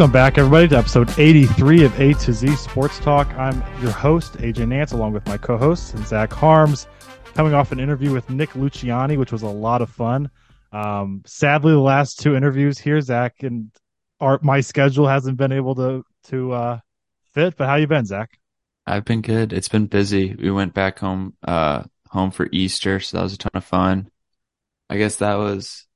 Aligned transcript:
Welcome 0.00 0.12
back, 0.14 0.38
everybody, 0.38 0.66
to 0.68 0.78
episode 0.78 1.10
83 1.18 1.84
of 1.84 2.00
A 2.00 2.14
to 2.14 2.32
Z 2.32 2.56
Sports 2.56 2.98
Talk. 3.00 3.28
I'm 3.34 3.62
your 3.82 3.90
host, 3.90 4.32
AJ 4.38 4.66
Nance, 4.66 4.92
along 4.92 5.12
with 5.12 5.26
my 5.26 5.36
co 5.36 5.58
host, 5.58 5.94
Zach 6.06 6.32
Harms, 6.32 6.86
coming 7.34 7.52
off 7.52 7.70
an 7.70 7.78
interview 7.78 8.10
with 8.10 8.30
Nick 8.30 8.48
Luciani, 8.52 9.18
which 9.18 9.30
was 9.30 9.42
a 9.42 9.46
lot 9.46 9.82
of 9.82 9.90
fun. 9.90 10.30
Um, 10.72 11.20
sadly, 11.26 11.72
the 11.72 11.80
last 11.80 12.18
two 12.18 12.34
interviews 12.34 12.78
here, 12.78 12.98
Zach 13.02 13.42
and 13.42 13.70
our, 14.20 14.40
my 14.40 14.62
schedule 14.62 15.06
hasn't 15.06 15.36
been 15.36 15.52
able 15.52 15.74
to 15.74 16.02
to 16.28 16.52
uh, 16.52 16.78
fit. 17.34 17.58
But 17.58 17.66
how 17.66 17.74
you 17.74 17.86
been, 17.86 18.06
Zach? 18.06 18.30
I've 18.86 19.04
been 19.04 19.20
good. 19.20 19.52
It's 19.52 19.68
been 19.68 19.84
busy. 19.84 20.34
We 20.34 20.50
went 20.50 20.72
back 20.72 21.00
home 21.00 21.36
uh, 21.46 21.82
home 22.08 22.30
for 22.30 22.48
Easter, 22.52 23.00
so 23.00 23.18
that 23.18 23.22
was 23.22 23.34
a 23.34 23.36
ton 23.36 23.50
of 23.52 23.64
fun. 23.64 24.10
I 24.88 24.96
guess 24.96 25.16
that 25.16 25.34
was 25.34 25.86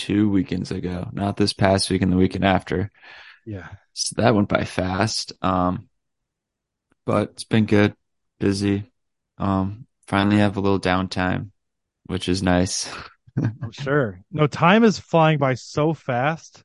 two 0.00 0.30
weekends 0.30 0.70
ago, 0.70 1.08
not 1.12 1.36
this 1.36 1.52
past 1.52 1.90
week 1.90 2.00
and 2.00 2.10
the 2.10 2.16
weekend 2.16 2.44
after. 2.44 2.90
Yeah. 3.44 3.68
So 3.92 4.14
that 4.16 4.34
went 4.34 4.48
by 4.48 4.64
fast. 4.64 5.34
Um, 5.42 5.90
but 7.04 7.30
it's 7.30 7.44
been 7.44 7.66
good, 7.66 7.94
busy. 8.38 8.90
Um, 9.36 9.86
finally 10.06 10.38
have 10.38 10.56
a 10.56 10.60
little 10.60 10.80
downtime, 10.80 11.50
which 12.06 12.30
is 12.30 12.42
nice. 12.42 12.90
I'm 13.36 13.70
sure. 13.72 14.20
No, 14.32 14.46
time 14.46 14.84
is 14.84 14.98
flying 14.98 15.38
by 15.38 15.52
so 15.52 15.92
fast 15.92 16.64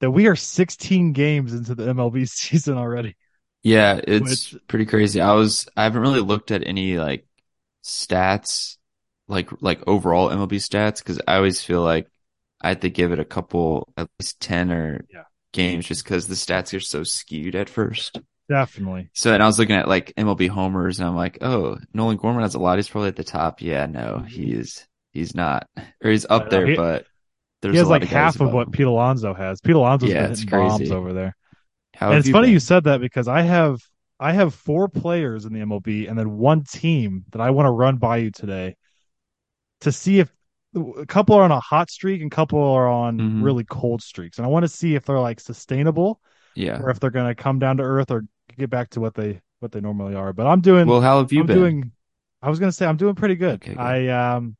that 0.00 0.10
we 0.10 0.26
are 0.26 0.36
16 0.36 1.12
games 1.12 1.52
into 1.52 1.74
the 1.74 1.84
MLB 1.84 2.26
season 2.28 2.78
already. 2.78 3.14
Yeah, 3.62 4.00
it's 4.02 4.52
which... 4.52 4.68
pretty 4.68 4.86
crazy. 4.86 5.20
I 5.20 5.34
was 5.34 5.68
I 5.76 5.84
haven't 5.84 6.00
really 6.02 6.20
looked 6.20 6.50
at 6.50 6.66
any 6.66 6.96
like 6.96 7.26
stats 7.84 8.78
like 9.28 9.50
like 9.60 9.82
overall 9.86 10.30
MLB 10.30 10.52
stats 10.52 10.98
because 10.98 11.20
I 11.28 11.36
always 11.36 11.62
feel 11.62 11.82
like 11.82 12.08
I 12.64 12.68
had 12.68 12.80
to 12.80 12.90
give 12.90 13.12
it 13.12 13.18
a 13.18 13.26
couple 13.26 13.92
at 13.96 14.08
least 14.18 14.40
ten 14.40 14.72
or 14.72 15.04
yeah. 15.12 15.24
games 15.52 15.86
just 15.86 16.02
because 16.02 16.26
the 16.26 16.34
stats 16.34 16.74
are 16.74 16.80
so 16.80 17.04
skewed 17.04 17.54
at 17.54 17.68
first. 17.68 18.18
Definitely. 18.48 19.10
So 19.12 19.34
and 19.34 19.42
I 19.42 19.46
was 19.46 19.58
looking 19.58 19.76
at 19.76 19.86
like 19.86 20.14
MLB 20.16 20.48
homers 20.48 20.98
and 20.98 21.06
I'm 21.06 21.14
like, 21.14 21.38
oh, 21.42 21.78
Nolan 21.92 22.16
Gorman 22.16 22.42
has 22.42 22.54
a 22.54 22.58
lot. 22.58 22.78
He's 22.78 22.88
probably 22.88 23.08
at 23.08 23.16
the 23.16 23.24
top. 23.24 23.60
Yeah, 23.60 23.84
no, 23.84 24.16
mm-hmm. 24.18 24.26
he's 24.26 24.88
he's 25.12 25.34
not, 25.34 25.68
or 26.02 26.10
he's 26.10 26.24
up 26.24 26.46
uh, 26.46 26.48
there, 26.48 26.66
he, 26.66 26.74
but 26.74 27.04
there's 27.60 27.74
he 27.74 27.78
has 27.78 27.88
like 27.88 28.02
of 28.02 28.08
half 28.08 28.40
of 28.40 28.52
what 28.52 28.72
Pete 28.72 28.86
Alonso 28.86 29.34
has. 29.34 29.60
Pete 29.60 29.76
Alonso's 29.76 30.08
yeah, 30.08 30.22
been 30.22 30.30
hitting 30.30 30.48
bombs 30.48 30.90
over 30.90 31.12
there. 31.12 31.36
How 31.94 32.10
and 32.10 32.18
it's 32.18 32.30
funny 32.30 32.46
been? 32.46 32.54
you 32.54 32.60
said 32.60 32.84
that 32.84 33.02
because 33.02 33.28
I 33.28 33.42
have 33.42 33.78
I 34.18 34.32
have 34.32 34.54
four 34.54 34.88
players 34.88 35.44
in 35.44 35.52
the 35.52 35.60
MLB 35.60 36.08
and 36.08 36.18
then 36.18 36.38
one 36.38 36.64
team 36.64 37.24
that 37.32 37.42
I 37.42 37.50
want 37.50 37.66
to 37.66 37.70
run 37.70 37.98
by 37.98 38.18
you 38.18 38.30
today 38.30 38.76
to 39.82 39.92
see 39.92 40.18
if 40.18 40.33
a 40.74 41.06
couple 41.06 41.36
are 41.36 41.42
on 41.42 41.50
a 41.50 41.60
hot 41.60 41.90
streak 41.90 42.20
and 42.22 42.32
a 42.32 42.34
couple 42.34 42.60
are 42.60 42.88
on 42.88 43.18
mm-hmm. 43.18 43.42
really 43.42 43.64
cold 43.64 44.02
streaks. 44.02 44.38
And 44.38 44.46
I 44.46 44.48
want 44.48 44.64
to 44.64 44.68
see 44.68 44.94
if 44.94 45.04
they're 45.04 45.18
like 45.18 45.40
sustainable. 45.40 46.20
Yeah. 46.54 46.80
Or 46.80 46.90
if 46.90 47.00
they're 47.00 47.10
going 47.10 47.26
to 47.26 47.34
come 47.34 47.58
down 47.58 47.78
to 47.78 47.82
earth 47.82 48.10
or 48.10 48.24
get 48.56 48.70
back 48.70 48.90
to 48.90 49.00
what 49.00 49.14
they 49.14 49.40
what 49.60 49.72
they 49.72 49.80
normally 49.80 50.14
are. 50.14 50.32
But 50.32 50.46
I'm 50.46 50.60
doing 50.60 50.86
Well, 50.86 51.00
how 51.00 51.18
have 51.18 51.32
you 51.32 51.40
I'm 51.40 51.46
been? 51.46 51.58
Doing, 51.58 51.92
I 52.42 52.50
was 52.50 52.58
going 52.58 52.70
to 52.70 52.76
say 52.76 52.86
I'm 52.86 52.96
doing 52.96 53.14
pretty 53.14 53.34
good. 53.34 53.56
Okay, 53.56 53.74
good. 53.74 53.80
I 53.80 54.36
um 54.36 54.56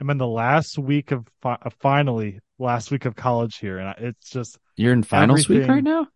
I'm 0.00 0.10
in 0.10 0.18
the 0.18 0.26
last 0.26 0.78
week 0.78 1.10
of 1.10 1.26
fi- 1.40 1.58
uh, 1.62 1.70
finally 1.80 2.40
last 2.58 2.90
week 2.90 3.04
of 3.04 3.16
college 3.16 3.56
here 3.58 3.78
and 3.78 3.94
it's 3.98 4.30
just 4.30 4.58
You're 4.76 4.92
in 4.92 5.02
finals 5.02 5.48
week 5.48 5.66
right 5.66 5.82
now? 5.82 6.08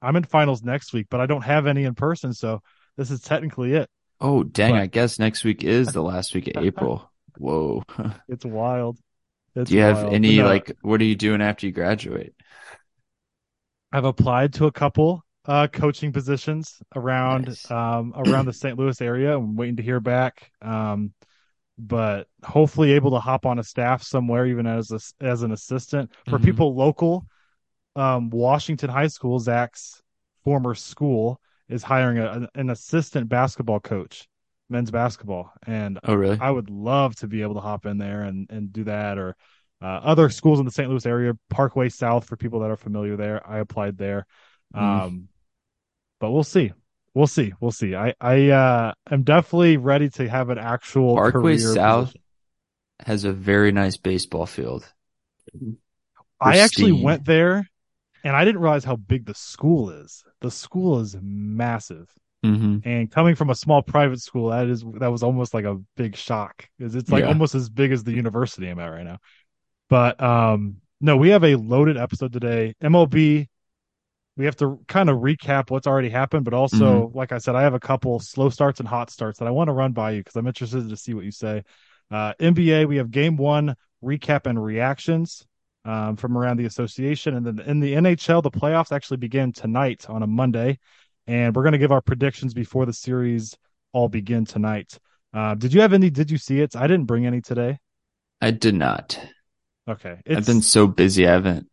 I'm 0.00 0.16
in 0.16 0.24
finals 0.24 0.62
next 0.62 0.92
week, 0.92 1.06
but 1.10 1.20
I 1.20 1.26
don't 1.26 1.42
have 1.42 1.66
any 1.66 1.84
in 1.84 1.94
person, 1.94 2.34
so 2.34 2.60
this 2.96 3.10
is 3.10 3.20
technically 3.22 3.72
it. 3.72 3.88
Oh, 4.20 4.42
dang, 4.42 4.72
but, 4.72 4.80
I 4.82 4.86
guess 4.86 5.18
next 5.18 5.44
week 5.44 5.64
is 5.64 5.88
the 5.88 6.02
last 6.02 6.34
week 6.34 6.48
of 6.54 6.62
April. 6.64 7.10
Whoa. 7.38 7.82
it's 8.28 8.44
wild. 8.44 8.98
It's 9.54 9.70
Do 9.70 9.76
you 9.76 9.82
wild. 9.82 9.96
have 9.96 10.12
any 10.12 10.38
no, 10.38 10.44
like 10.44 10.72
what 10.82 11.00
are 11.00 11.04
you 11.04 11.16
doing 11.16 11.40
after 11.40 11.66
you 11.66 11.72
graduate? 11.72 12.34
I've 13.92 14.04
applied 14.04 14.54
to 14.54 14.66
a 14.66 14.72
couple 14.72 15.22
uh 15.46 15.68
coaching 15.68 16.12
positions 16.12 16.80
around 16.96 17.46
nice. 17.46 17.70
um 17.70 18.12
around 18.16 18.46
the 18.46 18.52
St. 18.62 18.78
Louis 18.78 19.00
area. 19.00 19.36
I'm 19.36 19.56
waiting 19.56 19.76
to 19.76 19.82
hear 19.82 20.00
back. 20.00 20.50
Um 20.62 21.12
but 21.76 22.28
hopefully 22.44 22.92
able 22.92 23.10
to 23.10 23.18
hop 23.18 23.46
on 23.46 23.58
a 23.58 23.64
staff 23.64 24.00
somewhere 24.02 24.46
even 24.46 24.64
as 24.64 24.92
a, 24.92 25.24
as 25.24 25.42
an 25.42 25.50
assistant 25.50 26.12
for 26.28 26.36
mm-hmm. 26.36 26.44
people 26.44 26.74
local 26.74 27.26
um 27.96 28.30
Washington 28.30 28.90
High 28.90 29.08
School 29.08 29.38
Zach's 29.38 30.00
former 30.44 30.74
school 30.74 31.40
is 31.68 31.82
hiring 31.82 32.18
a, 32.18 32.48
an 32.54 32.70
assistant 32.70 33.28
basketball 33.28 33.80
coach 33.80 34.28
men's 34.68 34.90
basketball, 34.90 35.52
and 35.66 35.98
oh 36.04 36.14
really? 36.14 36.38
I 36.40 36.50
would 36.50 36.70
love 36.70 37.16
to 37.16 37.26
be 37.26 37.42
able 37.42 37.54
to 37.54 37.60
hop 37.60 37.86
in 37.86 37.98
there 37.98 38.22
and 38.22 38.46
and 38.50 38.72
do 38.72 38.84
that, 38.84 39.18
or 39.18 39.36
uh, 39.82 40.00
other 40.02 40.28
schools 40.30 40.58
in 40.58 40.64
the 40.64 40.72
St. 40.72 40.88
Louis 40.88 41.04
area, 41.06 41.34
Parkway 41.50 41.88
South 41.88 42.26
for 42.26 42.36
people 42.36 42.60
that 42.60 42.70
are 42.70 42.76
familiar 42.76 43.16
there. 43.16 43.46
I 43.48 43.58
applied 43.58 43.98
there, 43.98 44.26
mm. 44.74 44.80
um, 44.80 45.28
but 46.20 46.30
we'll 46.30 46.44
see. 46.44 46.72
We'll 47.14 47.26
see. 47.26 47.52
We'll 47.60 47.70
see. 47.70 47.94
I 47.94 48.14
I 48.20 48.50
uh, 48.50 48.92
am 49.10 49.22
definitely 49.22 49.76
ready 49.76 50.08
to 50.10 50.28
have 50.28 50.50
an 50.50 50.58
actual 50.58 51.14
Parkway 51.14 51.58
South 51.58 52.06
position. 52.06 52.22
has 53.00 53.24
a 53.24 53.32
very 53.32 53.72
nice 53.72 53.96
baseball 53.96 54.46
field. 54.46 54.90
I 56.40 56.58
actually 56.58 56.92
went 56.92 57.24
there 57.24 57.68
and 58.24 58.34
I 58.34 58.44
didn't 58.44 58.62
realize 58.62 58.84
how 58.84 58.96
big 58.96 59.26
the 59.26 59.34
school 59.34 59.90
is. 59.90 60.24
The 60.40 60.50
school 60.50 61.00
is 61.00 61.16
massive. 61.20 62.10
Mm-hmm. 62.44 62.88
And 62.88 63.10
coming 63.10 63.34
from 63.34 63.50
a 63.50 63.54
small 63.54 63.82
private 63.82 64.20
school, 64.20 64.50
that 64.50 64.66
is 64.68 64.84
that 64.98 65.08
was 65.08 65.22
almost 65.22 65.54
like 65.54 65.64
a 65.64 65.80
big 65.96 66.14
shock 66.14 66.68
because 66.78 66.94
it's 66.94 67.10
like 67.10 67.22
yeah. 67.22 67.28
almost 67.28 67.54
as 67.54 67.70
big 67.70 67.90
as 67.90 68.04
the 68.04 68.12
university 68.12 68.68
I'm 68.68 68.78
at 68.78 68.88
right 68.88 69.04
now. 69.04 69.18
But 69.88 70.22
um, 70.22 70.76
no, 71.00 71.16
we 71.16 71.30
have 71.30 71.44
a 71.44 71.56
loaded 71.56 71.96
episode 71.96 72.32
today. 72.32 72.74
MLB, 72.82 73.48
we 74.36 74.44
have 74.44 74.56
to 74.56 74.80
kind 74.88 75.08
of 75.08 75.18
recap 75.18 75.70
what's 75.70 75.86
already 75.86 76.10
happened, 76.10 76.44
but 76.44 76.54
also, 76.54 77.06
mm-hmm. 77.06 77.16
like 77.16 77.32
I 77.32 77.38
said, 77.38 77.54
I 77.54 77.62
have 77.62 77.74
a 77.74 77.80
couple 77.80 78.18
slow 78.20 78.50
starts 78.50 78.80
and 78.80 78.88
hot 78.88 79.10
starts 79.10 79.38
that 79.38 79.48
I 79.48 79.50
want 79.50 79.68
to 79.68 79.72
run 79.72 79.92
by 79.92 80.12
you 80.12 80.20
because 80.20 80.36
I'm 80.36 80.46
interested 80.46 80.88
to 80.88 80.96
see 80.96 81.14
what 81.14 81.24
you 81.24 81.30
say. 81.30 81.62
Uh, 82.10 82.34
NBA, 82.40 82.86
we 82.88 82.96
have 82.96 83.10
game 83.10 83.36
one 83.36 83.74
recap 84.02 84.46
and 84.46 84.62
reactions 84.62 85.46
um, 85.84 86.16
from 86.16 86.36
around 86.36 86.58
the 86.58 86.66
association, 86.66 87.34
and 87.34 87.46
then 87.46 87.60
in 87.60 87.80
the 87.80 87.94
NHL, 87.94 88.42
the 88.42 88.50
playoffs 88.50 88.92
actually 88.92 89.16
begin 89.18 89.52
tonight 89.52 90.08
on 90.08 90.22
a 90.22 90.26
Monday 90.26 90.78
and 91.26 91.54
we're 91.54 91.62
going 91.62 91.72
to 91.72 91.78
give 91.78 91.92
our 91.92 92.00
predictions 92.00 92.54
before 92.54 92.86
the 92.86 92.92
series 92.92 93.56
all 93.92 94.08
begin 94.08 94.44
tonight. 94.44 94.98
Uh, 95.32 95.54
did 95.54 95.72
you 95.72 95.80
have 95.80 95.92
any? 95.92 96.10
Did 96.10 96.30
you 96.30 96.38
see 96.38 96.60
it? 96.60 96.76
I 96.76 96.86
didn't 96.86 97.06
bring 97.06 97.26
any 97.26 97.40
today. 97.40 97.78
I 98.40 98.50
did 98.50 98.74
not. 98.74 99.18
Okay, 99.88 100.20
it's... 100.24 100.38
I've 100.38 100.46
been 100.46 100.62
so 100.62 100.86
busy. 100.86 101.26
I 101.26 101.32
haven't 101.32 101.68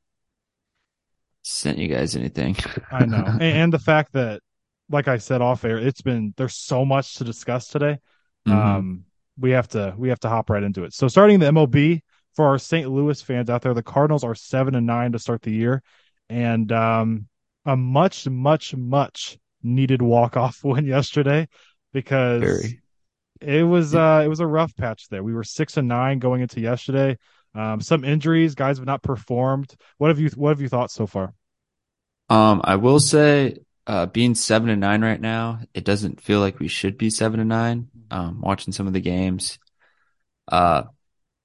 sent 1.44 1.78
you 1.78 1.88
guys 1.88 2.16
anything. 2.16 2.56
I 2.92 3.06
know, 3.06 3.24
and, 3.26 3.42
and, 3.42 3.74
the 3.74 3.80
fact 3.80 4.14
that, 4.14 4.42
like 4.90 5.08
I 5.08 5.18
said 5.18 5.42
off 5.42 5.64
air, 5.64 5.78
it's 5.78 6.02
been 6.02 6.34
there's 6.38 6.56
so 6.56 6.86
much 6.86 7.16
to 7.16 7.24
discuss 7.24 7.68
today. 7.68 8.00
Mm-hmm. 8.48 8.58
Um, 8.58 9.06
we 9.38 9.52
have 9.52 9.68
to 9.70 9.94
we 9.98 10.10
have 10.10 10.20
to 10.22 10.30
hop 10.30 10.50
right 10.50 10.64
into 10.64 10.84
it. 10.84 10.94
So 10.94 11.08
starting 11.08 11.40
the 11.40 11.48
MLB 11.48 12.02
for 12.36 12.48
our 12.48 12.58
St. 12.58 12.90
Louis 12.90 13.22
fans 13.22 13.50
out 13.50 13.62
there, 13.62 13.74
the 13.74 13.84
Cardinals 13.84 14.24
are 14.24 14.36
seven 14.36 14.76
and 14.76 14.88
nine 14.88 15.12
to 15.12 15.20
start 15.20 15.42
the 15.42 15.52
year, 15.52 15.84
and 16.30 16.72
um, 16.72 17.28
a 17.66 17.78
much 17.78 18.28
much 18.28 18.76
much 18.76 19.38
needed 19.64 20.02
walk 20.02 20.38
off 20.38 20.60
win 20.64 20.86
yesterday 20.86 21.48
because 21.94 22.42
Very. 22.42 22.82
it 23.40 23.64
was 23.64 23.96
uh 23.96 24.22
it 24.24 24.28
was 24.28 24.40
a 24.40 24.48
rough 24.48 24.76
patch 24.76 25.08
there. 25.10 25.24
We 25.24 25.34
were 25.34 25.44
six 25.44 25.78
and 25.78 25.88
nine 25.88 26.20
going 26.20 26.42
into 26.42 26.60
yesterday. 26.60 27.18
Um, 27.54 27.82
some 27.82 28.06
injuries, 28.06 28.56
guys 28.56 28.78
have 28.78 28.88
not 28.88 29.04
performed. 29.04 29.76
What 29.98 30.08
have 30.08 30.20
you 30.20 30.30
what 30.36 30.50
have 30.50 30.62
you 30.62 30.70
thought 30.70 30.92
so 30.92 31.06
far? 31.06 31.34
Um, 32.30 32.62
I 32.64 32.78
will 32.78 33.00
say, 33.00 33.58
uh, 33.86 34.06
being 34.06 34.36
seven 34.36 34.70
and 34.70 34.80
nine 34.80 35.04
right 35.04 35.20
now, 35.20 35.60
it 35.74 35.84
doesn't 35.84 36.22
feel 36.22 36.40
like 36.40 36.60
we 36.60 36.70
should 36.70 36.98
be 36.98 37.10
seven 37.10 37.42
and 37.42 37.50
nine. 37.50 37.90
Um, 38.10 38.40
watching 38.42 38.72
some 38.72 38.88
of 38.88 38.94
the 38.94 39.02
games, 39.02 39.60
uh, 40.48 40.84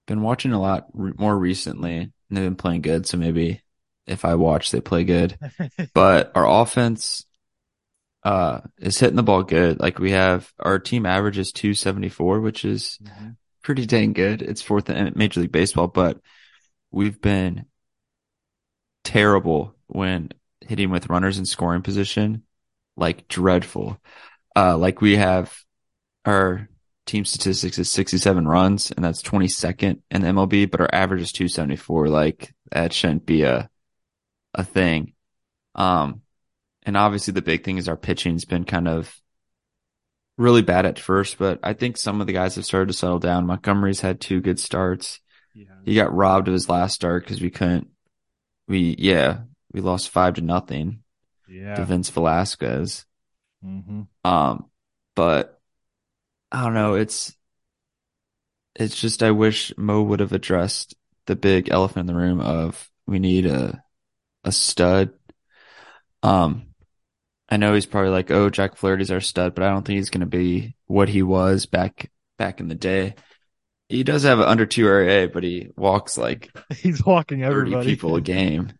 been 0.06 0.22
watching 0.22 0.52
a 0.52 0.60
lot 0.60 0.86
re- 0.92 1.12
more 1.18 1.36
recently, 1.36 1.96
and 1.96 2.12
they've 2.30 2.44
been 2.44 2.54
playing 2.54 2.82
good. 2.82 3.06
So 3.06 3.16
maybe 3.16 3.62
if 4.06 4.24
I 4.24 4.34
watch, 4.34 4.70
they 4.70 4.80
play 4.80 5.04
good. 5.04 5.38
but 5.94 6.32
our 6.34 6.62
offense 6.62 7.24
uh 8.22 8.60
is 8.78 8.98
hitting 8.98 9.16
the 9.16 9.22
ball 9.22 9.42
good. 9.42 9.80
Like 9.80 9.98
we 9.98 10.12
have 10.12 10.52
our 10.58 10.78
team 10.78 11.06
average 11.06 11.38
is 11.38 11.52
274, 11.52 12.40
which 12.40 12.64
is 12.64 12.98
mm-hmm. 13.02 13.30
pretty 13.62 13.86
dang 13.86 14.12
good. 14.12 14.42
It's 14.42 14.62
fourth 14.62 14.90
in 14.90 15.12
Major 15.16 15.40
League 15.40 15.52
Baseball, 15.52 15.88
but 15.88 16.20
we've 16.90 17.20
been 17.20 17.66
terrible 19.04 19.74
when 19.86 20.30
hitting 20.60 20.90
with 20.90 21.08
runners 21.08 21.38
in 21.38 21.46
scoring 21.46 21.82
position, 21.82 22.42
like 22.96 23.28
dreadful. 23.28 23.98
Uh 24.54 24.76
like 24.76 25.00
we 25.00 25.16
have 25.16 25.56
our 26.24 26.68
team 27.06 27.24
statistics 27.24 27.78
is 27.78 27.88
67 27.88 28.48
runs 28.48 28.90
and 28.90 29.04
that's 29.04 29.22
22nd 29.22 30.00
in 30.10 30.22
the 30.22 30.28
MLB, 30.28 30.68
but 30.68 30.80
our 30.80 30.92
average 30.92 31.22
is 31.22 31.32
274. 31.32 32.08
Like 32.08 32.52
that 32.72 32.92
shouldn't 32.92 33.24
be 33.24 33.42
a 33.42 33.70
a 34.56 34.64
thing. 34.64 35.12
Um 35.76 36.22
and 36.82 36.96
obviously 36.96 37.32
the 37.32 37.42
big 37.42 37.64
thing 37.64 37.78
is 37.78 37.88
our 37.88 37.96
pitching's 37.96 38.44
been 38.44 38.64
kind 38.64 38.88
of 38.88 39.14
really 40.38 40.62
bad 40.62 40.86
at 40.86 40.98
first, 40.98 41.38
but 41.38 41.58
I 41.62 41.72
think 41.72 41.96
some 41.96 42.20
of 42.20 42.26
the 42.26 42.32
guys 42.32 42.56
have 42.56 42.64
started 42.64 42.88
to 42.88 42.92
settle 42.92 43.18
down. 43.18 43.46
Montgomery's 43.46 44.00
had 44.00 44.20
two 44.20 44.40
good 44.40 44.60
starts. 44.60 45.20
Yeah. 45.54 45.66
He 45.84 45.94
got 45.94 46.14
robbed 46.14 46.48
of 46.48 46.54
his 46.54 46.68
last 46.68 46.94
start 46.94 47.24
because 47.24 47.40
we 47.40 47.50
couldn't, 47.50 47.88
we, 48.68 48.94
yeah, 48.98 49.38
we 49.72 49.80
lost 49.80 50.10
five 50.10 50.34
to 50.34 50.42
nothing 50.42 51.02
Yeah. 51.48 51.76
to 51.76 51.84
Vince 51.84 52.10
Velasquez. 52.10 53.06
hmm 53.62 54.02
Um, 54.24 54.66
but 55.14 55.58
I 56.52 56.62
don't 56.64 56.74
know. 56.74 56.94
It's 56.94 57.34
it's 58.74 59.00
just 59.00 59.22
I 59.22 59.30
wish 59.30 59.72
Mo 59.76 60.02
would 60.02 60.20
have 60.20 60.32
addressed 60.32 60.94
the 61.26 61.34
big 61.36 61.70
elephant 61.70 62.08
in 62.08 62.14
the 62.14 62.20
room 62.20 62.40
of 62.40 62.90
we 63.06 63.18
need 63.18 63.46
a 63.46 63.82
a 64.46 64.52
stud. 64.52 65.10
Um, 66.22 66.66
I 67.48 67.58
know 67.58 67.74
he's 67.74 67.86
probably 67.86 68.10
like, 68.10 68.30
oh, 68.30 68.48
Jack 68.50 68.76
Flaherty's 68.76 69.10
our 69.10 69.20
stud, 69.20 69.54
but 69.54 69.64
I 69.64 69.70
don't 69.70 69.84
think 69.84 69.98
he's 69.98 70.10
going 70.10 70.20
to 70.20 70.26
be 70.26 70.74
what 70.86 71.08
he 71.08 71.22
was 71.22 71.66
back 71.66 72.10
back 72.38 72.60
in 72.60 72.68
the 72.68 72.74
day. 72.74 73.14
He 73.88 74.02
does 74.02 74.24
have 74.24 74.38
an 74.40 74.46
under 74.46 74.66
two 74.66 74.88
RA, 74.88 75.26
but 75.26 75.44
he 75.44 75.68
walks 75.76 76.18
like 76.18 76.50
He's 76.74 77.04
walking 77.04 77.40
30 77.40 77.46
everybody. 77.46 77.86
people 77.86 78.16
a 78.16 78.20
game. 78.20 78.72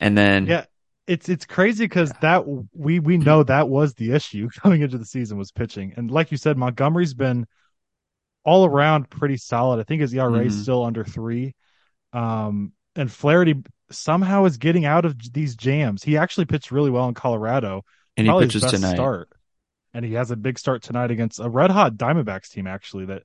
And 0.00 0.16
then 0.16 0.46
Yeah. 0.46 0.64
It's 1.06 1.28
it's 1.28 1.44
crazy 1.44 1.84
because 1.84 2.10
that 2.22 2.44
we 2.72 2.98
we 2.98 3.18
know 3.18 3.42
that 3.42 3.68
was 3.68 3.92
the 3.92 4.12
issue 4.12 4.48
coming 4.62 4.80
into 4.80 4.96
the 4.96 5.04
season 5.04 5.36
was 5.36 5.52
pitching, 5.52 5.92
and 5.98 6.10
like 6.10 6.30
you 6.30 6.38
said, 6.38 6.56
Montgomery's 6.56 7.12
been 7.12 7.46
all 8.42 8.64
around 8.64 9.10
pretty 9.10 9.36
solid. 9.36 9.80
I 9.80 9.82
think 9.82 10.00
his 10.00 10.14
ERA 10.14 10.42
is 10.46 10.56
Mhm. 10.56 10.62
still 10.62 10.82
under 10.82 11.04
three, 11.04 11.54
um, 12.14 12.72
and 12.96 13.12
Flaherty 13.12 13.62
somehow 13.94 14.44
is 14.44 14.56
getting 14.56 14.84
out 14.84 15.04
of 15.04 15.32
these 15.32 15.56
jams. 15.56 16.02
He 16.02 16.16
actually 16.16 16.46
pitched 16.46 16.70
really 16.70 16.90
well 16.90 17.08
in 17.08 17.14
Colorado, 17.14 17.84
and 18.16 18.26
he 18.26 18.32
pitches 18.32 18.62
tonight. 18.64 18.94
start, 18.94 19.30
and 19.92 20.04
he 20.04 20.14
has 20.14 20.30
a 20.30 20.36
big 20.36 20.58
start 20.58 20.82
tonight 20.82 21.10
against 21.10 21.40
a 21.40 21.48
red 21.48 21.70
hot 21.70 21.94
Diamondbacks 21.94 22.50
team. 22.50 22.66
Actually, 22.66 23.06
that 23.06 23.22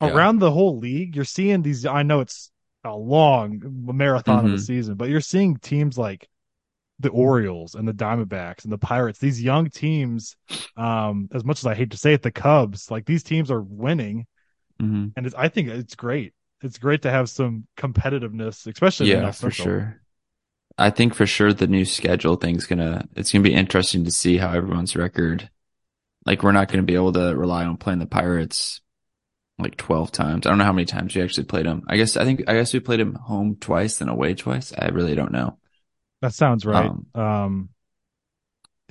Yeah. 0.00 0.08
around 0.08 0.38
the 0.38 0.50
whole 0.50 0.78
league, 0.78 1.14
you're 1.16 1.24
seeing 1.24 1.62
these. 1.62 1.84
I 1.86 2.02
know 2.02 2.20
it's 2.20 2.50
a 2.84 2.96
long 2.96 3.60
marathon 3.62 4.46
of 4.46 4.50
the 4.50 4.56
Mhm. 4.56 4.66
season, 4.66 4.94
but 4.94 5.10
you're 5.10 5.20
seeing 5.20 5.56
teams 5.56 5.98
like 5.98 6.28
the 6.98 7.10
Orioles 7.10 7.74
and 7.74 7.86
the 7.88 7.94
Diamondbacks 7.94 8.64
and 8.64 8.72
the 8.72 8.78
Pirates, 8.78 9.18
these 9.18 9.42
young 9.42 9.70
teams, 9.70 10.36
um, 10.76 11.28
as 11.32 11.44
much 11.44 11.58
as 11.60 11.66
I 11.66 11.74
hate 11.74 11.90
to 11.92 11.96
say 11.96 12.14
it, 12.14 12.22
the 12.22 12.30
Cubs, 12.30 12.90
like 12.90 13.06
these 13.06 13.22
teams 13.22 13.50
are 13.50 13.62
winning. 13.62 14.26
hmm 14.78 15.08
And 15.16 15.26
it's, 15.26 15.34
I 15.34 15.48
think 15.48 15.68
it's 15.68 15.94
great. 15.94 16.32
It's 16.62 16.78
great 16.78 17.02
to 17.02 17.10
have 17.10 17.30
some 17.30 17.66
competitiveness, 17.76 18.66
especially 18.66 19.10
Yeah, 19.10 19.30
for 19.30 19.50
sure. 19.50 20.00
I 20.78 20.90
think 20.90 21.14
for 21.14 21.26
sure 21.26 21.52
the 21.52 21.66
new 21.66 21.84
schedule 21.84 22.36
thing's 22.36 22.66
gonna 22.66 23.06
it's 23.14 23.32
gonna 23.32 23.42
be 23.42 23.54
interesting 23.54 24.04
to 24.04 24.10
see 24.10 24.36
how 24.36 24.52
everyone's 24.52 24.96
record. 24.96 25.50
Like 26.26 26.42
we're 26.42 26.52
not 26.52 26.68
gonna 26.68 26.82
be 26.82 26.94
able 26.94 27.12
to 27.14 27.34
rely 27.36 27.64
on 27.64 27.76
playing 27.76 27.98
the 27.98 28.06
Pirates 28.06 28.80
like 29.58 29.76
twelve 29.76 30.12
times. 30.12 30.46
I 30.46 30.50
don't 30.50 30.58
know 30.58 30.64
how 30.64 30.72
many 30.72 30.86
times 30.86 31.14
we 31.14 31.22
actually 31.22 31.44
played 31.44 31.66
them. 31.66 31.82
I 31.88 31.96
guess 31.96 32.16
I 32.16 32.24
think 32.24 32.44
I 32.48 32.54
guess 32.54 32.72
we 32.72 32.80
played 32.80 33.00
them 33.00 33.14
home 33.14 33.56
twice 33.60 34.00
and 34.00 34.10
away 34.10 34.34
twice. 34.34 34.72
I 34.76 34.88
really 34.88 35.14
don't 35.14 35.32
know. 35.32 35.58
That 36.22 36.34
sounds 36.34 36.66
right. 36.66 36.86
Um, 36.86 37.06
Um, 37.14 37.70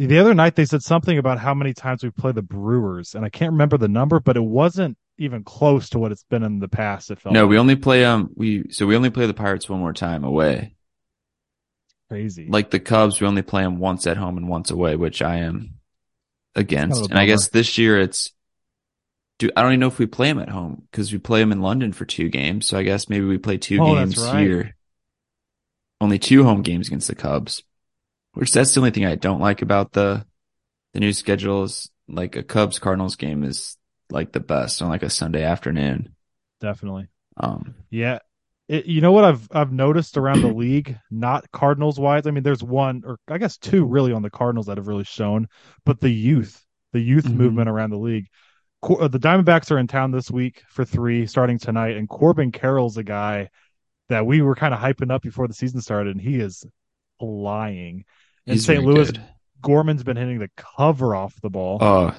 the 0.07 0.19
other 0.19 0.33
night 0.33 0.55
they 0.55 0.65
said 0.65 0.81
something 0.81 1.17
about 1.17 1.39
how 1.39 1.53
many 1.53 1.73
times 1.73 2.03
we 2.03 2.09
play 2.09 2.31
the 2.31 2.41
Brewers, 2.41 3.15
and 3.15 3.25
I 3.25 3.29
can't 3.29 3.51
remember 3.51 3.77
the 3.77 3.87
number, 3.87 4.19
but 4.19 4.37
it 4.37 4.43
wasn't 4.43 4.97
even 5.17 5.43
close 5.43 5.89
to 5.89 5.99
what 5.99 6.11
it's 6.11 6.23
been 6.23 6.43
in 6.43 6.59
the 6.59 6.69
past. 6.69 7.11
It 7.11 7.19
felt 7.19 7.33
No, 7.33 7.41
like. 7.43 7.49
we 7.49 7.57
only 7.57 7.75
play 7.75 8.05
um 8.05 8.29
we 8.35 8.71
so 8.71 8.87
we 8.87 8.95
only 8.95 9.09
play 9.09 9.27
the 9.27 9.33
Pirates 9.33 9.69
one 9.69 9.79
more 9.79 9.93
time 9.93 10.23
away. 10.23 10.75
crazy. 12.07 12.47
Like 12.49 12.71
the 12.71 12.79
Cubs, 12.79 13.19
we 13.19 13.27
only 13.27 13.41
play 13.41 13.63
them 13.63 13.79
once 13.79 14.07
at 14.07 14.17
home 14.17 14.37
and 14.37 14.47
once 14.47 14.71
away, 14.71 14.95
which 14.95 15.21
I 15.21 15.37
am 15.37 15.75
against. 16.55 16.95
Kind 16.95 17.05
of 17.05 17.11
and 17.11 17.19
I 17.19 17.25
guess 17.25 17.49
this 17.49 17.77
year 17.77 17.99
it's 17.99 18.31
do 19.37 19.49
I 19.55 19.61
don't 19.61 19.71
even 19.71 19.79
know 19.81 19.87
if 19.87 19.99
we 19.99 20.05
play 20.05 20.27
them 20.27 20.39
at 20.39 20.49
home 20.49 20.87
because 20.91 21.11
we 21.11 21.19
play 21.19 21.39
them 21.39 21.51
in 21.51 21.61
London 21.61 21.93
for 21.93 22.05
two 22.05 22.29
games. 22.29 22.67
So 22.67 22.77
I 22.77 22.83
guess 22.83 23.09
maybe 23.09 23.25
we 23.25 23.37
play 23.37 23.57
two 23.57 23.79
Oh, 23.81 23.95
games 23.95 24.17
right. 24.17 24.47
here. 24.47 24.75
Only 26.01 26.19
two 26.19 26.43
home 26.45 26.61
games 26.61 26.87
against 26.87 27.09
the 27.09 27.15
Cubs, 27.15 27.63
which 28.39 28.53
that's 28.53 28.73
the 28.73 28.79
only 28.79 28.91
thing 28.91 29.05
I 29.05 29.15
don't 29.15 29.41
like 29.41 29.61
about 29.61 29.91
the 29.91 30.25
the 30.93 30.99
new 30.99 31.13
schedule 31.13 31.63
is 31.63 31.89
like 32.07 32.35
a 32.35 32.43
Cubs 32.43 32.79
Cardinals 32.79 33.15
game 33.15 33.43
is 33.43 33.77
like 34.09 34.31
the 34.31 34.39
best 34.39 34.81
on 34.81 34.89
like 34.89 35.03
a 35.03 35.09
Sunday 35.09 35.43
afternoon. 35.43 36.15
Definitely. 36.61 37.07
Um, 37.37 37.75
Yeah. 37.89 38.19
It, 38.67 38.85
you 38.85 39.01
know 39.01 39.11
what 39.11 39.23
I've 39.25 39.47
I've 39.51 39.71
noticed 39.71 40.15
around 40.15 40.41
the 40.41 40.53
league, 40.53 40.97
not 41.11 41.51
Cardinals 41.51 41.99
wise. 41.99 42.27
I 42.27 42.31
mean, 42.31 42.43
there's 42.43 42.63
one 42.63 43.03
or 43.05 43.17
I 43.27 43.39
guess 43.39 43.57
two 43.57 43.83
really 43.85 44.13
on 44.13 44.21
the 44.21 44.29
Cardinals 44.29 44.67
that 44.67 44.77
have 44.77 44.87
really 44.87 45.03
shown, 45.03 45.47
but 45.85 45.99
the 45.99 46.09
youth, 46.09 46.63
the 46.93 46.99
youth 46.99 47.25
Mhm. 47.25 47.35
movement 47.35 47.67
around 47.69 47.89
the 47.89 47.97
league. 47.97 48.27
Cor- 48.81 49.01
uh, 49.03 49.07
the 49.07 49.19
Diamondbacks 49.19 49.71
are 49.71 49.79
in 49.79 49.87
town 49.87 50.11
this 50.11 50.31
week 50.31 50.63
for 50.69 50.85
three, 50.85 51.25
starting 51.25 51.57
tonight, 51.59 51.97
and 51.97 52.07
Corbin 52.07 52.51
Carroll's 52.51 52.97
a 52.97 53.03
guy 53.03 53.49
that 54.07 54.25
we 54.25 54.41
were 54.41 54.55
kind 54.55 54.73
of 54.73 54.79
hyping 54.79 55.11
up 55.11 55.21
before 55.23 55.47
the 55.47 55.53
season 55.53 55.81
started, 55.81 56.15
and 56.15 56.21
he 56.21 56.39
is 56.39 56.63
flying. 57.19 58.05
In 58.49 58.59
St. 58.59 58.83
Louis, 58.83 59.11
good. 59.11 59.21
Gorman's 59.61 60.03
been 60.03 60.17
hitting 60.17 60.39
the 60.39 60.49
cover 60.55 61.15
off 61.15 61.39
the 61.41 61.49
ball, 61.49 61.77
Oh, 61.81 62.15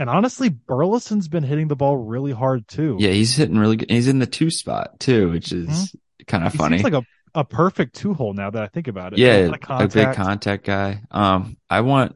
and 0.00 0.08
honestly, 0.08 0.48
Burleson's 0.48 1.26
been 1.26 1.42
hitting 1.42 1.66
the 1.66 1.74
ball 1.74 1.96
really 1.96 2.30
hard 2.30 2.68
too. 2.68 2.96
yeah, 3.00 3.10
he's 3.10 3.34
hitting 3.34 3.58
really 3.58 3.76
good. 3.76 3.90
He's 3.90 4.06
in 4.06 4.20
the 4.20 4.26
two 4.26 4.48
spot 4.50 5.00
too, 5.00 5.30
which 5.30 5.50
is 5.50 5.92
kind 6.28 6.44
of 6.46 6.52
he 6.52 6.58
funny. 6.58 6.78
seems 6.78 6.92
like 6.92 7.02
a, 7.02 7.40
a 7.40 7.44
perfect 7.44 7.96
two 7.96 8.14
hole 8.14 8.32
now 8.32 8.48
that 8.48 8.62
I 8.62 8.68
think 8.68 8.86
about 8.86 9.12
it. 9.12 9.18
Yeah, 9.18 9.32
A 9.36 9.48
a 9.48 9.50
big 9.50 9.60
contact. 9.60 10.16
contact 10.16 10.64
guy. 10.64 11.00
Um, 11.10 11.56
I 11.68 11.80
want 11.80 12.14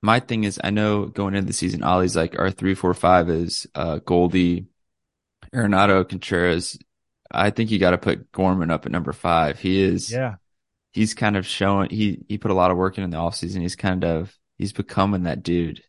my 0.00 0.20
thing 0.20 0.44
is 0.44 0.60
I 0.62 0.70
know 0.70 1.06
going 1.06 1.34
into 1.34 1.48
the 1.48 1.52
season, 1.52 1.82
Oli's 1.82 2.14
like 2.14 2.38
our 2.38 2.50
three, 2.52 2.74
four, 2.76 2.94
five 2.94 3.28
is 3.28 3.66
uh 3.74 3.98
Goldie, 3.98 4.66
Arenado, 5.52 6.08
Contreras. 6.08 6.78
I 7.30 7.50
think 7.50 7.70
you 7.72 7.78
got 7.80 7.92
to 7.92 7.98
put 7.98 8.30
Gorman 8.30 8.70
up 8.70 8.86
at 8.86 8.92
number 8.92 9.12
five. 9.12 9.58
He 9.58 9.80
is, 9.82 10.10
Yeah, 10.12 10.34
he's 10.92 11.14
kind 11.14 11.36
of 11.36 11.46
showing 11.46 11.90
he 11.90 12.24
he 12.28 12.38
put 12.38 12.50
a 12.50 12.54
lot 12.54 12.70
of 12.70 12.76
work 12.76 12.98
in 12.98 13.04
in 13.04 13.10
the 13.10 13.16
offseason. 13.16 13.60
He's 13.62 13.76
kind 13.76 14.04
of 14.04 14.36
he's 14.58 14.72
becoming 14.72 15.24
that 15.24 15.42
dude. 15.42 15.82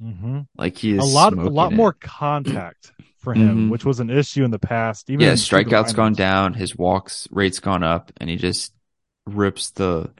hmm 0.00 0.40
Like 0.56 0.76
he 0.78 0.92
is 0.92 1.02
a 1.02 1.04
lot, 1.04 1.34
a 1.44 1.50
lot 1.50 1.72
it. 1.72 1.76
more 1.76 1.92
contact 1.92 2.92
for 3.18 3.34
him, 3.34 3.66
Mhm. 3.66 3.70
which 3.70 3.84
was 3.84 4.00
an 4.00 4.10
issue 4.10 4.44
in 4.44 4.50
the 4.50 4.58
past. 4.58 5.10
Even 5.10 5.26
Yeah, 5.26 5.32
in 5.32 5.40
through 5.42 5.64
the 5.64 5.72
strikeouts 5.72 5.94
gone 5.94 6.14
down, 6.14 6.54
his 6.54 6.76
walks 6.76 7.28
rate's 7.30 7.60
gone 7.60 7.82
up, 7.82 8.12
and 8.16 8.30
he 8.30 8.36
just 8.36 8.72
rips 9.26 9.70
the 9.70 10.12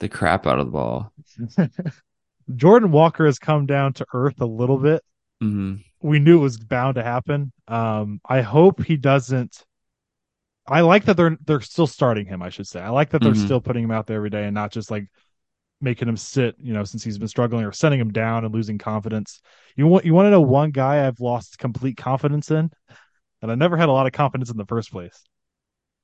the 0.00 0.08
crap 0.08 0.46
out 0.46 0.58
of 0.58 0.66
the 0.66 0.72
ball. 0.72 1.12
Jordan 2.56 2.90
Walker 2.90 3.26
has 3.26 3.38
come 3.38 3.66
down 3.66 3.92
to 3.94 4.06
earth 4.12 4.40
a 4.40 4.46
little 4.46 4.78
bit. 4.78 5.02
hmm 5.40 5.84
We 6.00 6.18
knew 6.18 6.38
it 6.38 6.42
was 6.42 6.58
bound 6.58 6.96
to 6.96 7.02
happen. 7.02 7.52
Um, 7.68 8.20
I 8.28 8.42
hope 8.42 8.82
he 8.84 8.96
doesn't. 8.96 9.64
I 10.66 10.80
like 10.80 11.04
that 11.04 11.16
they're 11.16 11.36
they're 11.44 11.60
still 11.60 11.86
starting 11.86 12.26
him. 12.26 12.42
I 12.42 12.48
should 12.50 12.66
say. 12.66 12.80
I 12.80 12.88
like 12.90 13.10
that 13.10 13.22
they're 13.22 13.34
Mhm. 13.34 13.44
still 13.44 13.60
putting 13.60 13.84
him 13.84 13.90
out 13.90 14.06
there 14.06 14.16
every 14.16 14.30
day 14.30 14.44
and 14.44 14.54
not 14.54 14.72
just 14.72 14.90
like 14.90 15.06
making 15.80 16.08
him 16.08 16.16
sit. 16.16 16.56
You 16.58 16.72
know, 16.72 16.84
since 16.84 17.04
he's 17.04 17.18
been 17.18 17.28
struggling 17.28 17.64
or 17.64 17.72
sending 17.72 18.00
him 18.00 18.12
down 18.12 18.44
and 18.44 18.54
losing 18.54 18.78
confidence. 18.78 19.40
You 19.76 19.86
want 19.86 20.04
you 20.04 20.14
want 20.14 20.26
to 20.26 20.30
know 20.30 20.40
one 20.40 20.70
guy 20.70 21.06
I've 21.06 21.20
lost 21.20 21.58
complete 21.58 21.96
confidence 21.96 22.50
in, 22.50 22.70
and 23.42 23.52
I 23.52 23.54
never 23.54 23.76
had 23.76 23.88
a 23.88 23.92
lot 23.92 24.06
of 24.06 24.12
confidence 24.12 24.50
in 24.50 24.56
the 24.56 24.66
first 24.66 24.90
place. 24.90 25.24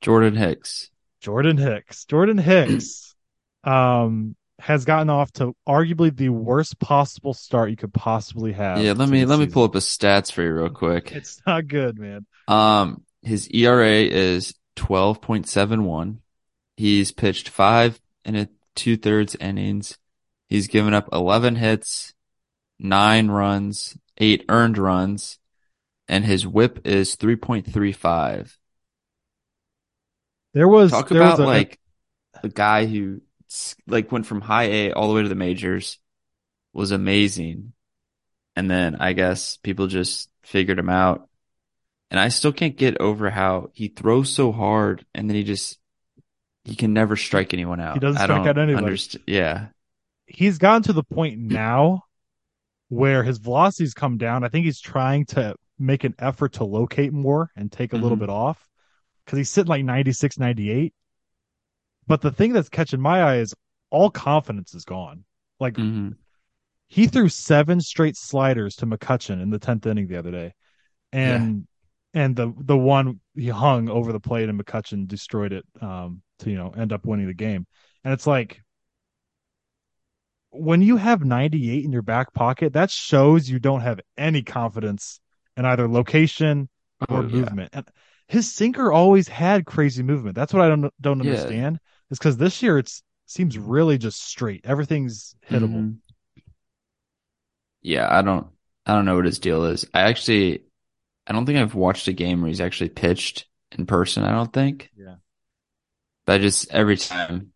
Jordan 0.01 0.37
Hicks. 0.37 0.91
Jordan 1.21 1.57
Hicks. 1.59 2.05
Jordan 2.05 2.39
Hicks 2.39 3.15
um 3.65 4.37
has 4.59 4.85
gotten 4.85 5.09
off 5.09 5.33
to 5.33 5.55
arguably 5.67 6.15
the 6.15 6.29
worst 6.29 6.79
possible 6.79 7.33
start 7.33 7.71
you 7.71 7.77
could 7.77 7.95
possibly 7.95 8.53
have. 8.53 8.79
Yeah, 8.79 8.93
let 8.93 9.09
me 9.09 9.25
let 9.25 9.39
me 9.39 9.47
pull 9.47 9.65
up 9.65 9.75
his 9.75 9.87
stats 9.87 10.31
for 10.31 10.43
you 10.43 10.53
real 10.53 10.69
quick. 10.69 11.13
It's 11.13 11.41
not 11.47 11.67
good, 11.67 11.99
man. 11.99 12.27
Um, 12.47 13.03
his 13.23 13.49
ERA 13.49 14.03
is 14.03 14.55
twelve 14.77 15.21
point 15.21 15.49
seven 15.49 15.85
one. 15.85 16.21
He's 16.77 17.13
pitched 17.13 17.49
five 17.49 18.01
and 18.25 18.37
a 18.37 18.49
two 18.75 18.97
thirds 18.97 19.35
innings. 19.37 19.99
He's 20.49 20.69
given 20.69 20.95
up 20.95 21.09
eleven 21.13 21.57
hits, 21.57 22.15
nine 22.79 23.29
runs, 23.29 23.97
eight 24.19 24.45
earned 24.49 24.79
runs, 24.79 25.39
and 26.09 26.25
his 26.25 26.47
WHIP 26.47 26.87
is 26.87 27.15
three 27.15 27.37
point 27.37 27.73
three 27.73 27.93
five. 27.93 28.57
There 30.53 30.69
was 30.69 30.91
Talk 30.91 31.09
there 31.09 31.23
about 31.23 31.39
was 31.39 31.41
a, 31.41 31.47
like 31.47 31.79
a 32.43 32.49
guy 32.49 32.87
who 32.87 33.21
like 33.87 34.11
went 34.11 34.27
from 34.27 34.41
high 34.41 34.65
A 34.65 34.93
all 34.93 35.09
the 35.09 35.15
way 35.15 35.23
to 35.23 35.29
the 35.29 35.35
majors, 35.35 35.99
was 36.73 36.91
amazing, 36.91 37.73
and 38.57 38.71
then 38.71 38.97
I 38.97 39.13
guess 39.13 39.57
people 39.59 39.87
just 39.87 40.29
figured 40.43 40.79
him 40.79 40.91
out. 40.91 41.29
And 42.11 42.19
I 42.19 42.29
still 42.29 42.53
can't 42.53 42.77
get 42.77 43.01
over 43.01 43.31
how 43.31 43.71
he 43.73 43.89
throws 43.89 44.33
so 44.33 44.51
hard, 44.53 45.07
and 45.15 45.29
then 45.31 45.37
he 45.37 45.45
just 45.45 45.79
he 46.65 46.75
can 46.75 46.93
never 46.93 47.17
strike 47.17 47.55
anyone 47.55 47.81
out. 47.81 47.95
He 47.95 48.01
doesn't 48.01 48.21
I 48.21 48.25
strike 48.25 48.47
out 48.47 48.59
anybody. 48.59 48.85
understand. 48.85 49.25
Yeah, 49.27 49.67
he's 50.27 50.59
gotten 50.59 50.83
to 50.85 50.93
the 50.93 51.05
point 51.05 51.39
now 51.39 52.03
where 52.89 53.23
his 53.23 53.39
velocity's 53.39 53.95
come 53.95 54.19
down. 54.19 54.43
I 54.43 54.49
think 54.49 54.65
he's 54.65 54.81
trying 54.81 55.25
to 55.27 55.55
make 55.79 56.03
an 56.05 56.15
effort 56.19 56.55
to 56.55 56.65
locate 56.65 57.13
more 57.13 57.51
and 57.57 57.71
take 57.71 57.93
a 57.93 57.97
little 57.97 58.17
Mhm. 58.17 58.21
bit 58.21 58.29
off 58.31 58.69
because 59.25 59.37
he's 59.39 59.51
sitting 59.51 59.69
like 59.69 59.85
96, 59.85 60.39
98. 60.39 60.93
But 62.09 62.21
the 62.23 62.33
thing 62.33 62.53
that's 62.53 62.69
catching 62.69 63.01
my 63.01 63.23
eye 63.23 63.37
is 63.37 63.55
all 63.91 64.11
confidence 64.11 64.75
is 64.75 64.85
gone. 64.85 65.25
Like 65.61 65.77
hmm 65.77 66.09
he 66.89 67.07
threw 67.07 67.29
seven 67.29 67.81
straight 67.81 68.17
sliders 68.17 68.75
to 68.75 68.87
McCutchen 68.87 69.41
in 69.41 69.51
the 69.51 69.61
tenth 69.61 69.87
inning 69.87 70.09
the 70.09 70.17
other 70.19 70.33
day, 70.33 70.55
and 71.13 71.69
and 72.15 72.35
the 72.37 72.53
the 72.59 72.77
one 72.77 73.21
he 73.35 73.49
hung 73.49 73.89
over 73.89 74.13
the 74.13 74.21
plate 74.21 74.49
and 74.49 74.61
McCutchen 74.61 75.07
destroyed 75.07 75.53
it. 75.53 75.65
Um, 75.81 76.23
to 76.41 76.51
you 76.51 76.57
know 76.57 76.73
end 76.77 76.93
up 76.93 77.07
winning 77.07 77.29
the 77.29 77.35
game. 77.35 77.67
And 78.05 78.13
it's 78.13 78.27
like 78.27 78.63
when 80.51 80.83
you 80.83 80.97
have 80.97 81.25
98 81.25 81.85
in 81.85 81.93
your 81.93 82.03
back 82.03 82.33
pocket, 82.35 82.73
that 82.73 82.91
shows 82.91 83.49
you 83.49 83.61
don't 83.61 83.83
have 83.83 84.01
any 84.19 84.43
confidence 84.43 85.21
in 85.57 85.65
either 85.65 85.89
location 85.89 86.69
or 87.09 87.19
oh, 87.19 87.23
movement. 87.23 87.71
Yeah. 87.73 87.79
And 87.79 87.89
his 88.27 88.53
sinker 88.53 88.93
always 88.93 89.29
had 89.29 89.65
crazy 89.65 90.03
movement. 90.03 90.35
That's 90.35 90.53
what 90.53 90.63
I 90.63 90.69
don't 90.69 90.93
don't 91.01 91.21
understand. 91.21 91.79
Yeah. 91.81 92.11
Is 92.11 92.19
because 92.19 92.37
this 92.37 92.63
year 92.63 92.79
it 92.79 92.93
seems 93.27 93.57
really 93.57 93.99
just 93.99 94.23
straight. 94.23 94.63
Everything's 94.65 95.37
hittable. 95.49 95.69
Mm-hmm. 95.69 96.43
Yeah, 97.83 98.09
I 98.11 98.23
don't 98.23 98.49
I 98.87 98.95
don't 98.95 99.05
know 99.05 99.17
what 99.17 99.25
his 99.25 99.39
deal 99.39 99.65
is. 99.67 99.87
I 99.95 100.03
actually 100.03 100.65
I 101.27 101.33
don't 101.33 101.47
think 101.47 101.59
I've 101.59 101.75
watched 101.75 102.09
a 102.09 102.13
game 102.13 102.41
where 102.41 102.49
he's 102.49 102.61
actually 102.61 102.91
pitched 102.91 103.47
in 103.73 103.87
person, 103.87 104.25
I 104.25 104.33
don't 104.33 104.53
think. 104.53 104.91
Yeah. 104.97 105.17
But 106.27 106.35
I 106.35 106.39
just 106.39 106.71
every 106.73 106.97
time 106.97 107.53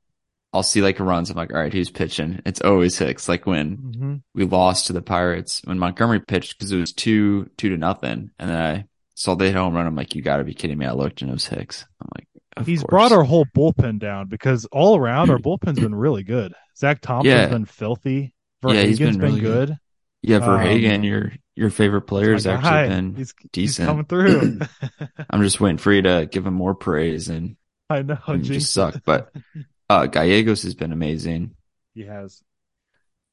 I'll 0.53 0.63
see 0.63 0.83
like 0.83 1.01
a 1.01 1.05
runs, 1.05 1.31
I'm 1.31 1.37
like, 1.37 1.53
all 1.53 1.61
right, 1.61 1.73
who's 1.73 1.91
pitching? 1.91 2.41
It's 2.47 2.61
always 2.61 2.99
Hicks. 2.99 3.29
Like 3.29 3.47
when 3.47 3.77
mm-hmm. 3.77 4.15
we 4.35 4.45
lost 4.45 4.87
to 4.87 4.93
the 4.93 5.03
Pirates, 5.03 5.61
when 5.65 5.79
Montgomery 5.79 6.21
pitched 6.21 6.59
because 6.59 6.73
it 6.73 6.79
was 6.79 6.93
two 6.93 7.51
two 7.57 7.71
to 7.71 7.77
nothing, 7.77 8.31
and 8.39 8.51
then 8.51 8.57
I 8.57 8.85
saw 9.15 9.35
they 9.35 9.47
hit 9.47 9.57
home 9.57 9.75
run. 9.75 9.87
I'm 9.87 9.97
like, 9.97 10.15
you 10.15 10.23
got 10.23 10.39
to 10.39 10.45
be 10.45 10.55
kidding 10.55 10.79
me! 10.79 10.87
I 10.87 10.93
looked 10.93 11.23
and 11.23 11.31
it 11.31 11.35
was 11.35 11.47
Hicks. 11.47 11.85
I'm 12.01 12.09
like, 12.17 12.67
he's 12.67 12.81
course. 12.81 12.91
brought 12.91 13.13
our 13.13 13.25
whole 13.25 13.47
bullpen 13.47 13.99
down 13.99 14.29
because 14.29 14.65
all 14.67 14.97
around 14.97 15.31
our 15.31 15.39
bullpen's 15.39 15.81
been 15.81 15.95
really 15.95 16.23
good. 16.23 16.55
Zach 16.77 17.01
Thompson's 17.01 17.33
yeah. 17.33 17.47
been 17.47 17.65
filthy. 17.65 18.35
Verhagen's 18.63 18.77
yeah, 18.77 18.87
he's 18.87 18.99
been, 18.99 19.19
really 19.19 19.41
good. 19.41 19.69
good. 19.69 19.79
Yeah, 20.23 20.39
Verhagen, 20.39 21.01
um, 21.01 21.05
your 21.05 21.33
your 21.57 21.71
favorite 21.71 22.03
player, 22.03 22.33
has 22.33 22.47
actually 22.47 22.89
been 22.89 23.15
he's, 23.15 23.35
decent. 23.53 23.89
He's 23.89 23.93
coming 23.93 24.05
through. 24.05 24.61
I'm 25.31 25.43
just 25.43 25.61
waiting 25.61 25.79
for 25.79 25.93
you 25.93 26.03
to 26.03 26.29
give 26.31 26.47
him 26.47 26.55
more 26.55 26.75
praise, 26.75 27.29
and 27.29 27.57
I 27.89 28.03
know 28.03 28.19
and 28.27 28.45
just 28.45 28.73
suck. 28.73 29.03
But 29.05 29.33
uh, 29.91 30.07
Gallegos 30.07 30.63
has 30.63 30.75
been 30.75 30.93
amazing. 30.93 31.55
He 31.95 32.03
has. 32.03 32.43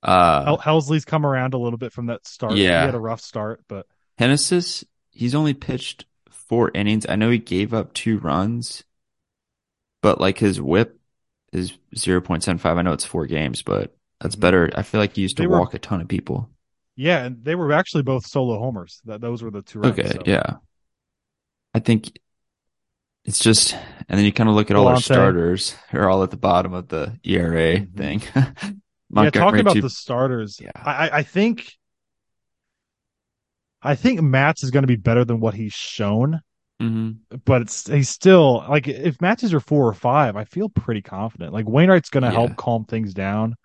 Uh, 0.04 0.58
Helsley's 0.58 1.06
come 1.06 1.26
around 1.26 1.54
a 1.54 1.60
little 1.60 1.78
bit 1.78 1.94
from 1.94 2.08
that 2.08 2.26
start. 2.28 2.56
Yeah, 2.56 2.82
he 2.82 2.86
had 2.88 2.96
a 2.96 3.00
rough 3.00 3.22
start, 3.22 3.64
but 3.68 3.86
Hentges, 4.20 4.84
he's 5.12 5.36
only 5.36 5.54
pitched 5.54 6.06
four 6.30 6.72
innings. 6.74 7.06
I 7.08 7.16
know 7.16 7.30
he 7.30 7.38
gave 7.38 7.74
up 7.74 7.94
two 7.94 8.18
runs, 8.18 8.84
but 10.02 10.20
like 10.20 10.40
his 10.40 10.60
WHIP 10.60 11.00
is 11.54 11.74
zero 11.96 12.22
point 12.22 12.44
seven 12.44 12.58
five. 12.58 12.78
I 12.78 12.82
know 12.82 12.94
it's 12.94 13.06
four 13.06 13.26
games, 13.28 13.62
but 13.62 13.96
that's 14.20 14.36
mm-hmm. 14.36 14.42
better. 14.42 14.72
I 14.76 14.84
feel 14.84 15.00
like 15.00 15.16
he 15.16 15.22
used 15.22 15.38
to 15.38 15.44
they 15.44 15.48
walk 15.48 15.74
were, 15.74 15.78
a 15.78 15.80
ton 15.80 16.02
of 16.02 16.08
people. 16.08 16.50
Yeah, 17.02 17.26
and 17.26 17.44
they 17.44 17.56
were 17.56 17.72
actually 17.72 18.04
both 18.04 18.28
solo 18.28 18.60
homers. 18.60 19.02
That 19.06 19.22
those 19.22 19.42
were 19.42 19.50
the 19.50 19.64
two. 19.64 19.80
Runs, 19.80 19.98
okay, 19.98 20.10
so. 20.10 20.22
yeah. 20.24 20.58
I 21.74 21.80
think 21.80 22.12
it's 23.26 23.40
just, 23.40 23.74
and 24.08 24.20
then 24.20 24.24
you 24.24 24.32
kind 24.32 24.48
of 24.48 24.54
look 24.54 24.70
at 24.70 24.78
all 24.78 24.88
our 24.88 25.02
starters 25.02 25.76
are 25.94 26.08
all 26.08 26.22
at 26.22 26.30
the 26.30 26.38
bottom 26.38 26.74
of 26.74 26.90
the 26.90 27.18
ERA 27.24 27.80
mm-hmm. 27.80 27.98
thing. 27.98 28.22
yeah, 29.10 29.32
talking 29.32 29.62
about 29.62 29.74
too, 29.74 29.82
the 29.82 29.90
starters, 29.90 30.60
yeah. 30.62 30.70
I, 30.76 31.10
I 31.12 31.24
think, 31.24 31.74
I 33.82 33.96
think 33.96 34.22
Matz 34.22 34.64
is 34.64 34.70
going 34.70 34.84
to 34.84 34.88
be 34.88 34.96
better 34.96 35.26
than 35.26 35.40
what 35.40 35.56
he's 35.56 35.74
shown. 35.74 36.40
Mm-hmm. 36.80 37.38
But 37.46 37.64
it's 37.64 37.88
he's 37.88 38.10
still 38.10 38.64
like 38.70 38.88
if 38.88 39.20
matches 39.22 39.56
are 39.56 39.60
four 39.60 39.88
or 39.88 39.94
five, 39.94 40.36
I 40.36 40.44
feel 40.44 40.70
pretty 40.70 41.02
confident. 41.02 41.52
Like 41.52 41.68
Wainwright's 41.68 42.10
going 42.10 42.24
to 42.24 42.30
yeah. 42.30 42.34
help 42.34 42.58
calm 42.58 42.86
things 42.86 43.16
down. 43.16 43.56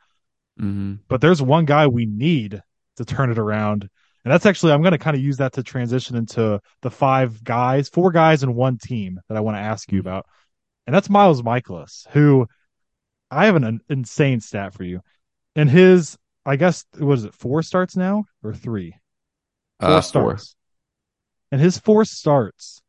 Mm-hmm. 0.59 0.95
But 1.09 1.21
there's 1.21 1.43
one 1.43 1.67
guy 1.67 1.87
we 1.87 2.07
need 2.07 2.63
to 2.97 3.05
turn 3.05 3.31
it 3.31 3.39
around. 3.39 3.89
And 4.25 4.33
that's 4.33 4.47
actually, 4.47 4.73
I'm 4.73 4.83
going 4.83 4.93
to 4.93 4.99
kind 4.99 5.17
of 5.17 5.23
use 5.23 5.37
that 5.37 5.53
to 5.53 5.63
transition 5.63 6.17
into 6.17 6.61
the 6.83 6.91
five 6.91 7.45
guys, 7.45 7.89
four 7.89 8.11
guys 8.11 8.43
in 8.43 8.55
one 8.55 8.77
team 8.79 9.21
that 9.29 9.37
I 9.37 9.41
want 9.41 9.57
to 9.57 9.61
ask 9.61 9.91
you 9.93 10.01
mm-hmm. 10.01 10.09
about. 10.09 10.27
And 10.87 10.95
that's 10.95 11.11
Miles 11.11 11.43
Mikolas, 11.43 12.09
who 12.11 12.47
I 13.31 13.47
have 13.47 13.57
an, 13.57 13.65
an 13.65 13.81
insane 13.89 14.41
stat 14.41 14.75
for 14.75 14.85
you. 14.85 15.01
And 15.55 15.71
his, 15.71 16.17
I 16.45 16.57
guess, 16.57 16.85
what 16.99 17.19
is 17.19 17.25
it, 17.25 17.35
four 17.35 17.63
starts 17.63 17.97
now 17.97 18.25
or 18.43 18.53
three? 18.53 18.95
Four 19.81 19.91
uh, 19.91 20.01
starts. 20.01 20.49
Four. 20.51 20.57
And 21.53 21.61
his 21.61 21.79
four 21.79 22.05
starts, 22.05 22.83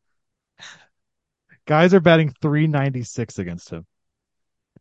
guys 1.67 1.93
are 1.93 1.99
batting 1.99 2.33
396 2.41 3.39
against 3.39 3.69
him. 3.69 3.85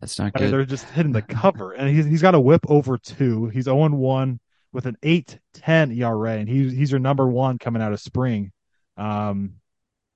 That's 0.00 0.18
not 0.18 0.32
good. 0.32 0.42
I 0.42 0.44
mean, 0.44 0.50
they're 0.52 0.64
just 0.64 0.88
hitting 0.90 1.12
the 1.12 1.22
cover, 1.42 1.72
and 1.72 1.94
he's 1.94 2.06
he's 2.06 2.22
got 2.22 2.34
a 2.34 2.40
WHIP 2.40 2.64
over 2.68 2.98
two. 2.98 3.46
He's 3.48 3.64
0 3.64 3.88
1 3.88 4.40
with 4.76 4.84
an 4.84 4.98
8-10 5.02 5.96
ERA, 5.96 6.32
and 6.32 6.46
he's 6.46 6.70
he's 6.70 6.90
your 6.90 7.00
number 7.00 7.26
one 7.26 7.58
coming 7.58 7.80
out 7.80 7.94
of 7.94 8.00
spring. 8.00 8.52
Um, 8.98 9.54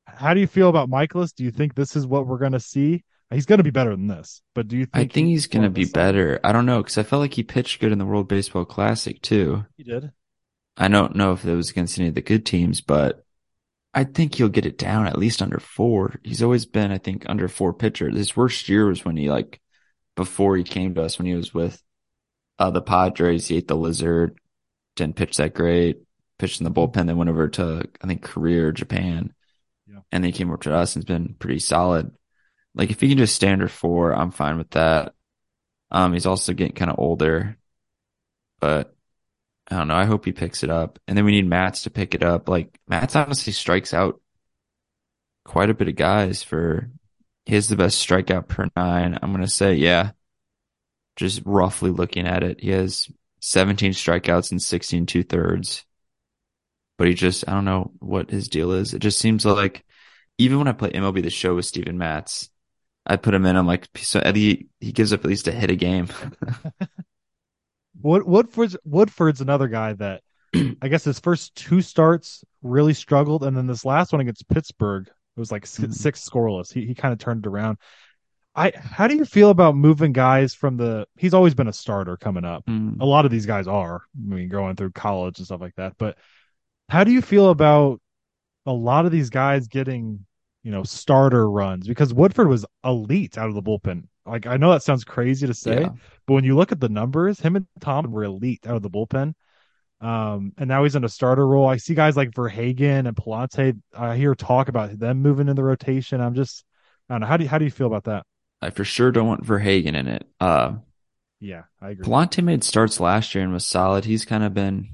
how 0.06 0.34
do 0.34 0.40
you 0.40 0.46
feel 0.46 0.68
about 0.68 0.90
Mikolas? 0.90 1.34
Do 1.34 1.44
you 1.44 1.50
think 1.50 1.74
this 1.74 1.96
is 1.96 2.06
what 2.06 2.26
we're 2.26 2.38
going 2.38 2.52
to 2.52 2.60
see? 2.60 3.02
He's 3.30 3.46
going 3.46 3.58
to 3.58 3.64
be 3.64 3.70
better 3.70 3.90
than 3.90 4.06
this, 4.06 4.42
but 4.54 4.68
do 4.68 4.76
you 4.76 4.84
think? 4.84 5.10
I 5.10 5.12
think 5.12 5.28
he's 5.28 5.46
going 5.46 5.62
to 5.62 5.70
be 5.70 5.86
better. 5.86 6.40
I 6.44 6.52
don't 6.52 6.66
know 6.66 6.82
because 6.82 6.98
I 6.98 7.04
felt 7.04 7.20
like 7.20 7.34
he 7.34 7.42
pitched 7.42 7.80
good 7.80 7.90
in 7.90 7.98
the 7.98 8.04
World 8.04 8.28
Baseball 8.28 8.64
Classic 8.66 9.20
too. 9.22 9.64
He 9.76 9.84
did. 9.84 10.12
I 10.76 10.88
don't 10.88 11.16
know 11.16 11.32
if 11.32 11.44
it 11.44 11.54
was 11.54 11.70
against 11.70 11.98
any 11.98 12.08
of 12.08 12.14
the 12.14 12.20
good 12.20 12.44
teams, 12.44 12.80
but 12.80 13.24
I 13.94 14.04
think 14.04 14.34
he'll 14.34 14.48
get 14.48 14.66
it 14.66 14.78
down 14.78 15.06
at 15.06 15.18
least 15.18 15.40
under 15.40 15.58
four. 15.58 16.16
He's 16.22 16.42
always 16.42 16.66
been, 16.66 16.90
I 16.90 16.98
think, 16.98 17.24
under 17.28 17.48
four 17.48 17.72
pitcher. 17.72 18.10
His 18.10 18.36
worst 18.36 18.68
year 18.68 18.86
was 18.86 19.04
when 19.04 19.16
he 19.16 19.30
like 19.30 19.60
before 20.16 20.56
he 20.56 20.64
came 20.64 20.94
to 20.96 21.02
us 21.02 21.18
when 21.18 21.26
he 21.26 21.34
was 21.34 21.54
with 21.54 21.82
uh, 22.58 22.70
the 22.70 22.82
Padres. 22.82 23.46
He 23.46 23.56
ate 23.56 23.68
the 23.68 23.76
lizard, 23.76 24.39
didn't 25.00 25.16
pitch 25.16 25.36
that 25.38 25.54
great, 25.54 25.98
pitched 26.38 26.60
in 26.60 26.64
the 26.64 26.70
bullpen, 26.70 27.06
then 27.06 27.16
went 27.16 27.30
over 27.30 27.48
to, 27.48 27.88
I 28.02 28.06
think, 28.06 28.22
Korea 28.22 28.72
Japan. 28.72 29.34
Yeah. 29.86 30.00
And 30.12 30.22
then 30.22 30.32
he 30.32 30.36
came 30.36 30.48
over 30.48 30.58
to 30.58 30.74
us 30.74 30.94
and 30.94 31.02
has 31.02 31.06
been 31.06 31.34
pretty 31.34 31.58
solid. 31.58 32.12
Like, 32.74 32.90
if 32.90 33.00
he 33.00 33.08
can 33.08 33.18
just 33.18 33.34
stand 33.34 33.62
or 33.62 33.68
four, 33.68 34.12
I'm 34.14 34.30
fine 34.30 34.58
with 34.58 34.70
that. 34.70 35.14
Um, 35.90 36.12
he's 36.12 36.26
also 36.26 36.52
getting 36.52 36.74
kind 36.74 36.90
of 36.90 37.00
older, 37.00 37.58
but 38.60 38.94
I 39.68 39.76
don't 39.76 39.88
know. 39.88 39.96
I 39.96 40.04
hope 40.04 40.24
he 40.24 40.32
picks 40.32 40.62
it 40.62 40.70
up. 40.70 40.98
And 41.08 41.18
then 41.18 41.24
we 41.24 41.32
need 41.32 41.48
Matz 41.48 41.82
to 41.82 41.90
pick 41.90 42.14
it 42.14 42.22
up. 42.22 42.48
Like, 42.48 42.78
Matz 42.86 43.16
honestly 43.16 43.52
strikes 43.52 43.92
out 43.92 44.20
quite 45.44 45.70
a 45.70 45.74
bit 45.74 45.88
of 45.88 45.96
guys 45.96 46.42
for 46.42 46.90
he 47.46 47.54
has 47.56 47.68
the 47.68 47.76
best 47.76 48.06
strikeout 48.06 48.46
per 48.46 48.68
nine. 48.76 49.18
I'm 49.20 49.32
going 49.32 49.42
to 49.42 49.50
say, 49.50 49.74
yeah, 49.74 50.12
just 51.16 51.42
roughly 51.44 51.90
looking 51.90 52.26
at 52.26 52.44
it, 52.44 52.60
he 52.60 52.70
has 52.70 53.08
17 53.40 53.92
strikeouts 53.92 54.50
and 54.50 54.62
16 54.62 55.06
two 55.06 55.22
thirds. 55.22 55.84
But 56.98 57.08
he 57.08 57.14
just, 57.14 57.48
I 57.48 57.52
don't 57.52 57.64
know 57.64 57.92
what 57.98 58.30
his 58.30 58.48
deal 58.48 58.72
is. 58.72 58.92
It 58.92 58.98
just 58.98 59.18
seems 59.18 59.44
like 59.46 59.84
even 60.38 60.58
when 60.58 60.68
I 60.68 60.72
play 60.72 60.90
MLB 60.90 61.22
The 61.22 61.30
Show 61.30 61.54
with 61.54 61.64
Steven 61.64 61.98
Matz, 61.98 62.50
I 63.06 63.16
put 63.16 63.34
him 63.34 63.46
in. 63.46 63.56
I'm 63.56 63.66
like, 63.66 63.88
so 63.96 64.20
Eddie, 64.20 64.68
he 64.80 64.92
gives 64.92 65.12
up 65.12 65.20
at 65.20 65.26
least 65.26 65.48
a 65.48 65.52
hit 65.52 65.70
a 65.70 65.76
game. 65.76 66.08
Wood, 68.02 68.22
Woodford's 68.24 68.76
Woodford's 68.84 69.40
another 69.40 69.68
guy 69.68 69.94
that 69.94 70.22
I 70.54 70.88
guess 70.88 71.04
his 71.04 71.20
first 71.20 71.54
two 71.54 71.82
starts 71.82 72.44
really 72.62 72.94
struggled, 72.94 73.44
and 73.44 73.56
then 73.56 73.66
this 73.66 73.84
last 73.84 74.12
one 74.12 74.20
against 74.20 74.48
Pittsburgh 74.48 75.08
it 75.08 75.40
was 75.40 75.52
like 75.52 75.64
mm-hmm. 75.64 75.92
six 75.92 76.26
scoreless. 76.28 76.72
He 76.72 76.86
he 76.86 76.94
kind 76.94 77.12
of 77.12 77.18
turned 77.18 77.44
it 77.44 77.48
around. 77.48 77.78
I 78.60 78.72
how 78.76 79.06
do 79.06 79.16
you 79.16 79.24
feel 79.24 79.48
about 79.48 79.74
moving 79.74 80.12
guys 80.12 80.52
from 80.52 80.76
the? 80.76 81.06
He's 81.16 81.32
always 81.32 81.54
been 81.54 81.68
a 81.68 81.72
starter 81.72 82.18
coming 82.18 82.44
up. 82.44 82.66
Mm. 82.66 83.00
A 83.00 83.06
lot 83.06 83.24
of 83.24 83.30
these 83.30 83.46
guys 83.46 83.66
are. 83.66 84.02
I 84.14 84.34
mean, 84.34 84.50
going 84.50 84.76
through 84.76 84.92
college 84.92 85.38
and 85.38 85.46
stuff 85.46 85.62
like 85.62 85.74
that. 85.76 85.94
But 85.98 86.18
how 86.90 87.04
do 87.04 87.10
you 87.10 87.22
feel 87.22 87.48
about 87.48 88.02
a 88.66 88.72
lot 88.72 89.06
of 89.06 89.12
these 89.12 89.30
guys 89.30 89.66
getting 89.66 90.26
you 90.62 90.70
know 90.70 90.82
starter 90.82 91.50
runs 91.50 91.88
because 91.88 92.12
Woodford 92.12 92.48
was 92.48 92.66
elite 92.84 93.38
out 93.38 93.48
of 93.48 93.54
the 93.54 93.62
bullpen. 93.62 94.04
Like 94.26 94.46
I 94.46 94.58
know 94.58 94.72
that 94.72 94.82
sounds 94.82 95.04
crazy 95.04 95.46
to 95.46 95.54
say, 95.54 95.80
yeah. 95.80 95.88
but 96.26 96.34
when 96.34 96.44
you 96.44 96.54
look 96.54 96.70
at 96.70 96.80
the 96.80 96.90
numbers, 96.90 97.40
him 97.40 97.56
and 97.56 97.66
Tom 97.80 98.10
were 98.10 98.24
elite 98.24 98.66
out 98.66 98.76
of 98.76 98.82
the 98.82 98.90
bullpen. 98.90 99.32
Um, 100.02 100.52
and 100.58 100.68
now 100.68 100.82
he's 100.82 100.96
in 100.96 101.04
a 101.04 101.08
starter 101.08 101.46
role. 101.46 101.66
I 101.66 101.78
see 101.78 101.94
guys 101.94 102.16
like 102.16 102.34
Verhagen 102.34 103.06
and 103.06 103.16
Pallante. 103.16 103.80
I 103.96 104.16
hear 104.16 104.34
talk 104.34 104.68
about 104.68 104.98
them 104.98 105.22
moving 105.22 105.48
in 105.48 105.56
the 105.56 105.62
rotation. 105.62 106.20
I'm 106.22 106.34
just, 106.34 106.64
I 107.08 107.14
don't 107.14 107.20
know. 107.20 107.26
How 107.26 107.36
do 107.36 107.44
you, 107.44 107.50
how 107.50 107.58
do 107.58 107.66
you 107.66 107.70
feel 107.70 107.86
about 107.86 108.04
that? 108.04 108.24
I 108.62 108.70
for 108.70 108.84
sure 108.84 109.10
don't 109.10 109.26
want 109.26 109.44
Verhagen 109.44 109.94
in 109.94 110.06
it. 110.06 110.26
Uh, 110.38 110.74
yeah, 111.40 111.62
I 111.80 111.90
agree. 111.90 112.04
Pallante 112.04 112.44
made 112.44 112.62
starts 112.62 113.00
last 113.00 113.34
year 113.34 113.42
and 113.42 113.52
was 113.52 113.64
solid. 113.64 114.04
He's 114.04 114.24
kind 114.24 114.44
of 114.44 114.52
been 114.52 114.88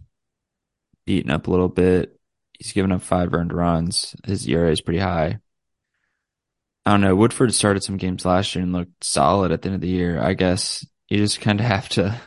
beaten 1.05 1.31
up 1.31 1.47
a 1.47 1.51
little 1.51 1.69
bit. 1.69 2.19
He's 2.59 2.73
given 2.73 2.93
up 2.93 3.03
five 3.03 3.35
earned 3.35 3.53
runs. 3.53 4.15
His 4.25 4.49
ERA 4.49 4.71
is 4.71 4.81
pretty 4.81 5.01
high. 5.01 5.41
I 6.85 6.93
don't 6.93 7.01
know. 7.01 7.17
Woodford 7.17 7.53
started 7.53 7.83
some 7.83 7.97
games 7.97 8.25
last 8.25 8.55
year 8.55 8.63
and 8.63 8.73
looked 8.73 9.03
solid 9.03 9.51
at 9.51 9.63
the 9.63 9.69
end 9.69 9.75
of 9.75 9.81
the 9.81 9.89
year. 9.89 10.23
I 10.23 10.35
guess 10.35 10.87
you 11.09 11.19
just 11.19 11.41
kind 11.41 11.61
of 11.61 11.67
have 11.67 11.89
to 11.91 12.21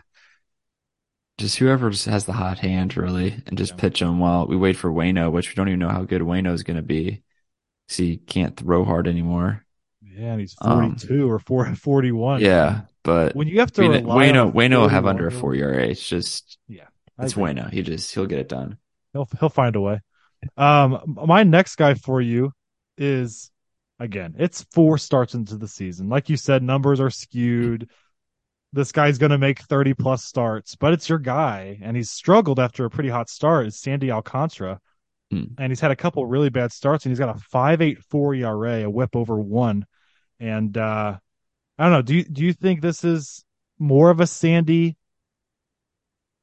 just 1.38 1.58
whoever 1.58 1.90
just 1.90 2.06
has 2.06 2.26
the 2.26 2.34
hot 2.34 2.60
hand 2.60 2.98
really 2.98 3.42
and 3.48 3.58
just 3.58 3.72
yeah. 3.72 3.78
pitch 3.78 4.02
them 4.02 4.20
while 4.20 4.46
we 4.46 4.58
wait 4.58 4.76
for 4.76 4.92
Wayno, 4.92 5.32
which 5.32 5.50
we 5.50 5.56
don't 5.56 5.70
even 5.70 5.80
know 5.80 5.88
how 5.88 6.04
good 6.04 6.22
Wayno 6.22 6.54
is 6.54 6.64
going 6.64 6.76
to 6.76 6.84
be. 6.84 7.24
See, 7.88 8.18
can't 8.18 8.58
throw 8.58 8.84
hard 8.84 9.08
anymore. 9.08 9.66
Yeah, 10.20 10.32
and 10.34 10.40
he's 10.42 10.54
42 10.54 11.24
um, 11.24 11.32
or 11.32 11.40
4, 11.40 11.76
41. 11.76 12.42
Yeah, 12.42 12.82
but 13.04 13.36
when 13.36 13.48
you 13.48 13.60
have 13.60 13.72
to 13.74 13.84
I 13.84 13.88
mean, 13.88 14.06
Wayno, 14.06 14.52
Wayno 14.52 14.82
will 14.82 14.88
have 14.90 15.06
under 15.06 15.28
a 15.28 15.32
four 15.32 15.56
ERA. 15.56 15.88
It's 15.88 16.08
just 16.08 16.58
yeah, 16.68 16.88
it's 17.18 17.34
Wayno. 17.34 17.72
He 17.72 17.82
just 17.82 18.14
he'll 18.14 18.26
get 18.26 18.40
it 18.40 18.50
done. 18.50 18.78
He'll 19.14 19.28
he'll 19.40 19.50
find 19.50 19.76
a 19.76 19.82
way. 19.82 20.02
Um, 20.58 21.18
my 21.26 21.44
next 21.44 21.76
guy 21.76 21.94
for 21.94 22.22
you 22.22 22.52
is 22.98 23.52
again, 24.00 24.36
it's 24.38 24.66
four 24.72 24.98
starts 24.98 25.34
into 25.34 25.58
the 25.58 25.68
season. 25.68 26.10
Like 26.10 26.30
you 26.30 26.38
said, 26.38 26.64
numbers 26.64 27.00
are 27.00 27.10
skewed. 27.10 27.90
This 28.72 28.92
guy's 28.92 29.18
going 29.18 29.32
to 29.32 29.38
make 29.38 29.62
30 29.62 29.96
plus 29.96 30.24
starts, 30.24 30.76
but 30.76 30.94
it's 30.94 31.10
your 31.10 31.18
guy. 31.18 31.80
And 31.82 31.98
he's 31.98 32.12
struggled 32.12 32.60
after 32.60 32.86
a 32.86 32.90
pretty 32.90 33.10
hot 33.10 33.30
start. 33.30 33.68
It's 33.68 33.82
Sandy 33.82 34.12
Alcantara. 34.12 34.80
Hmm. 35.32 35.46
And 35.58 35.72
he's 35.72 35.80
had 35.80 35.92
a 35.92 35.96
couple 35.96 36.26
really 36.26 36.50
bad 36.50 36.72
starts, 36.72 37.06
and 37.06 37.12
he's 37.12 37.20
got 37.20 37.36
a 37.36 37.40
5.84 37.40 38.38
ERA, 38.40 38.84
a 38.84 38.90
whip 38.90 39.16
over 39.16 39.40
one. 39.40 39.86
And 40.40 40.78
uh, 40.78 41.18
I 41.78 41.84
don't 41.84 41.92
know. 41.94 42.02
Do 42.02 42.16
you, 42.16 42.24
do 42.24 42.44
you 42.44 42.54
think 42.54 42.82
this 42.82 43.04
is 43.04 43.44
more 43.78 44.10
of 44.10 44.20
a 44.20 44.28
Sandy 44.28 44.98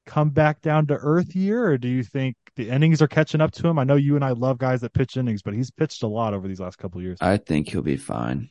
come 0.06 0.30
back 0.30 0.62
down 0.62 0.86
to 0.86 0.94
earth 0.94 1.34
year, 1.34 1.66
or 1.66 1.78
do 1.78 1.88
you 1.88 2.02
think 2.02 2.36
the 2.54 2.70
innings 2.70 3.02
are 3.02 3.08
catching 3.08 3.40
up 3.40 3.52
to 3.52 3.68
him? 3.68 3.78
I 3.78 3.84
know 3.84 3.96
you 3.96 4.14
and 4.14 4.24
I 4.24 4.30
love 4.30 4.58
guys 4.58 4.80
that 4.80 4.94
pitch 4.94 5.16
innings, 5.16 5.42
but 5.42 5.52
he's 5.52 5.70
pitched 5.70 6.02
a 6.02 6.06
lot 6.06 6.32
over 6.32 6.48
these 6.48 6.60
last 6.60 6.76
couple 6.78 7.02
years. 7.02 7.18
I 7.20 7.36
think 7.36 7.68
he'll 7.68 7.82
be 7.82 7.96
fine. 7.96 8.50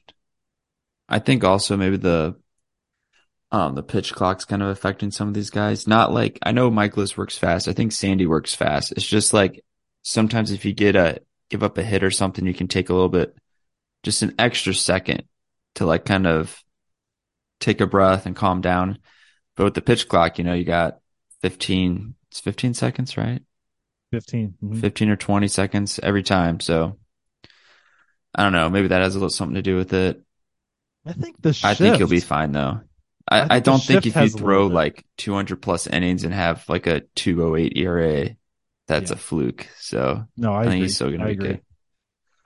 I 1.07 1.19
think 1.19 1.43
also 1.43 1.77
maybe 1.77 1.97
the 1.97 2.35
um 3.51 3.75
the 3.75 3.83
pitch 3.83 4.13
clock's 4.13 4.43
kind 4.43 4.61
of 4.61 4.69
affecting 4.69 5.11
some 5.11 5.27
of 5.27 5.33
these 5.33 5.49
guys. 5.49 5.87
Not 5.87 6.13
like 6.13 6.39
I 6.43 6.51
know 6.51 6.69
Mikolas 6.69 7.15
works 7.15 7.37
fast. 7.37 7.67
I 7.67 7.73
think 7.73 7.91
Sandy 7.91 8.25
works 8.25 8.53
fast. 8.53 8.91
It's 8.91 9.05
just 9.05 9.33
like 9.33 9.63
sometimes 10.01 10.51
if 10.51 10.65
you 10.65 10.73
get 10.73 10.95
a 10.95 11.19
give 11.49 11.63
up 11.63 11.77
a 11.77 11.83
hit 11.83 12.03
or 12.03 12.11
something, 12.11 12.45
you 12.45 12.53
can 12.53 12.67
take 12.67 12.89
a 12.89 12.93
little 12.93 13.09
bit, 13.09 13.35
just 14.03 14.23
an 14.23 14.33
extra 14.39 14.73
second 14.73 15.23
to 15.75 15.85
like 15.85 16.05
kind 16.05 16.27
of 16.27 16.63
take 17.59 17.81
a 17.81 17.87
breath 17.87 18.25
and 18.25 18.35
calm 18.35 18.61
down. 18.61 18.99
But 19.55 19.65
with 19.65 19.73
the 19.73 19.81
pitch 19.81 20.07
clock, 20.07 20.37
you 20.37 20.43
know, 20.43 20.53
you 20.53 20.65
got 20.65 20.99
15, 21.41 22.15
it's 22.29 22.39
15 22.39 22.73
seconds, 22.73 23.17
right? 23.17 23.41
15. 24.11 24.55
Mm-hmm. 24.63 24.79
15 24.79 25.09
or 25.09 25.15
20 25.15 25.47
seconds 25.47 25.99
every 26.01 26.23
time. 26.23 26.59
So 26.59 26.97
I 28.33 28.43
don't 28.43 28.53
know. 28.53 28.69
Maybe 28.69 28.89
that 28.89 29.01
has 29.01 29.15
a 29.15 29.19
little 29.19 29.29
something 29.29 29.55
to 29.55 29.61
do 29.61 29.77
with 29.77 29.93
it. 29.93 30.21
I 31.05 31.13
think 31.13 31.41
the 31.41 31.53
shift, 31.53 31.65
I 31.65 31.73
think 31.73 31.97
he'll 31.97 32.07
be 32.07 32.19
fine 32.19 32.51
though. 32.51 32.81
I, 33.29 33.41
I, 33.41 33.47
I 33.51 33.59
don't 33.59 33.81
think 33.81 34.05
if 34.05 34.15
you 34.15 34.29
throw 34.29 34.67
like 34.67 35.05
200 35.17 35.61
plus 35.61 35.87
innings 35.87 36.23
and 36.23 36.33
have 36.33 36.67
like 36.67 36.87
a 36.87 37.01
208 37.15 37.77
ERA, 37.77 38.35
that's 38.87 39.11
yeah. 39.11 39.15
a 39.15 39.17
fluke. 39.17 39.67
So 39.79 40.25
no, 40.37 40.53
I, 40.53 40.61
I 40.61 40.65
think 40.67 40.83
he's 40.83 40.95
still 40.95 41.07
going 41.07 41.21
to 41.21 41.25
be 41.25 41.31
agree. 41.33 41.47
good. 41.47 41.61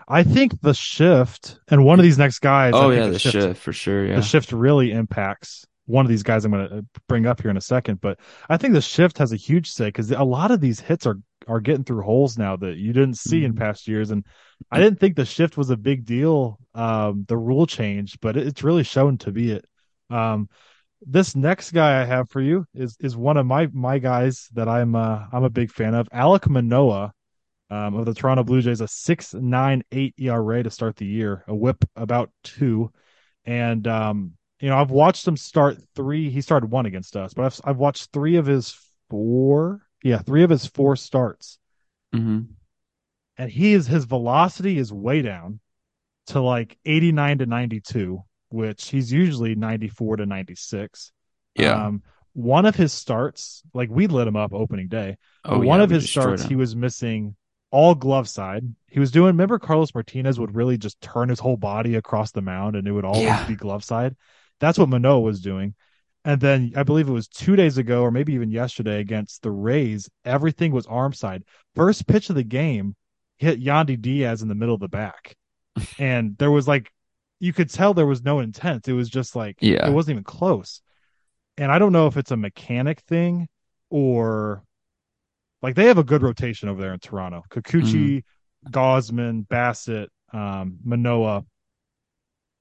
I 0.10 0.24
think 0.24 0.60
the 0.62 0.74
shift 0.74 1.60
and 1.68 1.86
one 1.86 2.00
of 2.00 2.04
these 2.04 2.18
next 2.18 2.40
guys. 2.40 2.74
Oh 2.76 2.90
yeah, 2.90 3.06
the, 3.06 3.12
the 3.12 3.20
shift, 3.20 3.34
shift, 3.34 3.62
for 3.62 3.72
sure. 3.72 4.06
Yeah, 4.08 4.16
the 4.16 4.22
shift 4.24 4.52
really 4.52 4.92
impacts 4.92 5.66
one 5.86 6.06
of 6.06 6.10
these 6.10 6.24
guys 6.24 6.46
I'm 6.46 6.52
going 6.52 6.70
to 6.70 6.86
bring 7.08 7.26
up 7.26 7.42
here 7.42 7.50
in 7.50 7.58
a 7.58 7.62
second. 7.62 8.00
But 8.02 8.20
I 8.48 8.58
think 8.58 8.74
the 8.74 8.82
shift 8.82 9.18
has 9.20 9.32
a 9.34 9.38
huge 9.38 9.72
say 9.72 9.86
because 9.86 10.12
a 10.12 10.24
lot 10.24 10.52
of 10.52 10.62
these 10.62 10.80
hits 10.80 11.06
are 11.06 11.20
are 11.48 11.60
getting 11.60 11.84
through 11.84 12.04
holes 12.04 12.38
now 12.38 12.56
that 12.58 12.78
you 12.78 12.94
didn't 12.94 13.18
see 13.18 13.38
mm-hmm. 13.38 13.46
in 13.48 13.56
past 13.56 13.88
years. 13.88 14.12
And 14.12 14.26
I 14.72 14.80
didn't 14.80 15.00
think 15.00 15.16
the 15.16 15.26
shift 15.26 15.58
was 15.58 15.70
a 15.70 15.78
big 15.78 16.06
deal, 16.06 16.60
um, 16.76 17.26
the 17.28 17.38
rule 17.38 17.66
change, 17.66 18.20
but 18.20 18.38
it's 18.38 18.64
really 18.64 18.84
shown 18.84 19.18
to 19.20 19.32
be 19.32 19.52
it. 19.52 19.66
Um, 20.10 20.50
this 21.02 21.36
next 21.36 21.72
guy 21.72 22.02
I 22.02 22.06
have 22.06 22.30
for 22.30 22.42
you 22.42 22.66
is 22.74 22.98
is 23.00 23.16
one 23.16 23.38
of 23.38 23.46
my 23.46 23.68
my 23.74 24.00
guys 24.00 24.48
that 24.54 24.68
I'm 24.68 24.96
uh, 24.96 25.26
I'm 25.32 25.44
a 25.44 25.50
big 25.50 25.72
fan 25.72 25.94
of, 25.94 26.08
Alec 26.12 26.50
Manoah. 26.50 27.14
Um, 27.72 27.96
of 27.96 28.06
the 28.06 28.16
Toronto 28.16 28.44
Blue 28.44 28.62
Jays, 28.62 28.82
a 28.82 28.88
six 28.88 29.34
nine 29.34 29.84
eight 29.92 30.16
ERA 30.18 30.64
to 30.64 30.72
start 30.72 30.96
the 30.96 31.06
year, 31.06 31.44
a 31.48 31.54
WHIP 31.54 31.86
about 31.96 32.32
two, 32.44 32.92
and 33.46 33.88
um, 33.88 34.34
you 34.60 34.70
know, 34.70 34.78
I've 34.78 34.92
watched 34.92 35.28
him 35.28 35.38
start 35.38 35.78
three. 35.96 36.30
He 36.30 36.42
started 36.42 36.72
one 36.72 36.86
against 36.86 37.16
us, 37.16 37.34
but 37.34 37.46
I've 37.46 37.62
I've 37.64 37.78
watched 37.78 38.12
three 38.12 38.38
of 38.38 38.46
his 38.46 38.76
four. 39.10 39.82
Yeah, 40.04 40.20
three 40.20 40.44
of 40.44 40.50
his 40.50 40.66
four 40.66 40.96
starts. 40.96 41.60
Mm-hmm. 42.16 42.52
And 43.38 43.52
he 43.52 43.74
is 43.74 43.88
his 43.88 44.06
velocity 44.06 44.78
is 44.78 44.92
way 44.92 45.22
down 45.22 45.60
to 46.28 46.42
like 46.42 46.78
89 46.86 47.40
to 47.40 47.46
92, 47.46 48.24
which 48.50 48.90
he's 48.90 49.12
usually 49.12 49.56
94 49.56 50.18
to 50.18 50.26
96. 50.26 51.12
Yeah. 51.56 51.86
Um, 51.86 52.04
one 52.34 52.66
of 52.66 52.76
his 52.76 52.94
starts, 52.94 53.64
like 53.74 53.90
we 53.90 54.08
lit 54.08 54.28
him 54.28 54.36
up 54.36 54.54
opening 54.54 54.88
day. 54.88 55.18
Oh, 55.44 55.60
one 55.60 55.80
yeah, 55.80 55.84
of 55.84 55.90
his 55.90 56.10
starts, 56.10 56.44
he 56.44 56.56
was 56.56 56.76
missing 56.76 57.36
all 57.72 57.96
glove 57.96 58.28
side. 58.28 58.64
He 58.88 59.00
was 59.00 59.12
doing. 59.12 59.28
Remember, 59.28 59.60
Carlos 59.60 59.94
Martinez 59.94 60.40
would 60.40 60.56
really 60.56 60.78
just 60.78 61.00
turn 61.02 61.30
his 61.30 61.40
whole 61.40 61.58
body 61.58 61.96
across 61.96 62.32
the 62.32 62.42
mound, 62.42 62.76
and 62.76 62.88
it 62.88 62.92
would 62.92 63.06
always 63.06 63.24
yeah. 63.24 63.46
be 63.48 63.56
glove 63.56 63.84
side. 63.84 64.16
That's 64.60 64.78
what 64.78 64.90
Manoah 64.90 65.22
was 65.22 65.42
doing. 65.42 65.76
And 66.26 66.42
then 66.42 66.74
I 66.76 66.84
believe 66.84 67.08
it 67.08 67.14
was 67.14 67.28
two 67.28 67.56
days 67.56 67.78
ago, 67.78 68.02
or 68.02 68.12
maybe 68.12 68.34
even 68.34 68.52
yesterday, 68.52 69.00
against 69.00 69.42
the 69.42 69.52
Rays, 69.52 70.10
everything 70.26 70.72
was 70.72 70.86
arm 70.86 71.14
side. 71.14 71.44
First 71.76 72.08
pitch 72.08 72.30
of 72.30 72.36
the 72.36 72.44
game 72.44 72.96
hit 73.38 73.64
Yandy 73.64 74.00
Diaz 74.00 74.42
in 74.42 74.50
the 74.50 74.56
middle 74.56 74.76
of 74.76 74.82
the 74.82 74.90
back, 74.90 75.36
and 76.00 76.38
there 76.38 76.52
was 76.52 76.68
like, 76.68 76.92
you 77.40 77.54
could 77.54 77.70
tell 77.70 77.94
there 77.94 78.06
was 78.06 78.24
no 78.24 78.40
intent. 78.40 78.88
It 78.88 78.94
was 78.94 79.10
just 79.10 79.36
like, 79.36 79.58
yeah, 79.62 79.88
it 79.88 79.94
wasn't 79.94 80.16
even 80.16 80.24
close. 80.24 80.82
And 81.58 81.72
I 81.72 81.80
don't 81.80 81.94
know 81.94 82.08
if 82.08 82.18
it's 82.18 82.32
a 82.32 82.38
mechanic 82.38 83.02
thing 83.02 83.48
or 83.90 84.64
like 85.62 85.76
they 85.76 85.86
have 85.86 85.98
a 85.98 86.04
good 86.04 86.24
rotation 86.24 86.70
over 86.70 86.82
there 86.82 86.94
in 86.94 87.00
Toronto. 87.00 87.44
Kikuchi, 87.50 88.24
mm-hmm. 88.24 88.70
Gausman, 88.72 89.48
Bassitt, 89.48 90.08
um, 90.34 90.78
Manoah. 90.84 91.46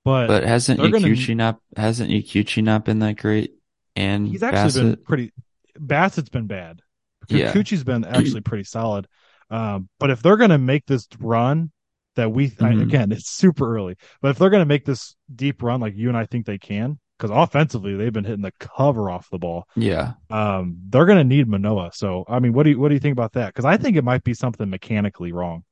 But 0.04 0.28
but 0.28 0.44
hasn't 0.44 0.80
Kikuchi 0.80 1.36
not 1.36 1.58
hasn't 1.76 2.10
Kikuchi 2.10 2.62
not 2.62 2.84
been 2.84 3.00
that 3.00 3.16
great? 3.16 3.52
And 3.96 4.26
he's 4.26 4.42
actually 4.42 4.62
Bassitt? 4.62 4.82
been 4.82 5.04
pretty. 5.04 5.32
Bassitt's 5.78 6.30
been 6.30 6.46
bad. 6.46 6.80
Kikuchi's 7.28 7.80
yeah. 7.80 7.84
been 7.84 8.04
actually 8.04 8.40
pretty 8.40 8.64
solid. 8.64 9.06
Um, 9.50 9.88
but 9.98 10.10
if 10.10 10.22
they're 10.22 10.36
going 10.36 10.50
to 10.50 10.58
make 10.58 10.86
this 10.86 11.06
run 11.18 11.70
that 12.16 12.32
we 12.32 12.50
mm-hmm. 12.50 12.64
I, 12.64 12.82
again, 12.82 13.12
it's 13.12 13.30
super 13.30 13.76
early. 13.76 13.96
But 14.20 14.30
if 14.30 14.38
they're 14.38 14.50
going 14.50 14.62
to 14.62 14.66
make 14.66 14.84
this 14.84 15.14
deep 15.34 15.62
run 15.62 15.80
like 15.80 15.94
you 15.96 16.08
and 16.08 16.16
I 16.16 16.26
think 16.26 16.46
they 16.46 16.58
can, 16.58 16.98
because 17.18 17.30
offensively 17.34 17.96
they've 17.96 18.12
been 18.12 18.24
hitting 18.24 18.42
the 18.42 18.52
cover 18.52 19.10
off 19.10 19.28
the 19.30 19.38
ball. 19.38 19.66
Yeah. 19.74 20.12
Um, 20.30 20.78
they're 20.88 21.06
going 21.06 21.18
to 21.18 21.24
need 21.24 21.48
Manoah. 21.48 21.90
So 21.92 22.24
I 22.28 22.38
mean, 22.38 22.52
what 22.52 22.62
do 22.62 22.70
you 22.70 22.78
what 22.78 22.88
do 22.88 22.94
you 22.94 23.00
think 23.00 23.12
about 23.12 23.32
that? 23.32 23.48
Because 23.48 23.64
I 23.64 23.76
think 23.76 23.96
it 23.96 24.04
might 24.04 24.24
be 24.24 24.34
something 24.34 24.68
mechanically 24.70 25.32
wrong. 25.32 25.64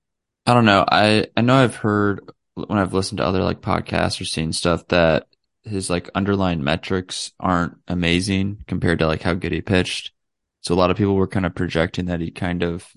I 0.47 0.55
don't 0.55 0.65
know. 0.65 0.85
I 0.91 1.27
I 1.37 1.41
know 1.41 1.55
I've 1.55 1.77
heard 1.77 2.21
when 2.55 2.79
I've 2.79 2.95
listened 2.95 3.19
to 3.19 3.25
other 3.25 3.43
like 3.43 3.61
podcasts 3.61 4.21
or 4.21 4.25
seen 4.25 4.53
stuff 4.53 4.87
that 4.89 5.27
his 5.63 5.91
like 5.91 6.11
underlying 6.15 6.63
metrics 6.63 7.33
aren't 7.41 7.77
amazing 7.89 8.65
compared 8.67 9.01
to 9.01 9.07
like 9.07 9.23
how 9.23 9.35
good 9.35 9.53
he 9.53 9.61
pitched. 9.61 10.13
So 10.61 10.75
a 10.75 10.77
lot 10.77 10.91
of 10.91 10.97
people 10.97 11.15
were 11.15 11.29
kind 11.29 11.47
of 11.47 11.55
projecting 11.55 12.07
that 12.07 12.21
he 12.21 12.31
kind 12.31 12.63
of 12.63 12.89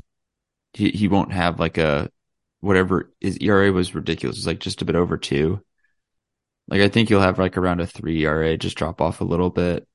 he 0.74 0.90
he 0.90 1.08
won't 1.08 1.34
have 1.34 1.60
like 1.60 1.78
a 1.78 2.10
whatever 2.62 3.12
his 3.20 3.38
ERA 3.38 3.72
was 3.72 3.96
ridiculous. 3.96 4.38
It's 4.38 4.48
like 4.48 4.60
just 4.60 4.82
a 4.82 4.86
bit 4.86 4.96
over 4.96 5.18
two. 5.18 5.62
Like 6.69 6.82
I 6.82 6.88
think 6.88 7.10
you'll 7.10 7.21
have 7.21 7.39
like 7.39 7.58
around 7.58 7.82
a 7.82 7.88
three 7.88 8.25
ERA, 8.25 8.58
just 8.58 8.77
drop 8.77 9.01
off 9.01 9.21
a 9.21 9.25
little 9.25 9.49
bit. 9.49 9.88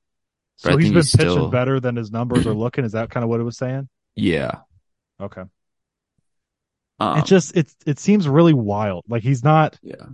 But 0.63 0.71
so 0.71 0.77
he's 0.77 0.89
been 0.89 0.95
he's 0.95 1.15
pitching 1.15 1.31
still... 1.31 1.49
better 1.49 1.79
than 1.79 1.95
his 1.95 2.11
numbers 2.11 2.45
are 2.45 2.53
looking. 2.53 2.83
Is 2.83 2.91
that 2.91 3.09
kind 3.09 3.23
of 3.23 3.29
what 3.29 3.39
it 3.39 3.43
was 3.43 3.57
saying? 3.57 3.87
Yeah. 4.15 4.59
Okay. 5.19 5.43
Um, 6.99 7.19
it 7.19 7.25
just 7.25 7.55
it 7.55 7.73
it 7.85 7.99
seems 7.99 8.27
really 8.27 8.53
wild. 8.53 9.05
Like 9.07 9.23
he's 9.23 9.43
not. 9.43 9.79
Yeah. 9.81 10.05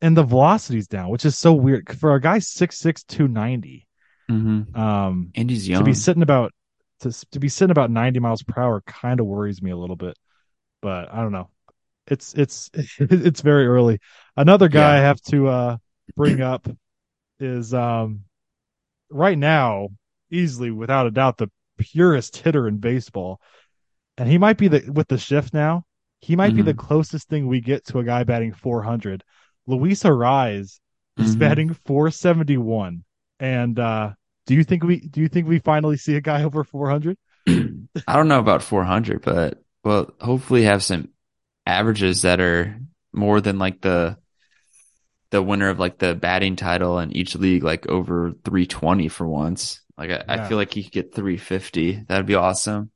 And 0.00 0.16
the 0.16 0.22
velocity's 0.22 0.88
down, 0.88 1.08
which 1.08 1.24
is 1.24 1.38
so 1.38 1.52
weird 1.52 1.98
for 1.98 2.14
a 2.14 2.20
guy 2.20 2.40
six 2.40 2.78
six 2.78 3.04
two 3.04 3.28
ninety. 3.28 3.86
Mm-hmm. 4.30 4.78
Um, 4.78 5.30
and 5.34 5.50
he's 5.50 5.68
young 5.68 5.80
to 5.80 5.84
be 5.84 5.94
sitting 5.94 6.22
about 6.22 6.52
to 7.00 7.12
to 7.30 7.38
be 7.38 7.48
sitting 7.48 7.70
about 7.70 7.90
ninety 7.90 8.18
miles 8.18 8.42
per 8.42 8.60
hour 8.60 8.82
kind 8.86 9.20
of 9.20 9.26
worries 9.26 9.62
me 9.62 9.70
a 9.70 9.76
little 9.76 9.96
bit. 9.96 10.16
But 10.82 11.12
I 11.12 11.22
don't 11.22 11.32
know. 11.32 11.48
It's 12.06 12.34
it's 12.34 12.70
it's 12.98 13.40
very 13.40 13.66
early. 13.66 14.00
Another 14.36 14.68
guy 14.68 14.96
yeah. 14.96 15.00
I 15.00 15.04
have 15.04 15.20
to 15.22 15.48
uh 15.48 15.76
bring 16.16 16.40
up 16.40 16.68
is 17.40 17.74
um 17.74 18.20
right 19.10 19.38
now 19.38 19.88
easily 20.30 20.70
without 20.70 21.06
a 21.06 21.10
doubt 21.10 21.38
the 21.38 21.50
purest 21.78 22.36
hitter 22.36 22.68
in 22.68 22.78
baseball 22.78 23.40
and 24.16 24.28
he 24.28 24.38
might 24.38 24.56
be 24.56 24.68
the 24.68 24.90
with 24.90 25.08
the 25.08 25.18
shift 25.18 25.52
now. 25.52 25.84
He 26.20 26.36
might 26.36 26.48
mm-hmm. 26.48 26.56
be 26.56 26.62
the 26.62 26.74
mm-hmm. 26.74 26.86
closest 26.86 27.28
thing 27.28 27.46
we 27.46 27.60
get 27.60 27.84
to 27.86 27.98
a 27.98 28.04
guy 28.04 28.24
batting 28.24 28.52
400. 28.52 29.22
Luis 29.66 30.02
Arraez 30.04 30.60
is 30.60 30.80
mm-hmm. 31.18 31.38
batting 31.38 31.74
471. 31.84 33.04
And 33.40 33.78
uh, 33.78 34.12
do 34.46 34.54
you 34.54 34.64
think 34.64 34.84
we 34.84 35.00
do 35.00 35.20
you 35.20 35.28
think 35.28 35.48
we 35.48 35.58
finally 35.58 35.96
see 35.96 36.16
a 36.16 36.20
guy 36.20 36.44
over 36.44 36.64
400? 36.64 37.18
I 37.46 38.16
don't 38.16 38.28
know 38.28 38.38
about 38.38 38.62
400, 38.62 39.22
but 39.22 39.62
well, 39.82 40.14
hopefully 40.20 40.62
have 40.62 40.82
some 40.82 41.10
averages 41.66 42.22
that 42.22 42.40
are 42.40 42.78
more 43.12 43.40
than 43.40 43.58
like 43.58 43.80
the 43.80 44.16
the 45.30 45.42
winner 45.42 45.68
of 45.68 45.80
like 45.80 45.98
the 45.98 46.14
batting 46.14 46.56
title 46.56 46.98
in 47.00 47.12
each 47.12 47.34
league, 47.34 47.64
like 47.64 47.88
over 47.88 48.32
320 48.44 49.08
for 49.08 49.26
once. 49.26 49.80
Like 49.98 50.10
I, 50.10 50.12
yeah. 50.12 50.24
I 50.28 50.48
feel 50.48 50.56
like 50.56 50.72
he 50.72 50.84
could 50.84 50.92
get 50.92 51.14
350. 51.14 52.04
That'd 52.08 52.26
be 52.26 52.34
awesome. 52.36 52.90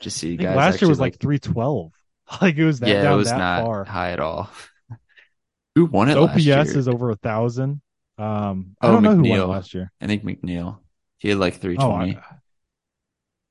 Just 0.00 0.18
see 0.18 0.36
guys. 0.36 0.56
Last 0.56 0.80
year 0.80 0.88
was 0.88 1.00
like, 1.00 1.14
like 1.14 1.20
312. 1.20 1.92
Like 2.40 2.56
it 2.56 2.64
was 2.64 2.78
that 2.78 2.88
yeah, 2.88 3.12
it 3.12 3.16
was 3.16 3.32
not 3.32 3.64
far. 3.64 3.82
high 3.82 4.12
at 4.12 4.20
all. 4.20 4.48
who 5.74 5.86
won 5.86 6.08
it? 6.08 6.16
OPS 6.16 6.76
is 6.76 6.86
over 6.86 7.10
a 7.10 7.16
thousand. 7.16 7.82
Um, 8.18 8.76
I 8.80 8.86
oh, 8.86 8.92
don't 8.92 9.02
know 9.02 9.16
McNeil. 9.16 9.34
who 9.34 9.40
won 9.40 9.48
last 9.48 9.74
year. 9.74 9.90
I 10.00 10.06
think 10.06 10.22
McNeil. 10.22 10.78
He 11.18 11.28
had 11.28 11.38
like 11.38 11.60
320. 11.60 12.14
Oh, 12.14 12.18
I, 12.20 12.36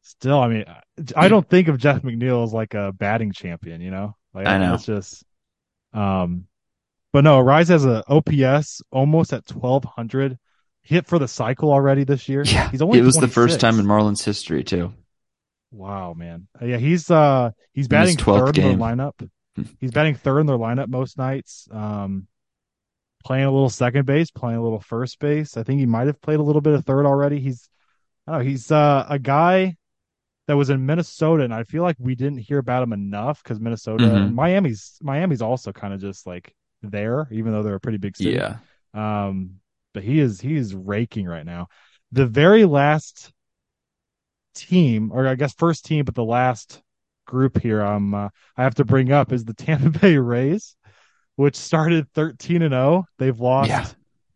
still, 0.03 0.39
I 0.39 0.47
mean, 0.47 0.65
I 1.13 1.27
don't 1.27 1.45
think 1.45 1.67
of 1.67 1.77
Jeff 1.77 2.03
McNeil 2.03 2.45
as 2.45 2.53
like 2.53 2.73
a 2.73 2.93
batting 2.93 3.33
champion. 3.33 3.81
You 3.81 3.91
know, 3.91 4.15
like 4.33 4.47
I 4.47 4.57
know 4.57 4.75
it's 4.75 4.85
just, 4.85 5.23
um, 5.93 6.45
But 7.13 7.23
no, 7.23 7.39
Rise 7.39 7.69
has 7.69 7.85
a 7.85 8.03
OPS 8.07 8.81
almost 8.91 9.33
at 9.33 9.49
1200 9.51 10.37
hit 10.81 11.07
for 11.07 11.19
the 11.19 11.27
cycle 11.27 11.71
already 11.71 12.03
this 12.03 12.29
year. 12.29 12.43
Yeah, 12.45 12.69
he's 12.69 12.81
only 12.81 12.99
it 12.99 13.03
was 13.03 13.15
26. 13.15 13.21
the 13.21 13.33
first 13.41 13.59
time 13.59 13.79
in 13.79 13.85
Marlins 13.85 14.23
history 14.23 14.63
too. 14.63 14.93
Wow, 15.71 16.13
man. 16.13 16.47
Yeah, 16.61 16.77
he's 16.77 17.09
uh 17.11 17.51
he's 17.73 17.85
In 17.85 17.89
batting 17.89 18.17
12th 18.17 18.39
third 18.39 18.57
in 18.57 18.63
game. 18.63 18.79
their 18.79 18.87
lineup. 18.95 19.29
He's 19.79 19.91
batting 19.91 20.15
third 20.15 20.39
in 20.39 20.45
their 20.47 20.57
lineup 20.57 20.87
most 20.87 21.17
nights. 21.17 21.67
Um 21.71 22.27
playing 23.25 23.45
a 23.45 23.51
little 23.51 23.69
second 23.69 24.05
base, 24.05 24.31
playing 24.31 24.57
a 24.57 24.63
little 24.63 24.79
first 24.79 25.19
base. 25.19 25.57
I 25.57 25.63
think 25.63 25.79
he 25.79 25.85
might 25.85 26.07
have 26.07 26.21
played 26.21 26.39
a 26.39 26.43
little 26.43 26.61
bit 26.61 26.73
of 26.73 26.85
third 26.85 27.05
already. 27.05 27.39
He's 27.39 27.69
I 28.27 28.31
don't 28.33 28.39
know, 28.41 28.49
he's 28.49 28.71
uh 28.71 29.05
a 29.09 29.19
guy 29.19 29.75
that 30.49 30.57
was 30.57 30.71
in 30.71 30.83
Minnesota 30.83 31.43
and 31.43 31.53
I 31.53 31.63
feel 31.63 31.83
like 31.83 31.95
we 31.99 32.15
didn't 32.15 32.39
hear 32.39 32.57
about 32.57 32.81
him 32.83 32.91
enough 32.93 33.43
cuz 33.43 33.59
Minnesota 33.59 34.05
Mhm. 34.05 34.33
Miami's 34.33 34.97
Miami's 35.01 35.43
also 35.43 35.71
kind 35.71 35.93
of 35.93 36.01
just 36.01 36.25
like 36.25 36.53
there 36.81 37.27
even 37.31 37.53
though 37.53 37.61
they're 37.63 37.75
a 37.75 37.79
pretty 37.79 37.99
big 37.99 38.17
city. 38.17 38.31
Yeah, 38.31 38.57
Um, 38.93 39.61
but 39.93 40.03
he 40.03 40.19
is 40.19 40.41
he 40.41 40.55
is 40.55 40.73
raking 40.73 41.27
right 41.27 41.45
now. 41.45 41.67
The 42.11 42.25
very 42.25 42.65
last 42.65 43.31
team, 44.55 45.11
or 45.13 45.27
I 45.27 45.35
guess 45.35 45.53
first 45.53 45.85
team, 45.85 46.05
but 46.05 46.15
the 46.15 46.23
last 46.23 46.81
group 47.27 47.61
here, 47.61 47.83
um, 47.83 48.15
uh, 48.15 48.29
I 48.57 48.63
have 48.63 48.75
to 48.75 48.85
bring 48.85 49.11
up 49.11 49.31
is 49.31 49.45
the 49.45 49.53
Tampa 49.53 49.89
Bay 49.99 50.17
Rays, 50.17 50.75
which 51.35 51.55
started 51.55 52.11
thirteen 52.13 52.63
and 52.63 52.73
zero. 52.73 53.05
They've 53.19 53.39
lost 53.39 53.69
Yeah. 53.69 53.87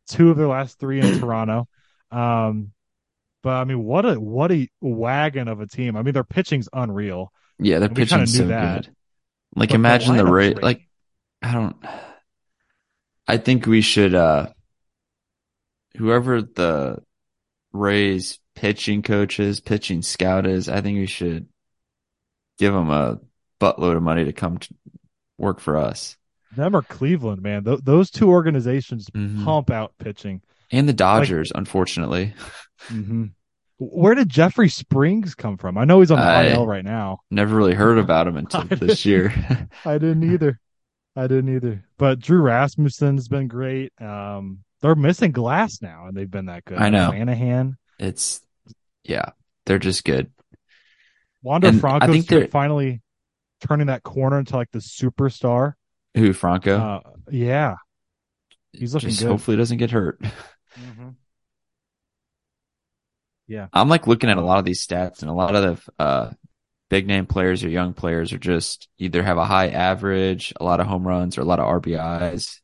two 0.08 0.30
of 0.32 0.38
their 0.38 0.48
last 0.48 0.80
three 0.80 1.02
in 1.02 1.20
Toronto. 1.20 1.68
Um, 2.12 2.73
but 3.44 3.52
I 3.52 3.64
mean, 3.66 3.84
what 3.84 4.06
a 4.06 4.16
what 4.20 4.52
a 4.52 4.68
wagon 4.82 5.48
of 5.48 5.60
a 5.62 5.68
team. 5.68 5.96
I 5.96 6.02
mean, 6.02 6.14
their 6.14 6.24
pitching's 6.24 6.68
unreal. 6.74 7.32
yeah, 7.60 7.78
their 7.80 7.90
pitching's 7.90 8.36
so 8.36 8.48
that. 8.48 8.86
good. 8.86 8.96
Like 9.56 9.70
But 9.70 9.76
imagine 9.76 10.18
the 10.18 10.26
rate. 10.26 10.64
Like 10.64 10.88
I 11.42 11.52
don't. 11.54 11.76
I 13.28 13.38
think 13.38 13.66
we 13.68 13.82
should. 13.82 14.16
uh 14.16 14.48
Whoever 15.98 16.42
the 16.42 17.04
Rays 17.72 18.40
pitching 18.56 19.04
coaches, 19.04 19.60
pitching 19.60 20.02
scout 20.02 20.48
is, 20.48 20.68
I 20.68 20.82
think 20.82 20.98
we 20.98 21.06
should 21.06 21.48
give 22.58 22.74
them 22.74 22.90
a 22.90 23.20
buttload 23.62 23.96
of 23.98 24.02
money 24.04 24.26
to 24.26 24.34
come 24.34 24.58
to 24.58 24.74
work 25.38 25.60
for 25.60 25.78
us. 25.78 26.18
Them 26.56 26.76
or 26.76 26.82
Cleveland, 26.82 27.42
man. 27.42 27.64
Th- 27.64 27.80
those 27.84 28.10
two 28.12 28.30
organizations 28.30 29.08
Mhm. 29.10 29.44
pump 29.46 29.70
out 29.72 29.94
pitching. 30.00 30.42
And 30.72 30.88
the 30.90 30.94
Dodgers, 30.94 31.52
unfortunately. 31.54 32.34
hmm 32.88 33.26
Where 33.78 34.16
did 34.16 34.30
Jeffrey 34.30 34.70
Springs 34.70 35.36
come 35.36 35.58
from? 35.58 35.78
I 35.78 35.86
know 35.86 36.00
he's 36.00 36.12
on 36.12 36.20
the 36.20 36.24
I- 36.26 36.48
IL 36.54 36.66
right 36.68 36.84
now. 36.86 37.20
Never 37.32 37.56
really 37.56 37.74
heard 37.74 37.98
about 37.98 38.28
him 38.28 38.38
until 38.38 38.64
this 38.70 39.06
year. 39.06 39.34
I 39.86 39.98
didn't 39.98 40.32
either. 40.32 40.60
I 41.16 41.28
didn't 41.28 41.56
either. 41.56 41.84
But 41.98 42.20
Drew 42.20 42.42
Rasmussen's 42.42 43.28
been 43.28 43.48
great. 43.48 43.92
Um, 44.02 44.60
they're 44.82 44.96
missing 44.96 45.32
Glasnow, 45.32 46.08
and 46.08 46.18
they've 46.18 46.30
been 46.30 46.46
that 46.48 46.66
good. 46.66 46.78
I 46.80 46.90
know. 46.90 47.12
Shanahan, 47.12 47.78
it's, 48.00 48.42
yeah, 49.04 49.30
they're 49.66 49.80
just 49.80 50.04
good. 50.04 50.32
Wander 51.42 51.68
And 51.68 51.78
I 51.78 51.80
Franco's 51.80 52.10
think 52.10 52.28
they're- 52.28 52.48
finally 52.48 53.02
turning 53.62 53.88
that 53.88 54.04
corner 54.04 54.40
into 54.40 54.56
like 54.56 54.72
the 54.72 54.80
superstar. 54.80 55.74
Who, 56.16 56.34
Franco? 56.34 56.78
Uh, 56.78 57.10
yeah, 57.32 57.76
he's 58.72 58.94
looking 58.94 59.10
just 59.10 59.22
good. 59.22 59.30
hopefully 59.30 59.58
doesn't 59.58 59.78
get 59.78 59.92
hurt. 59.92 60.20
Yeah. 63.54 63.68
I'm 63.72 63.88
like 63.88 64.08
looking 64.08 64.32
at 64.32 64.38
a 64.38 64.44
lot 64.44 64.58
of 64.58 64.66
these 64.66 64.86
stats 64.86 65.22
and 65.22 65.30
a 65.30 65.34
lot 65.34 65.56
of 65.56 65.86
the 65.98 66.04
uh, 66.04 66.32
big 66.90 67.06
name 67.06 67.28
players 67.28 67.64
or 67.64 67.70
young 67.70 67.94
players 67.94 68.34
are 68.34 68.40
just 68.40 68.90
either 68.98 69.22
have 69.22 69.38
a 69.38 69.46
high 69.46 69.70
average, 69.70 70.54
a 70.60 70.64
lot 70.64 70.80
of 70.80 70.88
home 70.88 71.08
runs, 71.08 71.38
or 71.38 71.42
a 71.42 71.46
lot 71.46 71.60
of 71.60 71.68
RBIs. 71.82 72.60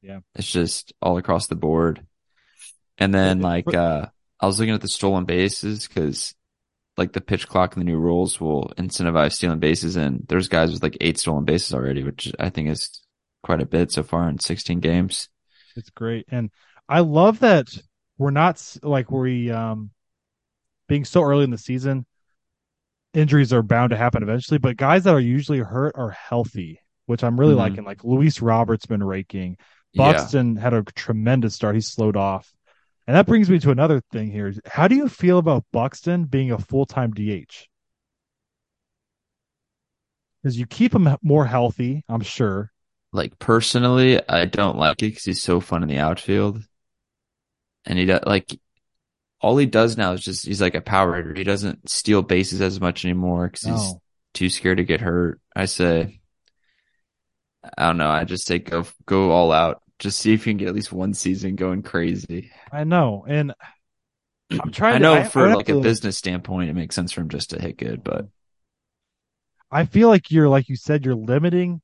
Yeah. 0.00 0.20
It's 0.34 0.50
just 0.50 0.94
all 1.02 1.18
across 1.18 1.48
the 1.48 1.56
board. 1.56 2.06
And 2.96 3.12
then 3.12 3.40
like 3.40 3.74
uh 3.74 4.06
I 4.40 4.46
was 4.46 4.58
looking 4.58 4.74
at 4.74 4.80
the 4.80 4.88
stolen 4.88 5.26
bases 5.26 5.86
because 5.86 6.34
like 6.96 7.12
the 7.12 7.20
pitch 7.20 7.46
clock 7.46 7.76
and 7.76 7.82
the 7.82 7.90
new 7.90 7.98
rules 7.98 8.40
will 8.40 8.72
incentivize 8.78 9.32
stealing 9.32 9.58
bases 9.58 9.96
and 9.96 10.24
there's 10.26 10.48
guys 10.48 10.72
with 10.72 10.82
like 10.82 10.96
eight 11.02 11.18
stolen 11.18 11.44
bases 11.44 11.74
already, 11.74 12.02
which 12.02 12.32
I 12.38 12.48
think 12.48 12.70
is 12.70 13.02
quite 13.42 13.60
a 13.60 13.66
bit 13.66 13.92
so 13.92 14.02
far 14.02 14.26
in 14.28 14.38
16 14.38 14.80
games. 14.80 15.28
It's 15.76 15.90
great. 15.90 16.26
And 16.30 16.50
I 16.88 17.00
love 17.00 17.40
that 17.40 17.68
we're 18.16 18.30
not 18.30 18.76
like 18.82 19.10
we 19.10 19.50
um 19.50 19.90
being 20.90 21.04
so 21.04 21.22
early 21.22 21.44
in 21.44 21.50
the 21.50 21.56
season, 21.58 22.04
injuries 23.14 23.52
are 23.52 23.62
bound 23.62 23.90
to 23.90 23.96
happen 23.96 24.22
eventually, 24.22 24.58
but 24.58 24.76
guys 24.76 25.04
that 25.04 25.14
are 25.14 25.20
usually 25.20 25.60
hurt 25.60 25.94
are 25.96 26.10
healthy, 26.10 26.80
which 27.06 27.24
I'm 27.24 27.38
really 27.38 27.54
Mhm. 27.54 27.58
liking. 27.58 27.84
Like 27.84 28.04
Luis 28.04 28.42
Robert's 28.42 28.86
been 28.86 29.02
raking. 29.02 29.56
Yeah. 29.92 30.12
Buxton 30.12 30.56
had 30.56 30.74
a 30.74 30.82
tremendous 30.82 31.54
start. 31.54 31.76
He 31.76 31.80
slowed 31.80 32.16
off. 32.16 32.52
And 33.06 33.16
that 33.16 33.26
brings 33.26 33.48
me 33.48 33.58
to 33.60 33.70
another 33.70 34.00
thing 34.12 34.30
here. 34.30 34.52
How 34.66 34.86
do 34.86 34.94
you 34.94 35.08
feel 35.08 35.38
about 35.38 35.64
Buxton 35.72 36.24
being 36.24 36.52
a 36.52 36.58
full 36.58 36.86
time 36.86 37.12
DH? 37.12 37.68
Because 40.42 40.58
you 40.58 40.66
keep 40.66 40.94
him 40.94 41.08
more 41.22 41.46
healthy, 41.46 42.04
I'm 42.08 42.22
sure. 42.22 42.72
Like 43.12 43.38
personally, 43.38 44.20
I 44.28 44.44
don't 44.44 44.76
like 44.76 45.02
it 45.02 45.06
because 45.06 45.24
he's 45.24 45.42
so 45.42 45.60
fun 45.60 45.82
in 45.82 45.88
the 45.88 45.98
outfield, 45.98 46.62
and 47.84 47.98
he 47.98 48.06
does 48.06 48.22
like 48.24 48.58
all 49.40 49.56
he 49.56 49.66
does 49.66 49.96
now 49.96 50.12
is 50.12 50.22
just 50.22 50.46
he's 50.46 50.60
like 50.60 50.74
a 50.74 50.80
power 50.80 51.16
hitter. 51.16 51.34
He 51.34 51.44
doesn't 51.44 51.88
steal 51.88 52.22
bases 52.22 52.60
as 52.60 52.80
much 52.80 53.04
anymore 53.04 53.48
because 53.48 53.62
he's 53.62 53.94
too 54.34 54.48
scared 54.50 54.78
to 54.78 54.84
get 54.84 55.00
hurt. 55.00 55.40
I 55.56 55.64
say, 55.64 56.20
I 57.76 57.86
don't 57.86 57.96
know. 57.98 58.10
I 58.10 58.24
just 58.24 58.46
say 58.46 58.58
go 58.58 58.84
go 59.06 59.30
all 59.30 59.52
out. 59.52 59.82
Just 59.98 60.18
see 60.18 60.32
if 60.32 60.46
you 60.46 60.52
can 60.52 60.58
get 60.58 60.68
at 60.68 60.74
least 60.74 60.92
one 60.92 61.12
season 61.14 61.56
going 61.56 61.82
crazy. 61.82 62.50
I 62.72 62.84
know. 62.84 63.24
And 63.28 63.52
I'm 64.50 64.70
trying 64.72 64.94
I 64.94 64.98
to 64.98 65.02
know 65.02 65.14
I- 65.14 65.24
for 65.24 65.48
I 65.48 65.54
like 65.54 65.68
a 65.68 65.74
to- 65.74 65.80
business 65.80 66.16
standpoint, 66.16 66.70
it 66.70 66.74
makes 66.74 66.94
sense 66.94 67.12
for 67.12 67.20
him 67.20 67.28
just 67.28 67.50
to 67.50 67.60
hit 67.60 67.76
good, 67.76 68.02
but 68.02 68.26
I 69.70 69.84
feel 69.84 70.08
like 70.08 70.30
you're 70.30 70.48
like 70.48 70.68
you 70.68 70.76
said, 70.76 71.04
you're 71.04 71.14
limiting 71.14 71.80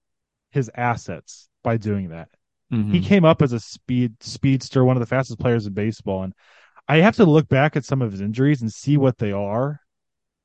his 0.50 0.70
assets 0.74 1.48
by 1.62 1.76
doing 1.76 2.08
that. 2.08 2.28
He 2.70 2.76
mhm. 2.76 3.04
came 3.04 3.24
up 3.24 3.42
as 3.42 3.52
a 3.52 3.60
speed 3.60 4.14
speedster, 4.20 4.84
one 4.84 4.96
of 4.96 5.00
the 5.00 5.06
fastest 5.06 5.38
players 5.38 5.66
in 5.66 5.72
baseball, 5.72 6.24
and 6.24 6.32
I 6.88 6.98
have 6.98 7.16
to 7.16 7.24
look 7.24 7.48
back 7.48 7.76
at 7.76 7.84
some 7.84 8.02
of 8.02 8.12
his 8.12 8.20
injuries 8.20 8.62
and 8.62 8.72
see 8.72 8.96
what 8.96 9.18
they 9.18 9.32
are, 9.32 9.80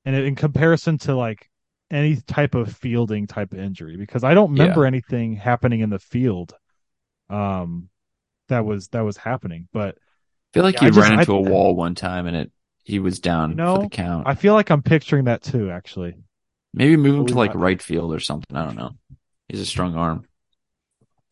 and 0.06 0.16
in 0.16 0.36
comparison 0.36 0.98
to 1.00 1.16
like 1.16 1.50
any 1.92 2.16
type 2.16 2.56
of 2.56 2.74
fielding 2.76 3.28
type 3.28 3.54
of 3.54 3.60
injury, 3.60 3.98
because 3.98 4.24
I 4.24 4.34
don't 4.34 4.52
remember 4.52 4.86
anything 4.86 5.36
happening 5.36 5.82
in 5.82 5.90
the 5.90 6.00
field, 6.00 6.54
um, 7.30 7.90
that 8.48 8.66
was 8.66 8.88
that 8.90 9.02
was 9.02 9.18
happening. 9.18 9.68
But 9.72 9.96
I 9.96 10.54
feel 10.54 10.64
like 10.64 10.76
Yeah, 10.76 10.82
he 10.82 10.86
I 10.88 10.90
just- 10.90 11.10
ran 11.10 11.20
into 11.20 11.36
I- 11.36 11.38
a 11.38 11.42
wall 11.42 11.76
one 11.76 11.96
time 11.96 12.28
and 12.28 12.36
it 12.36 12.52
he 12.84 12.98
was 13.00 13.20
down 13.20 13.52
You 13.52 13.56
for 13.58 13.62
know, 13.64 13.78
the 13.84 13.90
count. 13.90 14.28
I 14.28 14.34
feel 14.34 14.54
like 14.56 14.70
I'm 14.72 14.82
picturing 14.82 15.26
that 15.26 15.44
too. 15.44 15.70
Actually, 15.70 16.16
Maybe 16.74 16.98
move 16.98 17.20
him 17.20 17.26
to 17.28 17.36
like 17.36 17.54
right 17.54 17.82
field 17.82 18.14
or 18.14 18.20
something. 18.20 18.58
I 18.58 18.66
don't 18.66 18.76
know. 18.76 18.92
He's 19.50 19.60
a 19.62 19.66
strong 19.66 19.96
arm. 19.96 20.26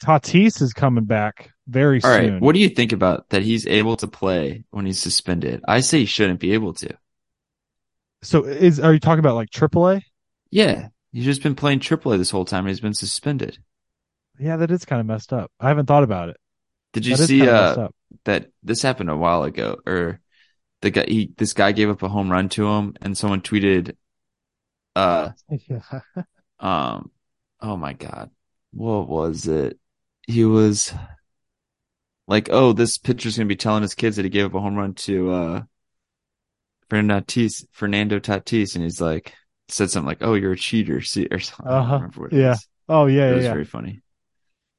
Tatis 0.03 0.61
is 0.61 0.73
coming 0.73 1.05
back 1.05 1.51
very 1.69 2.01
All 2.03 2.09
right. 2.09 2.33
soon. 2.33 2.39
What 2.39 2.53
do 2.53 2.59
you 2.59 2.69
think 2.69 2.91
about 2.91 3.29
that 3.29 3.43
he's 3.43 3.67
able 3.67 3.95
to 3.97 4.07
play 4.07 4.63
when 4.71 4.85
he's 4.85 4.99
suspended? 4.99 5.61
I 5.67 5.81
say 5.81 5.99
he 5.99 6.05
shouldn't 6.05 6.39
be 6.39 6.53
able 6.53 6.73
to. 6.75 6.97
so 8.21 8.43
is 8.45 8.79
are 8.79 8.93
you 8.93 8.99
talking 8.99 9.19
about 9.19 9.35
like 9.35 9.49
AAA? 9.49 10.01
Yeah. 10.51 10.89
He's 11.11 11.25
just 11.25 11.41
been 11.43 11.55
playing 11.55 11.79
AAA 11.79 12.17
this 12.17 12.29
whole 12.31 12.45
time 12.45 12.59
and 12.65 12.69
he's 12.69 12.79
been 12.79 12.93
suspended. 12.93 13.57
Yeah, 14.39 14.57
that 14.57 14.71
is 14.71 14.85
kind 14.85 14.99
of 14.99 15.05
messed 15.05 15.33
up. 15.33 15.51
I 15.59 15.67
haven't 15.67 15.85
thought 15.87 16.03
about 16.03 16.29
it. 16.29 16.37
Did 16.93 17.05
you 17.05 17.15
That 17.15 17.27
see 17.27 17.47
uh 17.47 17.89
that 18.25 18.51
this 18.63 18.81
happened 18.81 19.09
a 19.09 19.17
while 19.17 19.43
ago 19.43 19.77
or 19.85 20.19
the 20.81 20.91
guy 20.91 21.05
he 21.07 21.31
this 21.37 21.53
guy 21.53 21.71
gave 21.71 21.89
up 21.89 22.01
a 22.03 22.07
home 22.09 22.31
run 22.31 22.49
to 22.49 22.67
him 22.67 22.95
and 23.01 23.17
someone 23.17 23.41
tweeted 23.41 23.95
uh 24.95 25.31
Yeah. 25.67 25.81
um 26.59 27.11
oh 27.61 27.77
my 27.77 27.93
god. 27.93 28.31
What 28.71 29.07
was 29.07 29.47
it? 29.47 29.79
He 30.27 30.45
was 30.45 30.93
like, 32.29 32.47
oh, 32.51 32.71
this 32.73 32.97
pitcher's 32.97 33.37
gonna 33.37 33.47
be 33.47 33.55
telling 33.55 33.81
his 33.81 33.95
kids 33.95 34.15
that 34.15 34.23
he 34.23 34.29
gave 34.29 34.45
up 34.45 34.53
a 34.53 34.59
home 34.59 34.75
run 34.75 34.93
to 34.93 35.31
uh 35.31 35.61
Fernando 36.89 37.19
Tatis, 37.19 37.65
Fernando 37.71 38.19
Tatis, 38.19 38.75
and 38.75 38.83
he's 38.83 39.01
like 39.01 39.33
said 39.67 39.89
something 39.89 40.07
like, 40.07 40.19
"Oh, 40.21 40.35
you're 40.35 40.53
a 40.53 40.57
cheater," 40.57 41.01
see, 41.01 41.27
or 41.29 41.39
something. 41.39 41.67
Uh-huh. 41.67 41.95
remember 41.95 42.21
what 42.21 42.33
Yeah. 42.33 42.55
Oh 42.87 43.07
yeah, 43.07 43.27
It 43.27 43.29
yeah, 43.29 43.35
was 43.35 43.45
yeah. 43.45 43.51
very 43.53 43.65
funny. 43.65 44.01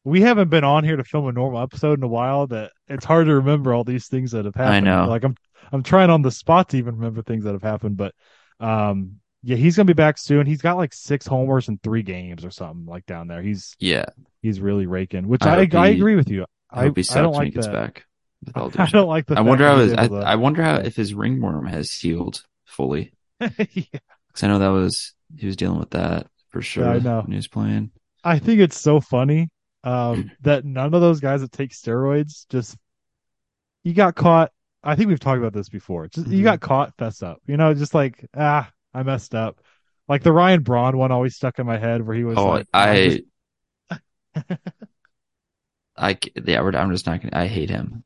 We 0.03 0.23
haven't 0.23 0.49
been 0.49 0.65
on 0.65 0.85
here 0.85 0.97
to 0.97 1.05
film 1.05 1.29
a 1.29 1.33
normal 1.33 1.61
episode 1.61 1.99
in 1.99 2.03
a 2.05 2.09
while. 2.09 2.47
That 2.47 2.71
it's 2.89 3.05
hard 3.05 3.27
to 3.27 3.35
remember 3.35 3.75
all 3.75 3.85
these 3.85 4.07
things 4.07 4.31
that 4.31 4.45
have 4.45 4.55
happened. 4.55 4.89
I 4.89 5.03
know. 5.03 5.09
Like 5.09 5.25
I'm, 5.25 5.35
I'm 5.73 5.83
trying 5.83 6.11
on 6.11 6.23
the 6.23 6.31
spot 6.31 6.71
to 6.71 6.79
even 6.79 6.97
remember 6.97 7.23
things 7.23 7.45
that 7.45 7.53
have 7.53 7.63
happened. 7.63 7.97
But, 7.97 8.15
um, 8.61 9.17
yeah, 9.43 9.57
he's 9.57 9.77
gonna 9.77 9.87
be 9.87 9.93
back 9.93 10.19
soon. 10.19 10.47
He's 10.47 10.63
got 10.63 10.77
like 10.77 10.95
six 10.95 11.27
homers 11.27 11.69
in 11.69 11.79
three 11.79 12.03
games 12.03 12.45
or 12.45 12.51
something 12.51 12.87
like 12.87 13.07
down 13.07 13.29
there. 13.29 13.43
He's 13.43 13.77
Yeah, 13.79 14.07
he's 14.41 14.61
really 14.61 14.87
raking, 14.87 15.29
which 15.29 15.43
I 15.43 15.63
I 15.63 15.69
I, 15.75 15.89
agree 15.89 16.17
with 16.17 16.31
you. 16.31 16.47
I 16.73 16.83
hope 16.83 16.97
he 16.97 17.01
I 17.01 17.03
sucks 17.03 17.15
don't 17.15 17.33
when 17.33 17.47
he 17.47 17.53
gets 17.53 17.67
that. 17.67 17.73
back. 17.73 18.07
With 18.45 18.57
all 18.57 18.73
I 18.79 18.87
don't 18.87 19.09
like 19.09 19.27
the. 19.27 19.37
I 19.37 19.41
wonder 19.43 19.67
how 19.67 19.79
his, 19.79 19.93
I, 19.93 20.07
I 20.07 20.35
wonder 20.37 20.63
how 20.63 20.77
if 20.77 20.97
his 20.97 21.15
ringworm 21.15 21.67
has 21.67 21.93
healed 21.93 22.45
fully. 22.65 23.13
Yeah. 23.41 23.85
Because 24.29 24.45
I 24.45 24.47
know 24.47 24.61
that 24.61 24.69
was 24.69 25.15
he 25.37 25.47
was 25.47 25.57
dealing 25.57 25.81
with 25.81 25.91
that 25.91 26.29
for 26.51 26.63
sure 26.63 26.89
I 26.89 26.99
know. 27.01 27.23
when 27.23 27.33
he 27.33 27.37
was 27.37 27.49
playing. 27.49 27.91
I 28.23 28.39
think 28.39 28.61
it's 28.61 28.81
so 28.81 29.01
funny 29.01 29.49
um, 29.83 30.31
that 30.43 30.65
none 30.65 30.95
of 30.95 31.01
those 31.01 31.19
guys 31.19 31.41
that 31.41 31.51
take 31.51 31.73
steroids 31.73 32.47
just 32.49 32.77
you 33.83 33.93
got 33.93 34.15
caught. 34.15 34.53
I 34.85 34.95
think 34.95 35.09
we've 35.09 35.21
talked 35.21 35.39
about 35.39 35.53
this 35.53 35.69
before. 35.69 36.07
Just 36.07 36.27
mm-hmm. 36.27 36.37
you 36.37 36.45
got 36.45 36.61
caught, 36.61 36.95
fess 36.97 37.23
up. 37.23 37.39
You 37.47 37.57
know, 37.57 37.75
just 37.75 37.93
like 37.93 38.25
ah, 38.37 38.71
I 38.95 39.03
messed 39.03 39.35
up. 39.35 39.61
Like 40.09 40.23
the 40.23 40.33
Ryan 40.33 40.63
Braun 40.63 40.97
one 40.97 41.13
always 41.13 41.35
stuck 41.35 41.59
in 41.59 41.67
my 41.67 41.79
head 41.79 42.07
where 42.07 42.17
he 42.17 42.25
was. 42.25 42.39
Oh, 42.39 42.49
like, 42.49 42.67
I. 42.73 43.23
Just... 44.37 44.61
I 46.01 46.19
yeah, 46.45 46.63
I'm 46.63 46.91
just 46.91 47.07
not 47.07 47.21
gonna. 47.21 47.37
I 47.37 47.47
hate 47.47 47.71
him 47.71 48.05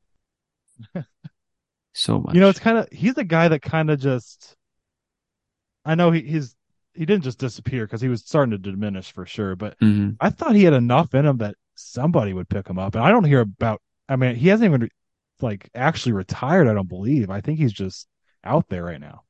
so 1.92 2.20
much. 2.20 2.34
You 2.34 2.40
know, 2.40 2.48
it's 2.48 2.58
kind 2.58 2.78
of 2.78 2.88
he's 2.90 3.16
a 3.16 3.24
guy 3.24 3.48
that 3.48 3.62
kind 3.62 3.90
of 3.90 4.00
just. 4.00 4.56
I 5.84 5.94
know 5.94 6.10
he, 6.10 6.22
he's 6.22 6.56
he 6.94 7.06
didn't 7.06 7.24
just 7.24 7.38
disappear 7.38 7.86
because 7.86 8.00
he 8.00 8.08
was 8.08 8.22
starting 8.22 8.50
to 8.50 8.58
diminish 8.58 9.12
for 9.12 9.26
sure, 9.26 9.54
but 9.54 9.78
mm-hmm. 9.78 10.10
I 10.20 10.30
thought 10.30 10.56
he 10.56 10.64
had 10.64 10.72
enough 10.72 11.14
in 11.14 11.24
him 11.24 11.38
that 11.38 11.54
somebody 11.76 12.32
would 12.32 12.48
pick 12.48 12.68
him 12.68 12.78
up. 12.78 12.94
And 12.94 13.04
I 13.04 13.10
don't 13.10 13.24
hear 13.24 13.40
about. 13.40 13.80
I 14.08 14.16
mean, 14.16 14.34
he 14.34 14.48
hasn't 14.48 14.72
even 14.72 14.88
like 15.40 15.70
actually 15.74 16.12
retired. 16.12 16.68
I 16.68 16.74
don't 16.74 16.88
believe. 16.88 17.30
I 17.30 17.40
think 17.40 17.58
he's 17.58 17.72
just 17.72 18.08
out 18.42 18.68
there 18.68 18.84
right 18.84 19.00
now. 19.00 19.22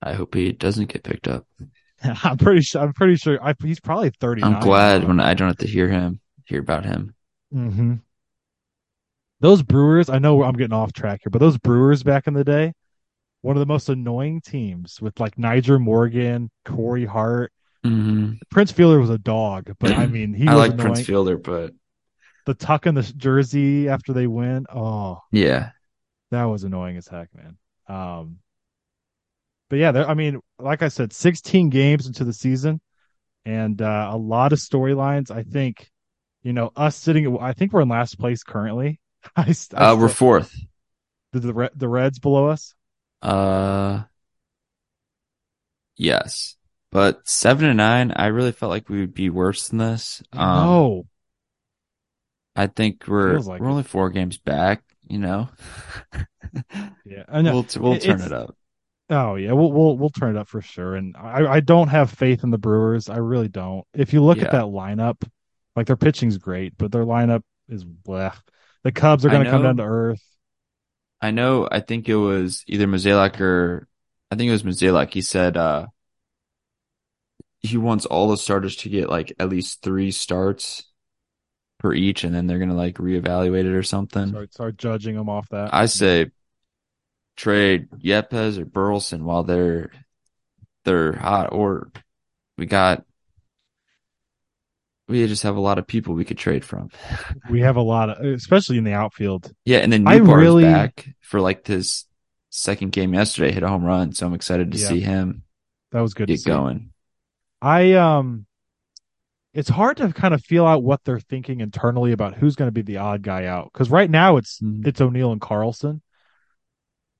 I 0.00 0.12
hope 0.12 0.34
he 0.34 0.52
doesn't 0.52 0.92
get 0.92 1.02
picked 1.02 1.26
up. 1.26 1.46
I'm 2.22 2.38
pretty 2.38 2.60
sure. 2.60 2.82
I'm 2.82 2.92
pretty 2.92 3.16
sure. 3.16 3.42
I, 3.42 3.54
he's 3.60 3.80
probably 3.80 4.10
30. 4.10 4.44
I'm 4.44 4.60
glad 4.60 5.04
when 5.04 5.18
I 5.18 5.34
don't 5.34 5.48
have 5.48 5.58
to 5.58 5.66
hear 5.66 5.88
him 5.88 6.20
hear 6.48 6.60
about 6.60 6.84
him. 6.84 7.14
Mm-hmm. 7.54 7.94
Those 9.40 9.62
Brewers. 9.62 10.08
I 10.08 10.18
know 10.18 10.42
I'm 10.42 10.56
getting 10.56 10.72
off 10.72 10.92
track 10.92 11.20
here, 11.22 11.30
but 11.30 11.38
those 11.38 11.58
Brewers 11.58 12.02
back 12.02 12.26
in 12.26 12.34
the 12.34 12.44
day, 12.44 12.72
one 13.42 13.56
of 13.56 13.60
the 13.60 13.66
most 13.66 13.88
annoying 13.88 14.40
teams 14.40 15.00
with 15.00 15.18
like 15.20 15.36
Nyjer 15.36 15.80
Morgan, 15.80 16.50
Corey 16.64 17.04
Hart. 17.04 17.52
Mm-hmm. 17.84 18.32
Prince 18.50 18.72
Fielder 18.72 18.98
was 18.98 19.10
a 19.10 19.18
dog, 19.18 19.72
but 19.78 19.92
I 19.92 20.06
mean, 20.06 20.34
he. 20.34 20.46
I 20.48 20.54
like 20.54 20.72
annoying. 20.72 20.92
Prince 20.92 21.06
Fielder, 21.06 21.38
but 21.38 21.72
the 22.46 22.54
tuck 22.54 22.86
in 22.86 22.94
the 22.94 23.02
jersey 23.02 23.88
after 23.88 24.12
they 24.12 24.26
win. 24.26 24.66
Oh, 24.74 25.20
yeah, 25.30 25.70
that 26.30 26.44
was 26.44 26.64
annoying 26.64 26.96
as 26.96 27.06
heck, 27.06 27.28
man. 27.34 27.56
Um, 27.88 28.38
but 29.70 29.76
yeah, 29.76 30.04
I 30.06 30.14
mean, 30.14 30.40
like 30.58 30.82
I 30.82 30.88
said, 30.88 31.12
16 31.12 31.68
games 31.70 32.06
into 32.06 32.24
the 32.24 32.32
season, 32.32 32.80
and 33.44 33.80
uh, 33.80 34.08
a 34.10 34.16
lot 34.16 34.52
of 34.52 34.58
storylines. 34.58 35.30
I 35.30 35.42
think, 35.42 35.90
you 36.42 36.52
know, 36.52 36.72
us 36.76 36.96
sitting. 36.96 37.38
I 37.40 37.52
think 37.52 37.72
we're 37.72 37.82
in 37.82 37.88
last 37.88 38.18
place 38.18 38.42
currently. 38.42 39.00
I, 39.36 39.54
I 39.74 39.90
uh, 39.90 39.96
we're 39.96 40.08
fourth. 40.08 40.54
The, 41.32 41.40
the 41.40 41.70
the 41.74 41.88
Reds 41.88 42.18
below 42.18 42.48
us. 42.48 42.74
Uh, 43.20 44.02
yes, 45.96 46.56
but 46.90 47.28
seven 47.28 47.68
and 47.68 47.76
nine. 47.76 48.12
I 48.14 48.26
really 48.26 48.52
felt 48.52 48.70
like 48.70 48.88
we 48.88 49.00
would 49.00 49.14
be 49.14 49.30
worse 49.30 49.68
than 49.68 49.78
this. 49.78 50.22
Um, 50.32 50.40
no. 50.40 51.06
I 52.56 52.66
think 52.66 53.06
we're 53.06 53.38
like 53.38 53.60
we're 53.60 53.68
it. 53.68 53.70
only 53.70 53.82
four 53.84 54.10
games 54.10 54.38
back. 54.38 54.82
You 55.08 55.18
know. 55.18 55.48
yeah, 57.04 57.24
I 57.28 57.42
know. 57.42 57.52
We'll 57.52 57.66
we'll 57.82 57.98
turn 58.00 58.20
it 58.20 58.32
up. 58.32 58.56
Oh 59.10 59.36
yeah, 59.36 59.52
we'll 59.52 59.72
we'll 59.72 59.96
we'll 59.96 60.10
turn 60.10 60.36
it 60.36 60.40
up 60.40 60.48
for 60.48 60.60
sure. 60.60 60.96
And 60.96 61.16
I 61.16 61.46
I 61.46 61.60
don't 61.60 61.88
have 61.88 62.10
faith 62.10 62.44
in 62.44 62.50
the 62.50 62.58
Brewers. 62.58 63.08
I 63.08 63.18
really 63.18 63.48
don't. 63.48 63.86
If 63.94 64.12
you 64.12 64.22
look 64.22 64.38
yeah. 64.38 64.44
at 64.44 64.52
that 64.52 64.64
lineup, 64.64 65.22
like 65.78 65.86
their 65.86 65.96
pitching's 65.96 66.38
great, 66.38 66.74
but 66.76 66.92
their 66.92 67.04
lineup 67.04 67.42
is 67.68 67.84
bleh. 67.84 68.34
The 68.84 68.92
Cubs 68.92 69.24
are 69.24 69.30
going 69.30 69.44
to 69.44 69.50
come 69.50 69.62
down 69.62 69.76
to 69.78 69.84
earth. 69.84 70.22
I 71.20 71.30
know. 71.30 71.68
I 71.70 71.80
think 71.80 72.08
it 72.08 72.16
was 72.16 72.64
either 72.66 72.86
Mozeliak 72.86 73.40
or 73.40 73.88
I 74.30 74.36
think 74.36 74.48
it 74.48 74.52
was 74.52 74.62
Mozeliak. 74.62 75.12
He 75.12 75.22
said 75.22 75.56
uh 75.56 75.86
he 77.60 77.76
wants 77.76 78.06
all 78.06 78.28
the 78.28 78.36
starters 78.36 78.76
to 78.76 78.88
get 78.88 79.08
like 79.08 79.32
at 79.38 79.48
least 79.48 79.82
three 79.82 80.10
starts 80.10 80.84
per 81.78 81.92
each, 81.92 82.24
and 82.24 82.34
then 82.34 82.46
they're 82.46 82.58
gonna 82.58 82.74
like 82.74 82.96
reevaluate 82.96 83.64
it 83.64 83.74
or 83.74 83.82
something. 83.82 84.28
Start, 84.28 84.52
start 84.52 84.76
judging 84.76 85.16
them 85.16 85.28
off 85.28 85.48
that. 85.50 85.74
I 85.74 85.86
say 85.86 86.30
trade 87.36 87.88
Yepez 87.90 88.58
or 88.58 88.64
Burleson 88.64 89.24
while 89.24 89.42
they're 89.42 89.90
they're 90.84 91.12
hot, 91.14 91.52
or 91.52 91.90
we 92.56 92.66
got 92.66 93.04
we 95.08 95.26
just 95.26 95.42
have 95.42 95.56
a 95.56 95.60
lot 95.60 95.78
of 95.78 95.86
people 95.86 96.14
we 96.14 96.24
could 96.24 96.38
trade 96.38 96.64
from. 96.64 96.90
We 97.50 97.60
have 97.60 97.76
a 97.76 97.82
lot 97.82 98.10
of, 98.10 98.24
especially 98.24 98.76
in 98.76 98.84
the 98.84 98.92
outfield. 98.92 99.50
Yeah, 99.64 99.78
and 99.78 99.92
then 99.92 100.04
Nootbaar's 100.04 100.28
really, 100.28 100.64
back 100.64 101.08
for 101.20 101.40
like 101.40 101.64
this 101.64 102.06
second 102.50 102.92
game 102.92 103.14
yesterday, 103.14 103.52
hit 103.52 103.62
a 103.62 103.68
home 103.68 103.84
run, 103.84 104.12
so 104.12 104.26
I'm 104.26 104.34
excited 104.34 104.70
to 104.72 104.78
yeah, 104.78 104.88
see 104.88 105.00
him. 105.00 105.44
That 105.92 106.00
was 106.00 106.12
good. 106.12 106.28
Get 106.28 106.44
going. 106.44 106.92
I 107.62 107.94
um, 107.94 108.46
it's 109.54 109.68
hard 109.68 109.96
to 109.96 110.12
kind 110.12 110.34
of 110.34 110.44
feel 110.44 110.66
out 110.66 110.82
what 110.82 111.02
they're 111.04 111.20
thinking 111.20 111.60
internally 111.60 112.12
about 112.12 112.34
who's 112.34 112.54
going 112.54 112.68
to 112.68 112.72
be 112.72 112.82
the 112.82 112.98
odd 112.98 113.22
guy 113.22 113.46
out 113.46 113.70
because 113.72 113.90
right 113.90 114.10
now 114.10 114.36
it's 114.36 114.60
mm-hmm. 114.60 114.86
it's 114.86 115.00
O'Neill 115.00 115.32
and 115.32 115.40
Carlson, 115.40 116.02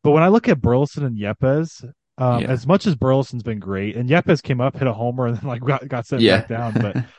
but 0.03 0.11
when 0.11 0.23
I 0.23 0.29
look 0.29 0.49
at 0.49 0.61
Burleson 0.61 1.05
and 1.05 1.17
Yepez, 1.17 1.85
um, 2.19 2.43
yeah. 2.43 2.49
as 2.49 2.67
much 2.67 2.87
as 2.87 2.95
Burleson's 2.95 3.43
been 3.43 3.61
great, 3.61 3.97
and 3.97 4.09
Yepez 4.11 4.43
came 4.43 4.61
up, 4.61 4.77
hit 4.77 4.87
a 4.87 4.93
homer, 4.93 5.27
and 5.27 5.37
then 5.37 5.49
like 5.49 5.63
got 5.63 5.89
got 5.89 6.07
set 6.07 6.21
yeah. 6.21 6.39
back 6.39 6.49
down, 6.49 6.73
but 6.75 6.97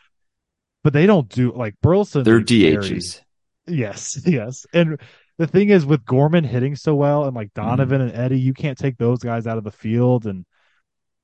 but 0.83 0.93
they 0.93 1.05
don't 1.05 1.29
do 1.29 1.51
like 1.53 1.75
Burleson. 1.81 2.23
They're 2.23 2.41
DHs. 2.41 3.21
Very, 3.67 3.79
yes, 3.79 4.21
yes, 4.25 4.65
and 4.73 4.99
the 5.37 5.47
thing 5.47 5.69
is 5.69 5.85
with 5.85 6.05
Gorman 6.05 6.43
hitting 6.43 6.75
so 6.75 6.95
well, 6.95 7.25
and 7.25 7.35
like 7.35 7.53
Donovan 7.53 8.01
mm. 8.01 8.09
and 8.09 8.13
Eddie, 8.13 8.39
you 8.39 8.53
can't 8.53 8.77
take 8.77 8.97
those 8.97 9.19
guys 9.19 9.47
out 9.47 9.57
of 9.57 9.63
the 9.63 9.71
field, 9.71 10.25
and 10.25 10.45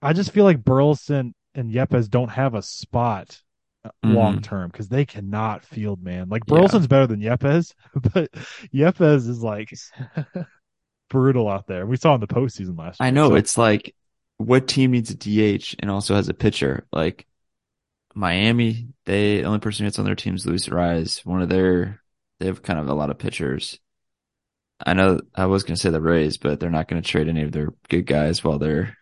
I 0.02 0.14
just 0.14 0.32
feel 0.32 0.46
like 0.46 0.64
Burleson 0.64 1.34
and 1.54 1.72
Yepez 1.72 2.10
don't 2.10 2.30
have 2.30 2.54
a 2.54 2.62
spot 2.62 3.42
mm. 3.86 4.14
long 4.14 4.42
term 4.42 4.70
because 4.70 4.88
they 4.88 5.06
cannot 5.06 5.66
field, 5.66 6.04
man. 6.04 6.30
Like 6.30 6.46
Burleson's 6.46 6.84
yeah. 6.84 6.88
better 6.88 7.08
than 7.08 7.22
Yepez, 7.22 7.74
but 8.14 8.32
Yepez 8.74 9.28
is 9.28 9.42
like 9.42 9.72
brutal 11.10 11.50
out 11.50 11.68
there. 11.68 11.86
We 11.86 11.98
saw 11.98 12.16
in 12.16 12.22
the 12.22 12.28
postseason 12.28 12.78
last 12.78 13.00
year. 13.00 13.08
I 13.08 13.12
know 13.12 13.30
so, 13.30 13.36
it's 13.36 13.58
like 13.58 13.96
what 14.38 14.68
team 14.68 14.92
needs 14.92 15.12
a 15.12 15.16
DH 15.16 15.76
and 15.80 15.90
also 15.90 16.16
has 16.16 16.30
a 16.30 16.34
pitcher? 16.34 16.86
Like 16.92 17.26
Miami, 18.16 18.88
they 19.06 19.42
the 19.42 19.44
only 19.44 19.60
person 19.60 19.84
who 19.84 19.88
hits 19.88 20.00
on 20.00 20.06
their 20.06 20.16
team 20.16 20.36
is 20.36 20.46
Luis 20.46 20.68
Arraez. 20.68 21.26
One 21.26 21.42
of 21.42 21.50
their 21.50 22.02
they 22.40 22.48
have 22.48 22.64
kind 22.64 22.80
of 22.80 22.88
a 22.88 22.94
lot 22.94 23.10
of 23.10 23.20
pitchers. 23.20 23.80
I 24.84 24.94
know 24.94 25.22
I 25.34 25.46
was 25.46 25.64
going 25.64 25.76
to 25.76 25.82
say 25.82 25.90
the 25.90 26.02
Rays, 26.02 26.38
but 26.38 26.60
they're 26.60 26.70
not 26.70 26.88
going 26.88 27.02
to 27.02 27.08
trade 27.08 27.30
any 27.30 27.44
of 27.44 27.52
their 27.52 27.74
good 27.90 28.06
guys 28.06 28.44
while 28.44 28.60
they're 28.60 28.98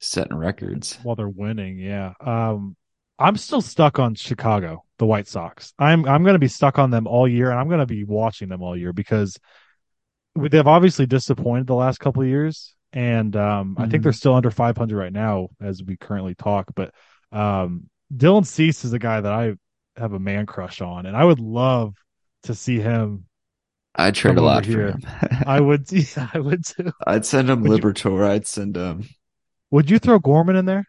setting 0.00 0.36
records. 0.36 0.98
While 1.02 1.16
they're 1.16 1.28
winning, 1.28 1.78
yeah. 1.78 2.12
Um, 2.20 2.76
I'm 3.18 3.36
still 3.36 3.60
stuck 3.60 3.98
on 3.98 4.14
Chicago, 4.14 4.84
the 4.98 5.06
White 5.06 5.28
Sox. 5.28 5.72
I'm 5.78 6.04
I'm 6.06 6.22
going 6.24 6.34
to 6.34 6.40
be 6.40 6.48
stuck 6.48 6.78
on 6.78 6.90
them 6.90 7.06
all 7.06 7.28
year, 7.28 7.50
and 7.50 7.58
I'm 7.58 7.68
going 7.68 7.80
to 7.80 7.86
be 7.86 8.04
watching 8.04 8.48
them 8.48 8.62
all 8.62 8.76
year 8.76 8.92
because 8.92 9.38
they've 10.36 10.66
obviously 10.66 11.06
disappointed 11.06 11.66
the 11.66 11.74
last 11.74 11.98
couple 11.98 12.22
of 12.22 12.28
years, 12.28 12.74
and 12.92 13.34
um, 13.36 13.74
mm-hmm. 13.74 13.82
I 13.82 13.88
think 13.88 14.02
they're 14.02 14.12
still 14.12 14.34
under 14.34 14.50
500 14.50 14.96
right 14.96 15.12
now 15.12 15.48
as 15.60 15.82
we 15.82 15.96
currently 15.96 16.34
talk. 16.34 16.72
But 16.74 16.94
um, 17.30 17.88
Dylan 18.14 18.46
Cease 18.46 18.84
is 18.84 18.92
a 18.92 18.98
guy 18.98 19.20
that 19.20 19.32
I 19.32 19.54
have 19.96 20.12
a 20.12 20.18
man 20.18 20.46
crush 20.46 20.80
on, 20.80 21.06
and 21.06 21.16
I 21.16 21.24
would 21.24 21.40
love 21.40 21.94
to 22.44 22.54
see 22.54 22.78
him. 22.78 23.26
I'd 23.94 24.14
trade 24.14 24.38
a 24.38 24.42
lot 24.42 24.64
here. 24.64 24.92
for 24.92 25.26
him. 25.26 25.42
I 25.46 25.60
would. 25.60 25.86
Yeah, 25.92 26.28
I 26.32 26.38
would 26.38 26.64
too. 26.64 26.92
I'd 27.06 27.26
send 27.26 27.50
him 27.50 27.62
would 27.62 27.82
Liberatore. 27.82 28.18
You, 28.18 28.26
I'd 28.26 28.46
send 28.46 28.76
him. 28.76 29.08
Would 29.70 29.90
you 29.90 29.98
throw 29.98 30.18
Gorman 30.18 30.56
in 30.56 30.64
there? 30.64 30.86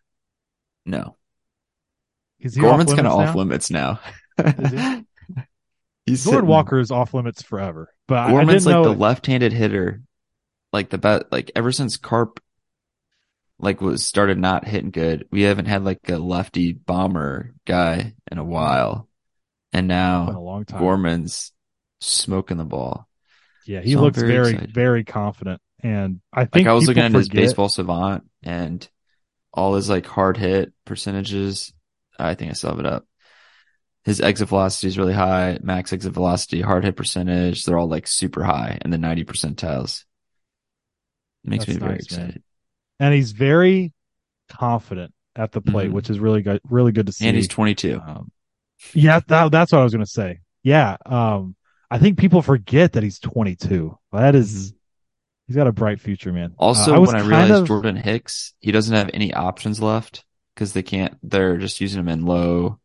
No. 0.86 1.18
Gorman's 2.60 2.94
kind 2.94 3.08
of 3.08 3.14
off 3.14 3.36
limits 3.36 3.72
now. 3.72 4.00
He's 6.06 6.26
Jordan 6.26 6.48
Walker 6.48 6.80
is 6.80 6.92
off 6.92 7.14
limits 7.14 7.42
forever. 7.42 7.88
But 8.08 8.30
Gorman's 8.30 8.66
like 8.66 8.84
the 8.84 8.94
left-handed 8.94 9.54
hitter, 9.54 10.02
like 10.74 10.90
the 10.90 10.98
best. 10.98 11.26
Like 11.32 11.52
ever 11.56 11.72
since 11.72 11.96
Carp, 11.96 12.42
like 13.60 13.82
was 13.82 14.06
started 14.06 14.38
not 14.38 14.68
hitting 14.68 14.92
good, 14.92 15.28
we 15.32 15.44
haven't 15.44 15.66
had 15.66 15.84
like 15.84 16.10
a 16.10 16.18
lefty 16.18 16.74
bomber 16.74 17.54
guy 17.66 18.14
in 18.32 18.38
a 18.38 18.44
while, 18.44 19.08
and 19.72 19.88
now 19.88 20.30
a 20.30 20.40
long 20.40 20.66
time. 20.66 20.80
Gorman's 20.80 21.52
smoking 22.02 22.58
the 22.58 22.66
ball. 22.66 23.08
Yeah, 23.66 23.82
he 23.82 23.94
so 23.94 24.02
looks 24.02 24.20
very 24.20 24.54
very, 24.54 24.68
very, 24.68 25.04
confident, 25.04 25.62
and 25.82 26.20
I 26.34 26.46
think 26.46 26.66
like 26.66 26.68
I 26.68 26.74
was 26.74 26.88
looking 26.88 27.04
at 27.04 27.14
his 27.14 27.30
baseball 27.30 27.70
savant 27.70 28.26
and 28.44 28.88
all 29.54 29.76
his 29.76 29.90
like 29.90 30.06
hard 30.06 30.38
hit 30.38 30.74
percentages. 30.86 31.74
I 32.20 32.36
think 32.36 32.52
I 32.52 32.54
still 32.54 32.72
have 32.72 32.80
it 32.80 32.86
up 32.86 33.06
his 34.04 34.20
exit 34.20 34.50
velocity 34.50 34.88
is 34.88 34.98
really 34.98 35.14
high, 35.14 35.58
max 35.62 35.94
exit 35.94 36.14
velocity, 36.14 36.62
hard 36.62 36.84
hit 36.84 36.96
percentage. 36.96 37.64
They're 37.64 37.78
all 37.78 37.88
like 37.88 38.08
super 38.08 38.44
high 38.44 38.78
in 38.84 38.92
the 38.92 38.98
90 38.98 39.24
percentiles. 39.24 40.04
It 41.46 41.50
makes 41.50 41.66
That's 41.66 41.80
me 41.80 41.86
very 41.86 42.00
excited. 42.00 42.28
Man. 42.28 42.44
And 43.00 43.14
he's 43.14 43.32
very 43.32 43.92
confident 44.50 45.14
at 45.36 45.52
the 45.52 45.62
plate, 45.62 45.88
mm-hmm. 45.88 45.96
which 45.96 46.10
is 46.10 46.20
really 46.20 46.42
good, 46.42 46.62
really 46.70 46.92
good 46.92 47.08
to 47.08 47.12
see. 47.12 47.28
And 47.28 47.36
he's 47.36 47.48
22. 47.48 48.00
Um, 48.06 48.32
yeah, 48.94 49.20
that, 49.28 49.52
that's 49.52 49.72
what 49.72 49.80
I 49.80 49.84
was 49.84 49.94
going 49.94 50.06
to 50.06 50.12
say. 50.12 50.40
Yeah. 50.62 50.98
Um, 51.06 51.56
I 51.90 52.00
think 52.00 52.18
people 52.18 52.42
forget 52.42 52.94
that 52.94 53.04
he's 53.04 53.20
22. 53.20 53.98
That 54.12 54.36
is, 54.36 54.72
mm-hmm. 54.72 54.78
he's 55.48 55.56
got 55.56 55.68
a 55.68 55.72
bright 55.72 56.00
future, 56.00 56.32
man. 56.32 56.54
Also, 56.58 56.94
uh, 56.94 56.96
I 56.96 57.00
when 57.00 57.16
I 57.16 57.22
realized 57.22 57.54
of, 57.54 57.68
Jordan 57.68 57.96
Hicks, 57.96 58.54
he 58.60 58.72
doesn't 58.72 58.96
have 58.96 59.10
any 59.14 59.34
options 59.34 59.82
left 59.82 60.24
because 60.54 60.74
they 60.74 60.84
can't, 60.84 61.18
they're 61.24 61.58
just 61.58 61.82
using 61.82 62.00
him 62.00 62.10
in 62.10 62.26
low 62.26 62.80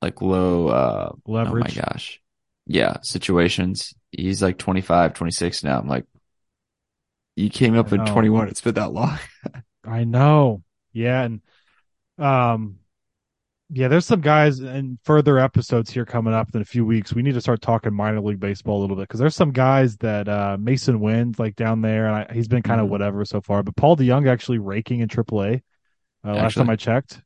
like 0.00 0.22
low 0.22 0.68
uh 0.68 1.12
leverage. 1.26 1.76
Oh 1.76 1.80
my 1.80 1.88
gosh. 1.90 2.20
Yeah, 2.66 2.98
situations. 3.02 3.94
He's 4.10 4.42
like 4.42 4.58
25, 4.58 5.14
26 5.14 5.64
now. 5.64 5.78
I'm 5.78 5.88
like, 5.88 6.04
you 7.38 7.50
came 7.50 7.76
up 7.76 7.92
in 7.92 8.04
21. 8.04 8.48
It's 8.48 8.60
been 8.60 8.74
that 8.74 8.92
long. 8.92 9.18
I 9.84 10.04
know. 10.04 10.62
Yeah, 10.92 11.22
and 11.22 11.40
um 12.18 12.78
yeah, 13.70 13.88
there's 13.88 14.06
some 14.06 14.22
guys 14.22 14.60
in 14.60 14.98
further 15.04 15.38
episodes 15.38 15.90
here 15.90 16.06
coming 16.06 16.32
up 16.32 16.48
in 16.54 16.62
a 16.62 16.64
few 16.64 16.86
weeks. 16.86 17.12
We 17.12 17.22
need 17.22 17.34
to 17.34 17.40
start 17.40 17.60
talking 17.60 17.92
minor 17.92 18.20
league 18.20 18.40
baseball 18.40 18.78
a 18.78 18.80
little 18.80 18.96
bit 18.96 19.02
because 19.02 19.20
there's 19.20 19.36
some 19.36 19.52
guys 19.52 19.98
that 19.98 20.26
uh, 20.26 20.56
Masyn 20.58 21.00
Winn's 21.00 21.38
like 21.38 21.54
down 21.54 21.82
there, 21.82 22.06
and 22.06 22.16
I, 22.16 22.32
he's 22.32 22.48
been 22.48 22.62
kind 22.62 22.80
of 22.80 22.84
mm-hmm. 22.84 22.92
whatever 22.92 23.24
so 23.26 23.42
far. 23.42 23.62
But 23.62 23.76
Paul 23.76 23.94
DeJong 23.96 24.26
actually 24.26 24.56
raking 24.56 25.00
in 25.00 25.08
AAA. 25.08 25.60
Uh, 26.26 26.34
last 26.34 26.54
time 26.54 26.70
I 26.70 26.76
checked, 26.76 27.20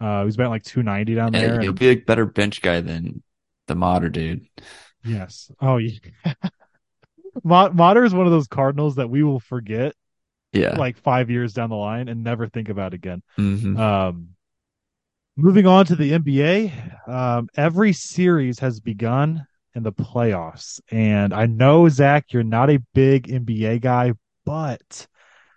uh, 0.00 0.24
he's 0.24 0.36
been 0.36 0.48
like 0.48 0.64
290 0.64 1.14
down 1.14 1.32
there. 1.32 1.60
He'll 1.60 1.70
and... 1.70 1.78
be 1.78 1.90
a 1.90 1.96
better 1.96 2.24
bench 2.24 2.62
guy 2.62 2.80
than 2.80 3.22
the 3.66 3.74
Motter 3.74 4.08
dude. 4.08 4.46
Yes. 5.04 5.50
Oh, 5.60 5.76
yeah. 5.76 5.98
Motter 7.44 8.04
is 8.04 8.14
one 8.14 8.26
of 8.26 8.32
those 8.32 8.48
Cardinals 8.48 8.96
that 8.96 9.10
we 9.10 9.22
will 9.22 9.40
forget. 9.40 9.94
Yeah. 10.52 10.76
Like 10.76 10.98
five 10.98 11.30
years 11.30 11.54
down 11.54 11.70
the 11.70 11.76
line 11.76 12.08
and 12.08 12.22
never 12.22 12.46
think 12.46 12.68
about 12.68 12.92
again. 12.92 13.22
Mm-hmm. 13.38 13.78
Um, 13.78 14.28
moving 15.36 15.66
on 15.66 15.86
to 15.86 15.96
the 15.96 16.12
NBA, 16.12 17.08
um, 17.08 17.48
every 17.56 17.94
series 17.94 18.58
has 18.58 18.80
begun 18.80 19.46
in 19.74 19.82
the 19.82 19.92
playoffs, 19.92 20.80
and 20.90 21.32
I 21.32 21.46
know 21.46 21.88
Zach, 21.88 22.34
you're 22.34 22.42
not 22.42 22.68
a 22.68 22.82
big 22.92 23.28
NBA 23.28 23.80
guy, 23.80 24.12
but 24.44 25.06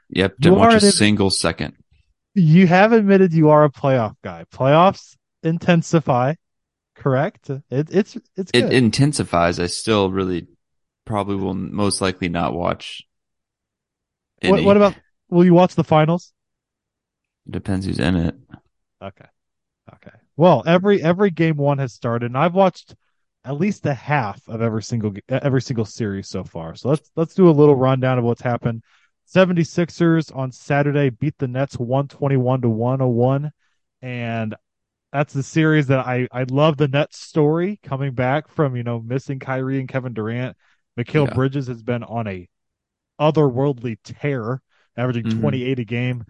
yep, 0.09 0.37
didn't 0.39 0.59
watch 0.59 0.81
a 0.81 0.91
single 0.91 1.29
second. 1.29 1.75
You 2.33 2.65
have 2.67 2.93
admitted 2.93 3.33
you 3.33 3.49
are 3.49 3.65
a 3.65 3.69
playoff 3.69 4.15
guy. 4.23 4.45
Playoffs 4.49 5.17
intensify 5.43 6.35
correct? 6.95 7.49
It, 7.49 7.89
it's 7.91 8.17
it's 8.35 8.51
good. 8.51 8.65
it 8.65 8.73
intensifies. 8.73 9.59
I 9.59 9.67
still 9.67 10.09
really 10.09 10.47
probably 11.05 11.35
will 11.35 11.53
most 11.53 12.01
likely 12.01 12.29
not 12.29 12.53
watch. 12.53 13.03
What, 14.43 14.63
what, 14.63 14.77
about? 14.77 14.95
Will 15.29 15.45
you 15.45 15.53
watch 15.53 15.75
the 15.75 15.83
finals? 15.83 16.33
Depends 17.49 17.85
who's 17.85 17.99
in 17.99 18.15
it. 18.15 18.35
Okay, 19.01 19.25
okay. 19.93 20.17
Well, 20.35 20.63
every 20.65 21.01
every 21.01 21.31
game 21.31 21.57
one 21.57 21.77
has 21.77 21.93
started, 21.93 22.27
and 22.27 22.37
I've 22.37 22.53
watched 22.53 22.95
at 23.43 23.59
least 23.59 23.85
a 23.85 23.93
half 23.93 24.41
of 24.47 24.61
every 24.61 24.83
single 24.83 25.13
every 25.29 25.61
single 25.61 25.85
series 25.85 26.27
so 26.27 26.43
far. 26.43 26.75
So 26.75 26.89
let's 26.89 27.11
let's 27.15 27.35
do 27.35 27.49
a 27.49 27.51
little 27.51 27.75
rundown 27.75 28.17
of 28.17 28.23
what's 28.23 28.41
happened. 28.41 28.83
76ers 29.27 30.35
on 30.35 30.51
Saturday 30.51 31.09
beat 31.09 31.35
the 31.39 31.47
Nets 31.47 31.79
121 31.79 32.61
to 32.61 32.69
101 32.69 33.51
and 34.03 34.53
that's 35.11 35.33
the 35.33 35.43
series 35.43 35.87
that 35.87 36.05
I 36.05 36.27
I 36.31 36.43
love 36.43 36.77
the 36.77 36.89
Nets 36.89 37.19
story 37.19 37.79
coming 37.81 38.13
back 38.13 38.49
from 38.49 38.75
you 38.75 38.83
know 38.83 38.99
missing 38.99 39.39
Kyrie 39.39 39.79
and 39.79 39.87
Kevin 39.87 40.13
Durant. 40.13 40.57
Mikal 40.97 41.27
yeah. 41.27 41.33
Bridges 41.33 41.67
has 41.67 41.83
been 41.83 42.03
on 42.03 42.27
a 42.27 42.47
otherworldly 43.19 43.97
tear, 44.03 44.61
averaging 44.97 45.25
mm-hmm. 45.25 45.41
28 45.41 45.79
a 45.79 45.85
game. 45.85 46.25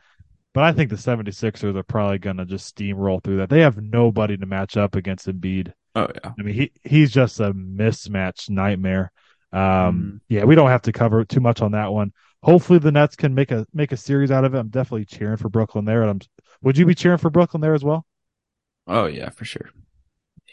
But 0.54 0.63
I 0.63 0.71
think 0.71 0.89
the 0.89 0.95
76ers 0.95 1.75
are 1.75 1.84
probably 1.84 2.17
going 2.17 2.38
to 2.38 2.45
just 2.45 2.75
steamroll 2.75 3.21
through 3.21 3.38
that. 3.38 3.49
They 3.49 3.60
have 3.60 3.78
nobody 3.78 4.38
to 4.38 4.45
match 4.45 4.78
up 4.78 4.95
against 4.95 5.28
Embiid. 5.28 5.73
Oh 5.95 6.08
yeah. 6.13 6.32
I 6.38 6.43
mean 6.43 6.54
he 6.54 6.71
he's 6.84 7.12
just 7.12 7.39
a 7.39 7.54
mismatch 7.54 8.49
nightmare. 8.49 9.12
Um 9.54 9.62
mm. 9.62 10.19
yeah, 10.28 10.43
we 10.43 10.56
don't 10.56 10.69
have 10.69 10.82
to 10.84 10.91
cover 10.91 11.23
too 11.23 11.39
much 11.39 11.62
on 11.62 11.71
that 11.71 11.91
one. 11.93 12.12
Hopefully 12.43 12.80
the 12.80 12.91
Nets 12.91 13.15
can 13.15 13.34
make 13.34 13.51
a 13.51 13.65
make 13.73 13.91
a 13.91 13.97
series 13.97 14.30
out 14.30 14.43
of 14.43 14.54
it. 14.54 14.60
I'm 14.60 14.67
definitely 14.67 15.06
cheering 15.06 15.38
for 15.38 15.49
Brooklyn 15.49 15.86
there. 15.86 16.01
And 16.01 16.12
I'm 16.12 16.19
would 16.62 16.78
you 16.78 16.86
be 16.86 16.95
cheering 16.95 17.17
for 17.17 17.30
Brooklyn 17.30 17.62
there 17.62 17.73
as 17.73 17.84
well? 17.84 18.06
Oh 18.88 19.06
yeah, 19.06 19.30
for 19.30 19.45
sure. 19.45 19.69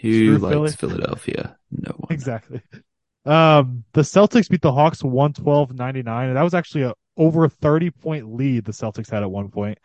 Who 0.01 0.37
Screw 0.37 0.39
likes 0.39 0.77
Philly? 0.77 0.95
Philadelphia? 0.95 1.57
No 1.71 1.93
one. 1.97 2.09
Exactly. 2.11 2.63
Um, 3.25 3.85
the 3.93 4.03
Celtics 4.03 4.49
beat 4.49 4.63
the 4.63 4.73
Hawks 4.73 5.03
112-99, 5.03 6.07
and 6.07 6.37
that 6.37 6.43
was 6.43 6.55
actually 6.55 6.83
a 6.83 6.95
over 7.17 7.49
30 7.49 7.91
point 7.91 8.35
lead 8.35 8.65
the 8.65 8.73
Celtics 8.73 9.11
had 9.11 9.23
at 9.23 9.31
one 9.31 9.51
point. 9.51 9.79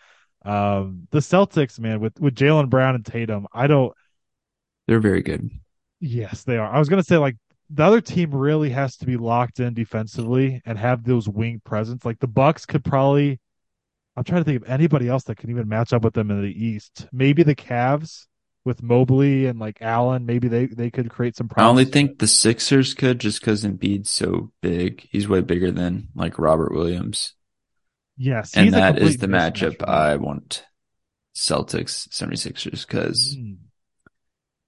Um, 0.43 1.08
the 1.12 1.19
Celtics, 1.19 1.80
man, 1.80 2.00
with 2.00 2.19
with 2.19 2.36
Jaylen 2.36 2.69
Brown 2.69 2.95
and 2.95 3.06
Tatum, 3.06 3.47
I 3.54 3.67
don't. 3.67 3.93
They're 4.88 5.00
very 5.00 5.21
good. 5.21 5.50
Yes, 6.00 6.43
they 6.43 6.58
are. 6.58 6.71
I 6.71 6.80
was 6.80 6.89
gonna 6.89 7.04
say 7.04 7.17
like 7.17 7.36
the 7.69 7.84
other 7.84 8.02
team 8.02 8.34
really 8.34 8.69
has 8.69 8.95
to 8.97 9.06
be 9.06 9.17
locked 9.17 9.60
in 9.60 9.73
defensively 9.73 10.62
and 10.65 10.78
have 10.78 11.04
those 11.04 11.28
wing 11.28 11.62
presence. 11.65 12.06
Like 12.06 12.19
the 12.19 12.28
Bucks 12.28 12.65
could 12.65 12.84
probably. 12.84 13.39
I'm 14.15 14.23
trying 14.23 14.41
to 14.41 14.45
think 14.45 14.63
of 14.63 14.69
anybody 14.69 15.08
else 15.08 15.26
that 15.26 15.38
can 15.38 15.52
even 15.52 15.67
match 15.67 15.93
up 15.93 16.04
with 16.04 16.15
them 16.15 16.32
in 16.32 16.41
the 16.41 16.65
East. 16.65 17.08
Maybe 17.12 17.43
the 17.43 17.54
Cavs 17.54 18.26
with 18.67 18.84
Mobley 18.84 19.45
and 19.45 19.58
like 19.58 19.82
Allen, 19.82 20.25
maybe 20.25 20.49
they 20.49 20.67
they 20.67 20.91
could 20.91 21.10
create 21.10 21.36
some 21.36 21.47
problems. 21.47 21.65
I 21.65 21.69
only 21.69 21.86
think 21.86 22.19
the 22.19 22.27
Sixers 22.27 22.93
could 22.93 23.19
just 23.19 23.39
because 23.39 23.63
Embiid's 23.63 24.10
so 24.10 24.51
big. 24.62 25.08
He's 25.10 25.27
way 25.27 25.41
bigger 25.41 25.71
than 25.71 26.10
like 26.13 26.38
Robert 26.38 26.73
Williams. 26.73 27.34
Yes, 28.17 28.56
and 28.56 28.73
that 28.73 28.99
is 28.99 29.17
the 29.17 29.27
matchup 29.27 29.88
I 29.88 30.17
want. 30.17 30.65
Celtics 31.34 32.10
76ers 32.10 32.88
because 32.88 33.38
mm. 33.38 33.58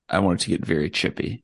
I 0.08 0.20
want 0.20 0.40
it 0.40 0.44
to 0.44 0.50
get 0.52 0.64
very 0.64 0.92
chippy. 0.92 1.44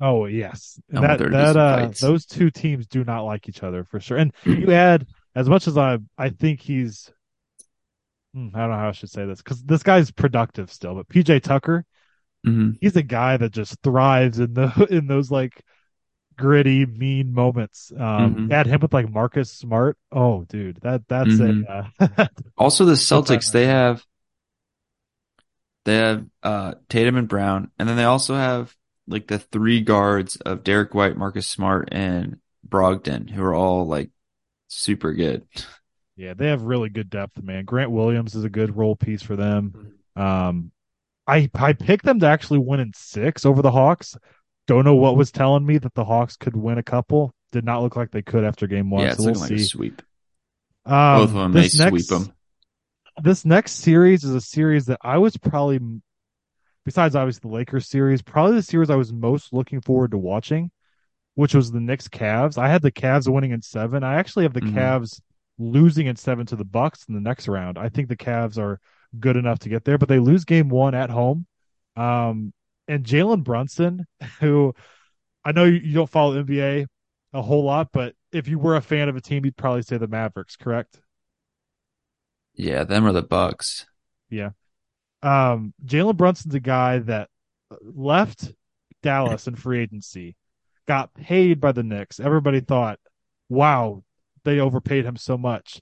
Oh 0.00 0.26
yes, 0.26 0.80
that 0.88 1.18
that 1.18 1.56
uh, 1.56 1.90
those 2.00 2.26
two 2.26 2.50
teams 2.50 2.86
do 2.88 3.04
not 3.04 3.22
like 3.22 3.48
each 3.48 3.62
other 3.62 3.84
for 3.84 4.00
sure. 4.00 4.18
And 4.18 4.32
you 4.44 4.72
add 4.72 5.06
as 5.34 5.48
much 5.48 5.68
as 5.68 5.78
I 5.78 5.98
I 6.18 6.30
think 6.30 6.60
he's 6.60 7.10
hmm, 8.34 8.48
I 8.52 8.60
don't 8.60 8.70
know 8.70 8.76
how 8.76 8.88
I 8.88 8.92
should 8.92 9.10
say 9.10 9.24
this 9.24 9.40
because 9.40 9.62
this 9.62 9.84
guy's 9.84 10.10
productive 10.10 10.72
still, 10.72 10.96
but 10.96 11.08
PJ 11.08 11.42
Tucker 11.42 11.86
Mm-hmm. 12.44 12.70
He's 12.80 12.96
a 12.96 13.02
guy 13.02 13.36
that 13.36 13.52
just 13.52 13.76
thrives 13.82 14.38
in 14.38 14.54
the 14.54 14.86
in 14.90 15.06
those 15.06 15.30
like 15.30 15.62
gritty, 16.36 16.86
mean 16.86 17.32
moments. 17.32 17.92
Um, 17.92 18.34
mm-hmm. 18.34 18.52
add 18.52 18.66
him 18.66 18.80
with 18.80 18.92
like 18.92 19.10
Marcus 19.10 19.50
Smart. 19.50 19.96
Oh, 20.12 20.44
dude, 20.44 20.78
that 20.82 21.08
that's 21.08 21.30
mm-hmm. 21.30 21.64
a. 21.98 22.10
Uh, 22.18 22.26
also, 22.56 22.84
the 22.84 22.92
Celtics 22.92 23.52
they 23.52 23.66
have 23.66 24.04
they 25.84 25.96
have 25.96 26.26
uh, 26.42 26.74
Tatum 26.88 27.16
and 27.16 27.28
Brown, 27.28 27.70
and 27.78 27.88
then 27.88 27.96
they 27.96 28.04
also 28.04 28.34
have 28.34 28.74
like 29.06 29.26
the 29.26 29.38
three 29.38 29.80
guards 29.80 30.36
of 30.36 30.64
Derrick 30.64 30.94
White, 30.94 31.16
Marcus 31.16 31.46
Smart, 31.46 31.88
and 31.92 32.38
Brogdon, 32.66 33.30
who 33.30 33.42
are 33.42 33.54
all 33.54 33.86
like 33.86 34.10
super 34.68 35.12
good. 35.12 35.46
Yeah, 36.16 36.34
they 36.34 36.48
have 36.48 36.62
really 36.62 36.90
good 36.90 37.10
depth, 37.10 37.42
man. 37.42 37.64
Grant 37.64 37.90
Williams 37.90 38.34
is 38.34 38.44
a 38.44 38.50
good 38.50 38.76
role 38.76 38.96
piece 38.96 39.22
for 39.22 39.36
them. 39.36 39.72
Mm-hmm. 40.16 40.22
Um, 40.22 40.70
I 41.26 41.50
I 41.54 41.72
picked 41.72 42.04
them 42.04 42.20
to 42.20 42.26
actually 42.26 42.58
win 42.58 42.80
in 42.80 42.92
six 42.94 43.46
over 43.46 43.62
the 43.62 43.70
Hawks. 43.70 44.16
Don't 44.66 44.84
know 44.84 44.94
what 44.94 45.16
was 45.16 45.30
telling 45.30 45.64
me 45.64 45.78
that 45.78 45.94
the 45.94 46.04
Hawks 46.04 46.36
could 46.36 46.56
win 46.56 46.78
a 46.78 46.82
couple. 46.82 47.34
Did 47.52 47.64
not 47.64 47.82
look 47.82 47.96
like 47.96 48.10
they 48.10 48.22
could 48.22 48.44
after 48.44 48.66
game 48.66 48.90
one. 48.90 49.02
Yeah, 49.02 49.12
it's 49.12 49.18
so 49.18 49.30
we'll 49.30 49.40
like 49.40 49.48
see. 49.48 49.54
a 49.56 49.58
sweep. 49.60 50.02
Um, 50.86 51.18
Both 51.18 51.28
of 51.30 51.34
them 51.34 51.52
may 51.52 51.68
sweep 51.68 52.06
them. 52.06 52.32
This 53.22 53.44
next 53.44 53.72
series 53.72 54.24
is 54.24 54.34
a 54.34 54.40
series 54.40 54.86
that 54.86 54.98
I 55.02 55.18
was 55.18 55.36
probably, 55.36 55.78
besides 56.84 57.14
obviously 57.14 57.48
the 57.48 57.54
Lakers 57.54 57.88
series, 57.88 58.22
probably 58.22 58.56
the 58.56 58.62
series 58.62 58.90
I 58.90 58.96
was 58.96 59.12
most 59.12 59.52
looking 59.52 59.80
forward 59.80 60.10
to 60.10 60.18
watching, 60.18 60.72
which 61.36 61.54
was 61.54 61.70
the 61.70 61.80
Knicks 61.80 62.08
Cavs. 62.08 62.58
I 62.58 62.68
had 62.68 62.82
the 62.82 62.90
Cavs 62.90 63.32
winning 63.32 63.52
in 63.52 63.62
seven. 63.62 64.02
I 64.02 64.16
actually 64.16 64.44
have 64.44 64.52
the 64.52 64.62
mm-hmm. 64.62 64.76
Cavs 64.76 65.20
losing 65.58 66.06
in 66.08 66.16
seven 66.16 66.46
to 66.46 66.56
the 66.56 66.64
Bucks 66.64 67.04
in 67.08 67.14
the 67.14 67.20
next 67.20 67.46
round. 67.46 67.78
I 67.78 67.88
think 67.88 68.08
the 68.08 68.16
Cavs 68.16 68.58
are 68.58 68.80
good 69.20 69.36
enough 69.36 69.60
to 69.60 69.68
get 69.68 69.84
there, 69.84 69.98
but 69.98 70.08
they 70.08 70.18
lose 70.18 70.44
game 70.44 70.68
one 70.68 70.94
at 70.94 71.10
home. 71.10 71.46
Um, 71.96 72.52
and 72.88 73.04
Jalen 73.04 73.44
Brunson, 73.44 74.06
who 74.40 74.74
I 75.44 75.52
know 75.52 75.64
you, 75.64 75.80
you 75.82 75.94
don't 75.94 76.10
follow 76.10 76.42
NBA 76.42 76.86
a 77.32 77.42
whole 77.42 77.64
lot, 77.64 77.88
but 77.92 78.14
if 78.32 78.48
you 78.48 78.58
were 78.58 78.76
a 78.76 78.82
fan 78.82 79.08
of 79.08 79.16
a 79.16 79.20
team, 79.20 79.44
you'd 79.44 79.56
probably 79.56 79.82
say 79.82 79.96
the 79.98 80.06
Mavericks, 80.06 80.56
correct? 80.56 81.00
Yeah, 82.54 82.84
them 82.84 83.06
are 83.06 83.12
the 83.12 83.22
Bucks. 83.22 83.86
Yeah. 84.30 84.50
Um, 85.22 85.74
Jalen 85.84 86.16
Brunson's 86.16 86.54
a 86.54 86.60
guy 86.60 86.98
that 87.00 87.28
left 87.80 88.52
Dallas 89.02 89.46
in 89.46 89.56
free 89.56 89.80
agency, 89.80 90.36
got 90.86 91.14
paid 91.14 91.60
by 91.60 91.72
the 91.72 91.82
Knicks. 91.82 92.20
Everybody 92.20 92.60
thought, 92.60 92.98
wow, 93.48 94.02
they 94.44 94.60
overpaid 94.60 95.04
him 95.04 95.16
so 95.16 95.36
much. 95.36 95.80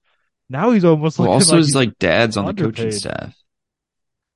Now 0.53 0.71
he's 0.71 0.85
almost 0.85 1.19
well, 1.19 1.29
like 1.29 1.35
also 1.35 1.57
his 1.57 1.75
like 1.75 1.99
dad's 1.99 2.37
on 2.37 2.47
underpaid. 2.47 2.75
the 2.75 2.77
coaching 2.77 2.93
staff. 2.93 3.35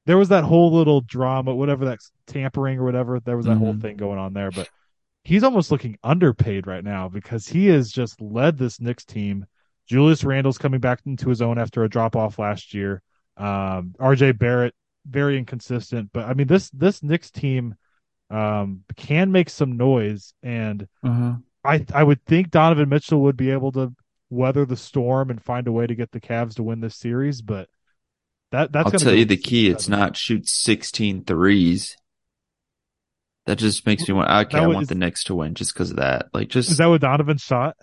There 0.06 0.16
was 0.16 0.30
that 0.30 0.44
whole 0.44 0.72
little 0.72 1.02
drama, 1.02 1.54
whatever 1.54 1.84
that's 1.84 2.10
tampering 2.26 2.78
or 2.78 2.84
whatever. 2.84 3.20
There 3.20 3.36
was 3.36 3.44
that 3.44 3.52
mm-hmm. 3.52 3.64
whole 3.64 3.78
thing 3.78 3.98
going 3.98 4.18
on 4.18 4.32
there, 4.32 4.50
but 4.50 4.66
he's 5.24 5.44
almost 5.44 5.70
looking 5.70 5.98
underpaid 6.02 6.66
right 6.66 6.82
now 6.82 7.10
because 7.10 7.46
he 7.46 7.66
has 7.66 7.90
just 7.90 8.18
led 8.18 8.56
this 8.56 8.80
Knicks 8.80 9.04
team. 9.04 9.44
Julius 9.86 10.24
Randle's 10.24 10.56
coming 10.56 10.80
back 10.80 11.00
into 11.04 11.28
his 11.28 11.42
own 11.42 11.58
after 11.58 11.84
a 11.84 11.88
drop 11.88 12.16
off 12.16 12.38
last 12.38 12.72
year. 12.72 13.02
Um, 13.36 13.94
RJ 13.98 14.38
Barrett 14.38 14.74
very 15.06 15.36
inconsistent, 15.36 16.10
but 16.14 16.24
I 16.24 16.32
mean 16.32 16.46
this 16.46 16.70
this 16.70 17.02
Knicks 17.02 17.30
team 17.30 17.74
um, 18.30 18.84
can 18.96 19.32
make 19.32 19.50
some 19.50 19.76
noise, 19.76 20.32
and 20.42 20.88
uh-huh. 21.04 21.34
I 21.62 21.84
I 21.92 22.02
would 22.02 22.24
think 22.24 22.50
Donovan 22.50 22.88
Mitchell 22.88 23.20
would 23.20 23.36
be 23.36 23.50
able 23.50 23.72
to 23.72 23.92
weather 24.30 24.64
the 24.64 24.76
storm 24.76 25.30
and 25.30 25.42
find 25.42 25.66
a 25.68 25.72
way 25.72 25.86
to 25.86 25.94
get 25.94 26.10
the 26.12 26.20
Cavs 26.20 26.54
to 26.56 26.62
win 26.62 26.80
this 26.80 26.96
series. 26.96 27.42
But 27.42 27.68
that 28.52 28.72
that's 28.72 28.92
I'll 28.92 28.98
tell 29.00 29.14
you 29.14 29.24
the 29.24 29.36
key. 29.36 29.68
It's 29.68 29.88
not 29.88 30.16
shoot 30.16 30.48
16 30.48 31.24
threes. 31.24 31.96
That 33.46 33.58
just 33.58 33.86
makes 33.86 34.06
me 34.08 34.14
want. 34.14 34.28
Okay, 34.30 34.56
That 34.58 34.64
I 34.64 34.66
was- 34.66 34.74
want 34.74 34.88
the 34.88 34.94
Knicks 34.96 35.24
to 35.24 35.34
win 35.34 35.54
just 35.54 35.72
because 35.72 35.90
of 35.90 35.96
that. 35.98 36.28
Like, 36.34 36.48
just 36.48 36.70
Is 36.70 36.78
that 36.78 36.86
what 36.86 37.00
Donovan 37.00 37.38
shot? 37.38 37.76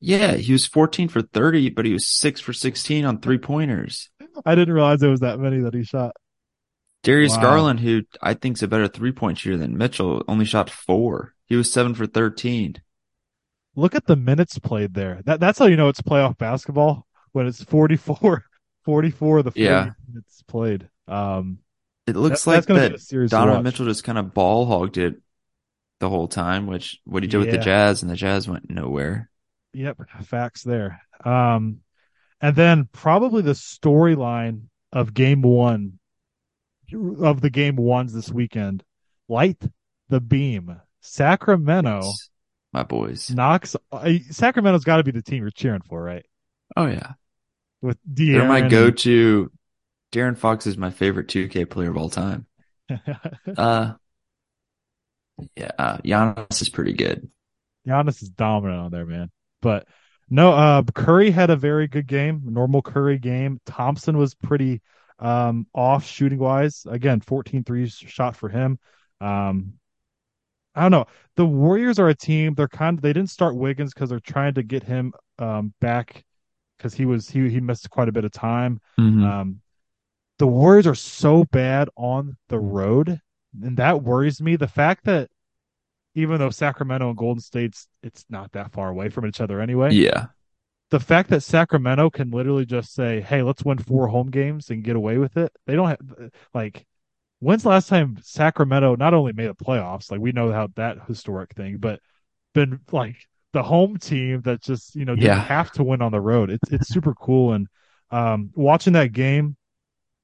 yeah, 0.00 0.34
he 0.36 0.52
was 0.52 0.66
14 0.66 1.08
for 1.08 1.22
30, 1.22 1.70
but 1.70 1.84
he 1.84 1.92
was 1.92 2.06
six 2.08 2.40
for 2.40 2.52
16 2.52 3.04
on 3.04 3.18
three 3.20 3.38
pointers. 3.38 4.10
I 4.46 4.54
didn't 4.54 4.74
realize 4.74 5.00
there 5.00 5.10
was 5.10 5.20
that 5.20 5.40
many 5.40 5.60
that 5.60 5.74
he 5.74 5.82
shot. 5.82 6.14
Darius 7.02 7.34
Wow. 7.36 7.42
Garland, 7.42 7.80
who 7.80 8.02
I 8.22 8.34
think 8.34 8.56
is 8.58 8.62
a 8.62 8.68
better 8.68 8.86
three 8.86 9.10
point 9.10 9.38
shooter 9.38 9.56
than 9.56 9.76
Mitchell, 9.76 10.22
only 10.28 10.44
shot 10.44 10.70
four. 10.70 11.34
He 11.46 11.56
was 11.56 11.70
seven 11.72 11.94
for 11.94 12.06
13. 12.06 12.76
Look 13.74 13.94
at 13.94 14.06
the 14.06 14.16
minutes 14.16 14.58
played 14.58 14.94
there. 14.94 15.20
That 15.24 15.40
that's 15.40 15.58
how 15.58 15.66
you 15.66 15.76
know 15.76 15.88
it's 15.88 16.02
playoff 16.02 16.36
basketball 16.38 17.06
when 17.32 17.46
it's 17.46 17.62
44 17.64 18.44
44 18.84 19.42
the 19.42 19.50
40 19.50 19.60
Yeah. 19.62 19.90
minutes 20.08 20.42
played. 20.46 20.88
Um 21.08 21.58
It 22.06 22.16
looks 22.16 22.44
that- 22.44 22.50
like 22.50 22.66
that 22.66 23.28
Donovan. 23.30 23.62
Mitchell 23.62 23.86
just 23.86 24.04
kind 24.04 24.18
of 24.18 24.34
ball 24.34 24.66
hogged 24.66 24.98
it 24.98 25.16
the 26.00 26.10
whole 26.10 26.28
time, 26.28 26.66
which 26.66 27.00
what 27.04 27.22
he 27.22 27.28
did 27.28 27.38
with 27.38 27.50
the 27.50 27.58
Jazz, 27.58 28.02
and 28.02 28.10
the 28.10 28.16
Jazz 28.16 28.48
went 28.48 28.68
nowhere. 28.68 29.30
Yep, 29.72 29.98
facts 30.24 30.62
there. 30.64 31.00
Um, 31.24 31.78
and 32.40 32.56
then 32.56 32.88
probably 32.92 33.40
the 33.42 33.52
storyline 33.52 34.62
of 34.92 35.14
game 35.14 35.42
one 35.42 36.00
of 37.22 37.40
the 37.40 37.50
game 37.50 37.76
ones 37.76 38.12
this 38.12 38.30
weekend. 38.30 38.82
Light 39.28 39.62
the 40.08 40.20
beam. 40.20 40.80
Sacramento 41.00 41.98
It's 42.00 42.30
my 42.72 42.82
boys. 42.82 43.36
Uh, 43.90 44.14
Sacramento's 44.30 44.84
got 44.84 44.96
to 44.98 45.04
be 45.04 45.10
the 45.10 45.22
team 45.22 45.42
you're 45.42 45.50
cheering 45.50 45.82
for, 45.82 46.02
right? 46.02 46.24
Oh 46.76 46.86
yeah, 46.86 47.12
With 47.80 47.98
they're 48.04 48.46
my 48.46 48.62
go-to. 48.62 49.50
De'Aaron 50.12 50.36
Fox 50.36 50.66
is 50.66 50.76
my 50.76 50.90
favorite 50.90 51.28
2K 51.28 51.68
player 51.68 51.90
of 51.90 51.96
all 51.96 52.10
time. 52.10 52.46
Uh, 53.56 53.94
yeah, 55.56 55.70
uh, 55.78 55.98
Giannis 55.98 56.60
is 56.62 56.68
pretty 56.68 56.92
good. 56.92 57.30
Giannis 57.86 58.22
is 58.22 58.28
dominant 58.30 58.80
on 58.80 58.90
there, 58.90 59.06
man. 59.06 59.30
But 59.60 59.86
no, 60.28 60.52
uh, 60.52 60.82
Curry 60.94 61.30
had 61.30 61.50
a 61.50 61.56
very 61.56 61.88
good 61.88 62.06
game, 62.06 62.42
normal 62.44 62.82
Curry 62.82 63.18
game. 63.18 63.60
Thompson 63.66 64.16
was 64.16 64.34
pretty 64.34 64.82
um, 65.18 65.66
off 65.74 66.06
shooting 66.06 66.38
wise. 66.38 66.86
Again, 66.88 67.20
14 67.20 67.64
threes 67.64 67.94
shot 67.94 68.36
for 68.36 68.48
him. 68.48 68.78
Um, 69.20 69.74
I 70.74 70.82
don't 70.82 70.90
know. 70.90 71.06
The 71.36 71.46
Warriors 71.46 71.98
are 71.98 72.08
a 72.08 72.14
team. 72.14 72.54
They're 72.54 72.68
kind 72.68 72.98
of 72.98 73.02
they 73.02 73.12
didn't 73.12 73.30
start 73.30 73.56
Wiggins 73.56 73.92
because 73.92 74.10
they're 74.10 74.20
trying 74.20 74.54
to 74.54 74.62
get 74.62 74.82
him 74.82 75.12
um, 75.38 75.74
back 75.80 76.24
because 76.76 76.94
he 76.94 77.04
was 77.04 77.28
he 77.28 77.48
he 77.48 77.60
missed 77.60 77.90
quite 77.90 78.08
a 78.08 78.12
bit 78.12 78.24
of 78.24 78.32
time. 78.32 78.80
Mhm. 78.98 79.24
Um, 79.24 79.60
the 80.38 80.46
Warriors 80.46 80.86
are 80.86 80.94
so 80.94 81.44
bad 81.44 81.88
on 81.96 82.36
the 82.48 82.58
road, 82.58 83.20
and 83.62 83.76
that 83.76 84.02
worries 84.02 84.40
me. 84.42 84.56
The 84.56 84.68
fact 84.68 85.04
that 85.04 85.30
even 86.14 86.38
though 86.38 86.50
Sacramento 86.50 87.08
and 87.08 87.16
Golden 87.16 87.40
State's 87.40 87.88
it's 88.02 88.24
not 88.28 88.52
that 88.52 88.72
far 88.72 88.88
away 88.88 89.08
from 89.08 89.26
each 89.26 89.40
other 89.40 89.60
anyway, 89.60 89.92
yeah, 89.92 90.26
the 90.90 91.00
fact 91.00 91.30
that 91.30 91.42
Sacramento 91.42 92.10
can 92.10 92.30
literally 92.30 92.66
just 92.66 92.94
say, 92.94 93.20
"Hey, 93.20 93.42
let's 93.42 93.64
win 93.64 93.78
four 93.78 94.08
home 94.08 94.30
games 94.30 94.70
and 94.70 94.84
get 94.84 94.96
away 94.96 95.18
with 95.18 95.36
it." 95.36 95.52
They 95.66 95.74
don't 95.76 95.88
have 95.88 96.30
like. 96.54 96.86
When's 97.42 97.64
the 97.64 97.70
last 97.70 97.88
time 97.88 98.18
Sacramento 98.22 98.94
not 98.96 99.14
only 99.14 99.32
made 99.32 99.48
the 99.48 99.54
playoffs, 99.54 100.10
like 100.12 100.20
we 100.20 100.30
know 100.32 100.52
how 100.52 100.68
that 100.76 100.98
historic 101.08 101.54
thing, 101.54 101.78
but 101.78 102.00
been 102.54 102.80
like 102.92 103.16
the 103.52 103.62
home 103.62 103.98
team 103.98 104.42
that 104.42 104.62
just 104.62 104.94
you 104.96 105.04
know 105.06 105.16
didn't 105.16 105.38
Yeah. 105.38 105.40
have 105.40 105.70
to 105.72 105.84
win 105.84 106.02
on 106.02 106.12
the 106.12 106.20
road. 106.20 106.50
It's 106.50 106.70
it's 106.70 106.88
super 106.88 107.14
cool 107.14 107.54
and 107.54 107.68
um, 108.12 108.50
watching 108.54 108.94
that 108.94 109.12
game, 109.12 109.56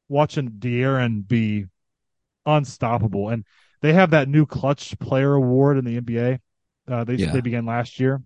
watching 0.09 0.51
De'Aaron 0.53 1.27
be 1.27 1.66
unstoppable, 2.47 3.31
and 3.31 3.45
they 3.83 3.93
have 3.95 4.11
that 4.12 4.29
new 4.29 4.47
clutch 4.47 4.99
player 5.01 5.35
award 5.35 5.79
in 5.79 5.85
the 5.87 5.97
NBA. 5.97 6.41
Uh, 6.89 7.05
they 7.05 7.16
Yeah. 7.16 7.31
they 7.31 7.43
began 7.43 7.66
last 7.66 8.01
year. 8.01 8.23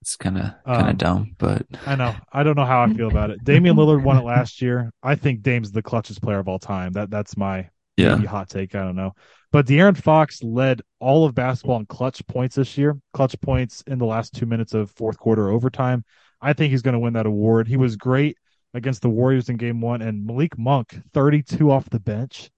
it's 0.00 0.16
kind 0.16 0.38
of 0.38 0.52
kind 0.72 0.88
of 0.90 0.98
Um, 0.98 0.98
dumb, 0.98 1.34
but 1.38 1.66
I 1.86 1.96
know. 1.96 2.20
I 2.32 2.42
don't 2.44 2.56
know 2.56 2.64
how 2.66 2.82
I 2.82 2.88
feel 2.88 3.08
about 3.08 3.30
it. 3.30 3.44
Damian 3.44 3.76
Lillard 3.76 4.02
won 4.02 4.18
it 4.18 4.22
last 4.22 4.62
year. 4.62 4.92
I 5.02 5.16
think 5.16 5.42
Dame's 5.42 5.72
the 5.72 5.82
clutchest 5.82 6.22
player 6.22 6.38
of 6.40 6.48
all 6.48 6.58
time. 6.60 6.92
That 6.94 7.10
that's 7.10 7.36
my 7.36 7.70
yeah, 7.96 8.14
maybe 8.16 8.26
hot 8.26 8.48
take. 8.48 8.74
I 8.74 8.84
don't 8.84 8.96
know. 8.96 9.12
But 9.52 9.66
De'Aaron 9.66 9.96
Fox 9.96 10.42
led 10.42 10.82
all 10.98 11.24
of 11.24 11.34
basketball 11.34 11.78
in 11.78 11.86
clutch 11.86 12.26
points 12.26 12.56
this 12.56 12.76
year. 12.76 12.98
Clutch 13.12 13.40
points 13.40 13.84
in 13.86 13.98
the 13.98 14.06
last 14.06 14.34
two 14.34 14.46
minutes 14.46 14.74
of 14.74 14.90
fourth 14.90 15.16
quarter 15.16 15.48
overtime. 15.48 16.04
I 16.40 16.52
think 16.52 16.72
he's 16.72 16.82
going 16.82 16.94
to 16.94 16.98
win 16.98 17.12
that 17.12 17.26
award. 17.26 17.68
He 17.68 17.76
was 17.76 17.96
great 17.96 18.36
against 18.74 19.02
the 19.02 19.08
Warriors 19.08 19.48
in 19.48 19.56
game 19.56 19.80
one, 19.80 20.02
and 20.02 20.26
Malik 20.26 20.58
Monk, 20.58 21.00
32 21.12 21.70
off 21.70 21.88
the 21.88 22.00
bench. 22.00 22.50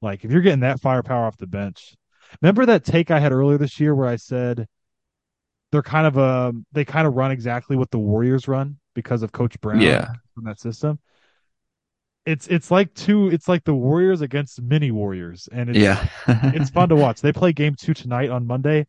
Like, 0.00 0.24
if 0.24 0.30
you're 0.30 0.40
getting 0.40 0.60
that 0.60 0.80
firepower 0.80 1.26
off 1.26 1.36
the 1.36 1.46
bench, 1.46 1.94
remember 2.40 2.66
that 2.66 2.84
take 2.84 3.10
I 3.10 3.18
had 3.18 3.32
earlier 3.32 3.58
this 3.58 3.80
year 3.80 3.94
where 3.94 4.08
I 4.08 4.16
said 4.16 4.66
they're 5.72 5.82
kind 5.82 6.06
of 6.06 6.16
a 6.16 6.52
they 6.72 6.84
kind 6.84 7.06
of 7.06 7.14
run 7.14 7.32
exactly 7.32 7.76
what 7.76 7.90
the 7.90 7.98
Warriors 7.98 8.46
run 8.46 8.78
because 8.94 9.22
of 9.22 9.32
Coach 9.32 9.60
Brown 9.60 9.80
yeah, 9.80 10.12
from 10.34 10.44
that 10.44 10.60
system. 10.60 10.98
It's 12.24 12.46
it's 12.46 12.70
like 12.70 12.94
two 12.94 13.28
it's 13.28 13.48
like 13.48 13.64
the 13.64 13.74
Warriors 13.74 14.20
against 14.20 14.62
mini 14.62 14.90
Warriors, 14.90 15.48
and 15.50 15.70
it's 15.70 15.78
yeah. 15.78 16.08
it's 16.54 16.70
fun 16.70 16.88
to 16.90 16.96
watch. 16.96 17.20
They 17.20 17.32
play 17.32 17.52
game 17.52 17.74
two 17.74 17.94
tonight 17.94 18.30
on 18.30 18.46
Monday, 18.46 18.86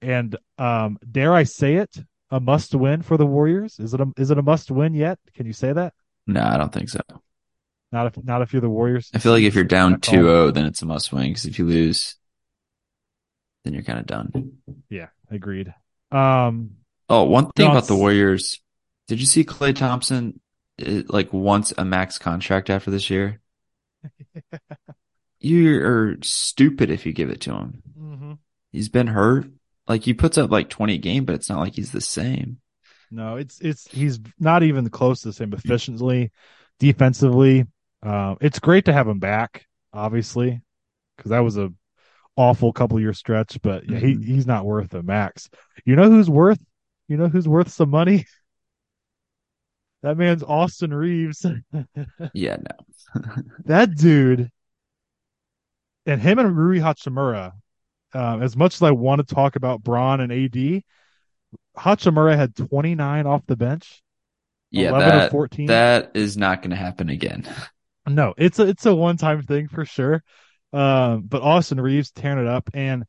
and 0.00 0.36
um, 0.58 0.98
dare 1.10 1.34
I 1.34 1.42
say 1.42 1.76
it, 1.76 1.96
a 2.30 2.38
must 2.38 2.74
win 2.74 3.02
for 3.02 3.16
the 3.16 3.26
Warriors. 3.26 3.78
Is 3.80 3.92
it 3.92 4.00
a 4.00 4.06
is 4.16 4.30
it 4.30 4.38
a 4.38 4.42
must 4.42 4.70
win 4.70 4.94
yet? 4.94 5.18
Can 5.34 5.46
you 5.46 5.52
say 5.52 5.72
that? 5.72 5.94
No, 6.26 6.42
I 6.42 6.56
don't 6.56 6.72
think 6.72 6.88
so. 6.88 7.00
Not 7.90 8.06
if 8.06 8.24
not 8.24 8.42
if 8.42 8.52
you're 8.52 8.62
the 8.62 8.70
Warriors. 8.70 9.10
I 9.14 9.18
feel 9.18 9.32
like 9.32 9.44
if 9.44 9.54
you're 9.54 9.64
down 9.64 9.92
That's 9.92 10.08
2-0, 10.08 10.54
then 10.54 10.66
it's 10.66 10.82
a 10.82 10.86
must 10.86 11.12
win. 11.12 11.28
Because 11.28 11.46
if 11.46 11.58
you 11.58 11.66
lose, 11.66 12.16
then 13.64 13.74
you're 13.74 13.82
kind 13.82 13.98
of 13.98 14.06
done. 14.06 14.58
Yeah, 14.90 15.08
agreed. 15.30 15.74
Um, 16.12 16.76
Oh, 17.08 17.24
one 17.24 17.50
thing 17.52 17.70
about 17.70 17.86
the 17.86 17.96
Warriors. 17.96 18.60
Did 19.06 19.20
you 19.20 19.26
see 19.26 19.44
Klay 19.44 19.74
Thompson 19.74 20.40
Uh, 20.84 21.02
like 21.08 21.32
wants 21.32 21.72
a 21.78 21.84
max 21.84 22.18
contract 22.18 22.68
after 22.70 22.90
this 22.90 23.08
year? 23.08 23.40
you 25.40 25.82
are 25.82 26.16
stupid 26.22 26.90
if 26.90 27.06
you 27.06 27.12
give 27.12 27.30
it 27.30 27.40
to 27.42 27.54
him. 27.54 27.82
Mm-hmm. 27.98 28.32
He's 28.72 28.88
been 28.88 29.06
hurt. 29.06 29.46
Like 29.88 30.02
he 30.02 30.14
puts 30.14 30.36
up 30.36 30.50
like 30.50 30.68
20 30.68 30.94
a 30.94 30.98
game, 30.98 31.24
but 31.24 31.34
it's 31.34 31.48
not 31.48 31.60
like 31.60 31.74
he's 31.74 31.92
the 31.92 32.00
same. 32.00 32.58
No, 33.10 33.36
it's 33.36 33.60
it's 33.60 33.86
he's 33.88 34.18
not 34.38 34.64
even 34.64 34.88
close 34.90 35.20
to 35.20 35.28
the 35.28 35.32
same 35.32 35.52
efficiently, 35.52 36.32
defensively. 36.80 37.64
Um, 38.02 38.36
it's 38.40 38.58
great 38.58 38.86
to 38.86 38.92
have 38.92 39.06
him 39.06 39.20
back, 39.20 39.64
obviously, 39.92 40.60
because 41.16 41.30
that 41.30 41.40
was 41.40 41.56
a 41.56 41.72
awful 42.36 42.72
couple 42.72 43.00
year 43.00 43.14
stretch. 43.14 43.60
But 43.62 43.88
yeah, 43.88 43.98
he 43.98 44.14
mm-hmm. 44.14 44.22
he's 44.22 44.46
not 44.46 44.66
worth 44.66 44.92
a 44.94 45.02
max. 45.02 45.48
You 45.84 45.94
know 45.96 46.10
who's 46.10 46.28
worth? 46.28 46.58
You 47.08 47.16
know 47.16 47.28
who's 47.28 47.46
worth 47.46 47.70
some 47.70 47.90
money? 47.90 48.26
That 50.06 50.18
man's 50.18 50.44
Austin 50.44 50.94
Reaves. 50.94 51.44
Yeah, 52.32 52.58
no. 52.58 53.22
that 53.64 53.96
dude, 53.96 54.52
and 56.06 56.20
him 56.20 56.38
and 56.38 56.56
Rui 56.56 56.78
Hachimura. 56.78 57.50
Um, 58.14 58.40
as 58.40 58.56
much 58.56 58.76
as 58.76 58.82
I 58.82 58.92
want 58.92 59.26
to 59.26 59.34
talk 59.34 59.56
about 59.56 59.82
Bron 59.82 60.20
and 60.20 60.30
AD, 60.30 60.84
Hachimura 61.76 62.36
had 62.36 62.54
29 62.54 63.26
off 63.26 63.44
the 63.46 63.56
bench. 63.56 64.00
Yeah, 64.70 64.90
11 64.90 65.08
or 65.08 65.18
that 65.18 65.30
14. 65.32 65.66
that 65.66 66.12
is 66.14 66.36
not 66.36 66.62
going 66.62 66.70
to 66.70 66.76
happen 66.76 67.10
again. 67.10 67.44
No, 68.06 68.32
it's 68.38 68.60
a 68.60 68.68
it's 68.68 68.86
a 68.86 68.94
one 68.94 69.16
time 69.16 69.42
thing 69.42 69.66
for 69.66 69.84
sure. 69.84 70.22
Um, 70.72 71.22
but 71.22 71.42
Austin 71.42 71.80
Reaves 71.80 72.12
tearing 72.12 72.46
it 72.46 72.48
up, 72.48 72.70
and 72.74 73.06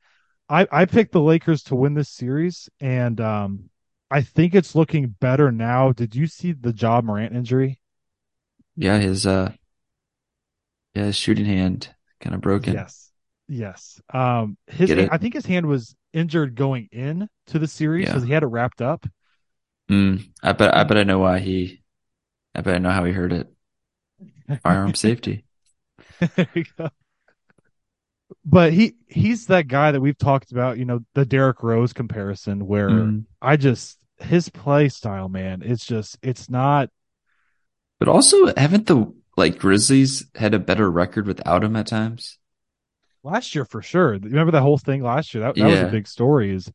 I 0.50 0.68
I 0.72 0.86
picked 0.86 1.12
the 1.12 1.22
Lakers 1.22 1.62
to 1.66 1.76
win 1.76 1.94
this 1.94 2.10
series, 2.10 2.70
and 2.80 3.22
um, 3.22 3.70
I 4.10 4.22
think 4.22 4.56
it's 4.56 4.76
looking 4.76 5.08
better 5.20 5.52
now. 5.52 5.92
Did 5.92 6.16
you 6.16 6.28
see 6.28 6.54
the 6.54 6.74
Ja 6.74 7.02
Morant 7.02 7.36
injury? 7.36 7.80
Yeah, 8.76 8.98
his 9.00 9.26
uh, 9.28 9.52
yeah, 10.94 11.06
his 11.06 11.16
shooting 11.16 11.46
hand 11.46 11.94
kind 12.22 12.34
of 12.36 12.42
broken. 12.42 12.74
Yes, 12.74 13.12
yes. 13.48 14.02
Um, 14.14 14.58
his? 14.68 14.92
I 14.92 15.18
think 15.18 15.34
his 15.34 15.46
hand 15.46 15.66
was 15.66 15.96
injured 16.14 16.56
going 16.56 16.88
in 16.92 17.28
to 17.48 17.60
the 17.60 17.68
series 17.68 18.06
Yeah. 18.06 18.14
because 18.14 18.24
he 18.28 18.32
had 18.34 18.44
it 18.44 18.48
wrapped 18.48 18.82
up. 18.82 19.06
Mm, 19.90 20.30
I 20.44 20.52
bet 20.54 20.76
I 20.76 20.84
bet 20.84 20.98
I 20.98 21.04
know 21.04 21.20
why 21.20 21.40
he. 21.40 21.82
I 22.56 22.62
bet 22.62 22.76
I 22.76 22.78
know 22.80 22.92
how 22.92 23.04
he 23.04 23.12
heard 23.14 23.34
it. 23.34 23.48
Firearm 24.64 24.94
safety. 24.96 25.44
there 26.36 26.48
you 26.54 26.64
go. 26.78 26.90
But 28.46 28.74
he 28.74 28.96
he's 29.08 29.48
that 29.48 29.68
guy 29.68 29.92
that 29.92 30.02
we've 30.02 30.18
talked 30.18 30.52
about, 30.52 30.78
you 30.78 30.86
know, 30.86 31.00
the 31.14 31.26
Derrick 31.26 31.64
Rose 31.64 31.94
comparison 31.94 32.66
where 32.68 32.90
Mm. 32.90 33.26
I 33.42 33.58
just 33.58 33.97
his 34.20 34.50
play 34.50 34.90
style, 34.90 35.30
man, 35.30 35.62
it's 35.64 35.86
just 35.86 36.18
it's 36.22 36.50
not 36.50 36.90
But 38.00 38.08
also, 38.08 38.54
haven't 38.56 38.88
the 38.88 39.14
like 39.36 39.60
Grizzlies 39.60 40.26
had 40.36 40.54
a 40.54 40.60
better 40.60 40.90
record 40.90 41.28
without 41.28 41.64
him 41.64 41.76
at 41.76 41.88
times? 41.88 42.38
last 43.24 43.56
year 43.56 43.66
for 43.66 43.82
sure. 43.82 44.12
Remember 44.14 44.52
that 44.52 44.62
whole 44.62 44.78
thing 44.78 45.04
last 45.04 45.34
year? 45.34 45.44
That, 45.44 45.56
that 45.56 45.68
was 45.68 45.82
a 45.82 45.92
big 45.92 46.08
story. 46.08 46.54
Is 46.54 46.72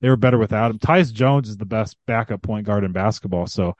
they 0.00 0.08
were 0.08 0.16
better 0.16 0.38
without 0.38 0.70
him. 0.70 0.78
Tyus 0.78 1.12
Jones 1.12 1.48
is 1.48 1.56
the 1.56 1.66
best 1.66 1.96
backup 2.06 2.42
point 2.42 2.66
guard 2.66 2.84
in 2.84 2.92
basketball. 2.92 3.46
So 3.46 3.74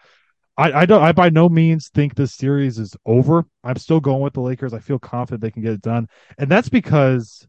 I, 0.57 0.73
I 0.73 0.87
don't 0.87 1.03
I 1.03 1.13
by 1.13 1.31
no 1.31 1.49
means 1.49 1.89
think 1.89 2.15
this 2.15 2.35
series 2.35 2.79
is 2.79 2.97
over. 3.07 3.45
I'm 3.63 3.77
still 3.77 4.01
going 4.01 4.23
with 4.23 4.35
the 4.35 4.41
Lakers. 4.41 4.75
I 4.75 4.81
feel 4.81 4.99
confident 4.99 5.41
they 5.43 5.51
can 5.51 5.63
get 5.63 5.75
it 5.75 5.83
done. 5.83 6.09
And 6.37 6.51
that's 6.51 6.69
because 6.69 7.47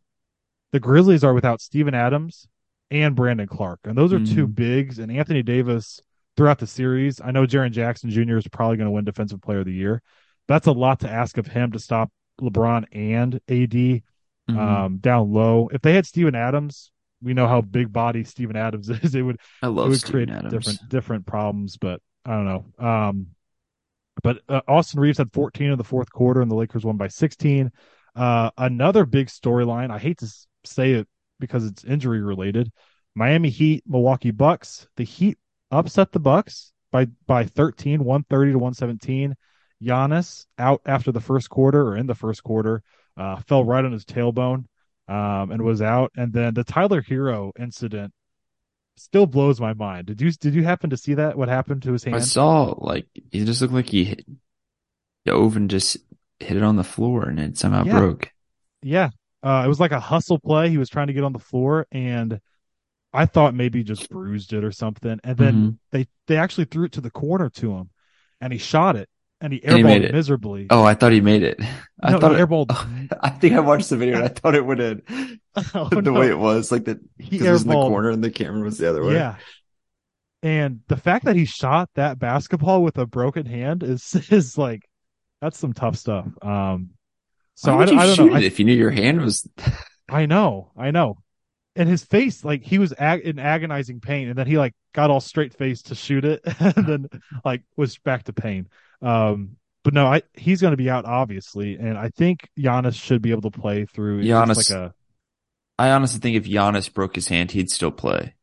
the 0.72 0.80
Grizzlies 0.80 1.24
are 1.24 1.34
without 1.34 1.62
Steven 1.62 1.96
Adams 1.96 2.48
and 2.92 3.16
Brandon 3.16 3.48
Clarke. 3.48 3.82
and 3.86 3.98
those 3.98 4.14
are 4.14 4.20
mm-hmm. 4.20 4.36
two 4.36 4.48
bigs. 4.48 5.00
And 5.00 5.12
Anthony 5.12 5.44
Davis 5.44 6.02
throughout 6.36 6.60
the 6.60 6.68
series, 6.68 7.22
I 7.22 7.32
know 7.32 7.46
Jaren 7.46 7.72
Jackson 7.72 8.10
Jr. 8.10 8.38
is 8.38 8.48
probably 8.48 8.78
going 8.78 8.88
to 8.88 8.92
win 8.92 9.06
Defensive 9.06 9.42
Player 9.42 9.60
of 9.60 9.66
the 9.66 9.74
Year. 9.74 10.02
That's 10.48 10.68
a 10.68 10.72
lot 10.72 11.02
to 11.02 11.10
ask 11.10 11.38
of 11.38 11.48
him 11.48 11.72
to 11.74 11.80
stop 11.80 12.12
LeBron 12.42 12.86
and 12.92 13.36
AD 13.36 13.72
mm-hmm. 13.72 14.58
um, 14.58 14.98
down 14.98 15.32
low. 15.32 15.70
If 15.72 15.82
they 15.82 15.94
had 15.94 16.06
Steven 16.06 16.36
Adams, 16.36 16.92
we 17.22 17.34
know 17.34 17.48
how 17.48 17.62
big 17.62 17.92
body 17.92 18.24
Steven 18.24 18.56
Adams 18.56 18.90
is. 19.04 19.16
It 19.16 19.22
would 19.22 19.40
I 19.62 19.68
love 19.68 19.88
it 19.88 19.90
would 19.90 20.00
Steven 20.00 20.12
create 20.12 20.30
Adams. 20.30 20.54
different 20.54 20.90
different 20.90 21.26
problems, 21.26 21.78
but 21.78 22.02
I 22.26 22.32
don't 22.32 22.46
know. 22.46 22.86
Um, 22.86 23.28
but 24.22 24.42
uh, 24.50 24.62
Austin 24.68 25.00
Reaves 25.00 25.18
had 25.18 25.32
14 25.32 25.72
in 25.72 25.78
the 25.78 25.84
fourth 25.84 26.12
quarter, 26.12 26.42
and 26.42 26.52
the 26.52 26.56
Lakers 26.56 26.84
won 26.84 26.98
by 26.98 27.08
16. 27.08 27.72
Uh, 28.16 28.50
another 28.58 29.06
big 29.06 29.28
storyline. 29.28 29.92
I 29.92 29.98
hate 29.98 30.18
to 30.20 30.34
say 30.66 30.94
it 30.94 31.08
because 31.40 31.66
it's 31.66 31.84
injury 31.84 32.22
related. 32.22 32.72
Miami 33.16 33.50
Heat, 33.50 33.84
Milwaukee 33.88 34.32
Bucks. 34.32 34.88
The 34.96 35.04
Heat 35.04 35.38
upset 35.72 36.12
the 36.12 36.20
Bucks 36.20 36.72
by 36.92 37.06
by 37.26 37.46
13, 37.46 38.04
130 38.04 38.52
to 38.52 38.58
117. 38.60 39.36
Giannis 39.82 40.46
out 40.58 40.82
after 40.86 41.12
the 41.12 41.22
first 41.22 41.50
quarter 41.50 41.82
or 41.82 41.96
in 41.96 42.06
the 42.06 42.16
first 42.16 42.44
quarter, 42.44 42.84
uh, 43.18 43.38
fell 43.48 43.64
right 43.64 43.86
on 43.86 43.94
his 43.94 44.06
tailbone 44.06 44.66
um, 45.08 45.52
and 45.52 45.62
was 45.62 45.82
out. 45.82 46.12
And 46.16 46.34
then 46.34 46.54
the 46.54 46.64
Tyler 46.64 47.02
Herro 47.02 47.52
incident 47.58 48.14
still 48.98 49.26
blows 49.26 49.60
my 49.60 49.74
mind. 49.74 50.08
Did 50.08 50.22
you 50.22 50.32
did 50.32 50.54
you 50.54 50.64
happen 50.64 50.90
to 50.90 50.98
see 50.98 51.16
that? 51.16 51.38
What 51.38 51.50
happened 51.50 51.84
to 51.84 51.94
his 51.94 52.04
hand? 52.04 52.18
I 52.18 52.20
saw 52.20 52.76
like 52.78 53.08
he 53.32 53.46
just 53.46 53.62
looked 53.62 53.74
like 53.74 53.90
he 53.90 54.06
hit, 54.06 54.26
dove 55.26 55.56
and 55.56 55.70
just 55.70 55.98
hit 56.40 56.58
it 56.58 56.64
on 56.64 56.76
the 56.76 56.84
floor 56.84 57.28
and 57.28 57.40
it 57.40 57.58
somehow 57.58 57.84
yeah. 57.84 58.00
broke. 58.00 58.32
Yeah, 58.82 59.10
uh, 59.44 59.64
it 59.66 59.68
was 59.68 59.80
like 59.80 59.92
a 59.92 60.00
hustle 60.00 60.40
play. 60.40 60.70
He 60.70 60.78
was 60.78 60.90
trying 60.90 61.08
to 61.08 61.14
get 61.14 61.24
on 61.24 61.34
the 61.34 61.40
floor 61.40 61.88
and. 61.92 62.40
I 63.12 63.26
thought 63.26 63.56
maybe 63.56 63.84
just 63.84 64.08
bruised 64.08 64.54
it 64.54 64.64
or 64.64 64.72
something, 64.72 65.20
and 65.24 65.36
then 65.36 65.54
mm-hmm. 65.56 65.70
they 65.90 66.06
they 66.28 66.38
actually 66.38 66.66
threw 66.66 66.86
it 66.86 66.92
to 66.92 67.02
the 67.02 67.10
corner 67.10 67.50
to 67.56 67.74
him, 67.74 67.90
and 68.40 68.54
he 68.54 68.60
shot 68.60 68.96
it, 68.96 69.10
and 69.42 69.54
he 69.54 69.60
airballed 69.60 69.92
and 69.94 70.04
he 70.04 70.10
it. 70.10 70.14
miserably. 70.14 70.68
Oh, 70.70 70.84
I 70.84 70.94
thought 70.94 71.12
he 71.12 71.22
made 71.22 71.44
it. 71.44 71.60
I 72.02 72.12
no, 72.12 72.20
thought 72.20 72.32
he 72.32 72.38
airballed. 72.38 72.72
It, 73.04 73.18
I 73.22 73.30
think 73.30 73.56
I 73.56 73.60
watched 73.60 73.90
the 73.90 73.98
video 73.98 74.16
and 74.16 74.26
I 74.26 74.28
thought 74.28 74.56
it 74.56 74.66
would 74.66 74.80
have 74.80 75.02
oh, 75.76 75.90
the 75.90 76.02
no. 76.02 76.14
way 76.14 76.30
it 76.30 76.38
was, 76.38 76.72
like 76.72 76.86
that 76.86 77.00
he 77.18 77.42
was 77.42 77.64
in 77.64 77.70
the 77.70 77.74
corner 77.74 78.10
and 78.10 78.24
the 78.24 78.32
camera 78.32 78.64
was 78.64 78.78
the 78.78 78.90
other 78.90 79.04
way. 79.04 79.14
Yeah. 79.14 79.36
And 80.42 80.82
the 80.88 80.98
fact 80.98 81.26
that 81.26 81.36
he 81.36 81.46
shot 81.46 81.90
that 81.96 82.18
basketball 82.18 82.82
with 82.82 82.98
a 82.98 83.06
broken 83.06 83.46
hand 83.46 83.84
is 83.84 84.16
is 84.30 84.58
like 84.58 84.82
that's 85.42 85.58
some 85.58 85.74
tough 85.74 85.98
stuff. 85.98 86.28
Um, 86.42 86.92
so 87.60 87.78
I, 87.78 87.84
I, 87.84 88.16
don't 88.16 88.28
know 88.28 88.36
I, 88.36 88.40
if 88.40 88.58
you 88.58 88.64
knew 88.64 88.74
your 88.74 88.90
hand 88.90 89.22
was. 89.22 89.46
I 90.10 90.28
know, 90.28 90.72
I 90.78 90.92
know, 90.92 91.18
and 91.76 91.90
his 91.90 92.06
face 92.06 92.46
like 92.46 92.64
he 92.64 92.80
was 92.80 92.94
ag- 92.98 93.24
in 93.24 93.38
agonizing 93.38 94.00
pain, 94.00 94.30
and 94.30 94.38
then 94.38 94.48
he 94.48 94.58
like 94.58 94.74
got 94.94 95.10
all 95.10 95.20
straight 95.20 95.54
faced 95.54 95.88
to 95.88 95.96
shoot 95.96 96.24
it, 96.24 96.42
and 96.60 96.88
then 96.88 97.10
like 97.44 97.64
was 97.76 97.98
back 97.98 98.24
to 98.24 98.34
pain. 98.34 98.70
Um, 99.02 99.58
but 99.84 99.94
no, 99.94 100.08
I 100.08 100.22
he's 100.36 100.62
going 100.62 100.72
to 100.72 100.78
be 100.78 100.90
out 100.90 101.04
obviously, 101.04 101.76
and 101.76 101.98
I 101.98 102.10
think 102.10 102.48
Giannis 102.58 102.96
should 102.96 103.22
be 103.22 103.32
able 103.32 103.52
to 103.52 103.60
play 103.60 103.84
through. 103.84 104.24
Giannis, 104.24 104.56
like 104.56 104.70
a, 104.70 104.94
I 105.78 105.92
honestly 105.92 106.22
think 106.22 106.38
if 106.38 106.46
Giannis 106.46 106.94
broke 106.94 107.16
his 107.16 107.28
hand, 107.28 107.52
he'd 107.52 107.70
still 107.70 107.92
play. 107.92 108.36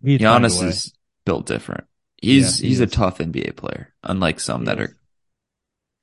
He'd 0.00 0.20
Giannis 0.20 0.62
is 0.62 0.92
built 1.24 1.46
different. 1.46 1.86
He's 2.22 2.60
yeah, 2.60 2.62
he 2.62 2.68
he's 2.68 2.80
is. 2.80 2.92
a 2.92 2.96
tough 2.96 3.18
NBA 3.18 3.56
player, 3.56 3.92
unlike 4.04 4.38
some 4.38 4.60
he 4.60 4.66
that 4.66 4.78
is. 4.78 4.90
are. 4.90 4.99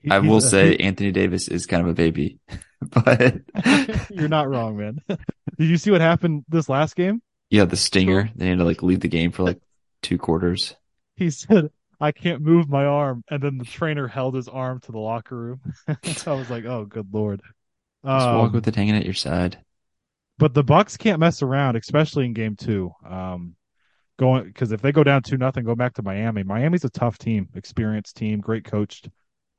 I 0.10 0.20
will 0.20 0.42
say 0.42 0.76
Anthony 0.78 1.12
Davis 1.12 1.48
is 1.48 1.66
kind 1.66 1.84
of 1.84 1.90
a 1.90 1.94
baby, 1.94 2.40
but 2.82 3.38
you're 4.10 4.28
not 4.28 4.50
wrong, 4.50 4.78
man. 4.78 5.02
Did 5.08 5.70
you 5.70 5.78
see 5.78 5.92
what 5.92 6.02
happened 6.02 6.46
this 6.50 6.70
last 6.70 6.96
game? 6.96 7.22
Yeah, 7.50 7.66
the 7.66 7.78
stinger. 7.78 8.30
They 8.36 8.48
had 8.48 8.58
to 8.58 8.64
like 8.66 8.84
lead 8.84 9.02
the 9.02 9.08
game 9.08 9.32
for 9.32 9.44
like 9.44 9.62
two 10.02 10.18
quarters. 10.18 10.76
He 11.16 11.30
said, 11.30 11.72
I 12.00 12.12
can't 12.12 12.42
move 12.42 12.70
my 12.70 12.86
arm. 12.86 13.24
And 13.30 13.42
then 13.42 13.58
the 13.58 13.66
trainer 13.66 14.08
held 14.08 14.36
his 14.36 14.48
arm 14.48 14.82
to 14.82 14.92
the 14.92 15.00
locker 15.00 15.36
room. 15.36 15.62
so 16.04 16.34
I 16.34 16.36
was 16.38 16.50
like, 16.50 16.66
oh, 16.66 16.86
good 16.86 17.08
lord. 17.12 17.42
Just 18.06 18.28
um, 18.28 18.38
walk 18.38 18.54
with 18.54 18.68
it 18.68 18.76
hanging 18.76 18.96
at 18.96 19.06
your 19.06 19.14
side. 19.14 19.58
But 20.38 20.54
the 20.54 20.64
Bucks 20.64 20.98
can't 20.98 21.20
mess 21.20 21.42
around, 21.42 21.76
especially 21.78 22.26
in 22.26 22.34
game 22.34 22.56
two. 22.56 22.92
Um, 23.08 23.56
going 24.18 24.46
because 24.46 24.72
if 24.72 24.82
they 24.82 24.92
go 24.92 25.04
down 25.04 25.24
two 25.24 25.38
nothing, 25.38 25.64
go 25.64 25.76
back 25.76 25.96
to 25.96 26.04
Miami. 26.04 26.44
Miami's 26.44 26.84
a 26.84 26.90
tough 26.90 27.18
team, 27.18 27.50
experienced 27.56 28.18
team, 28.18 28.40
great 28.40 28.66
coached. 28.66 29.10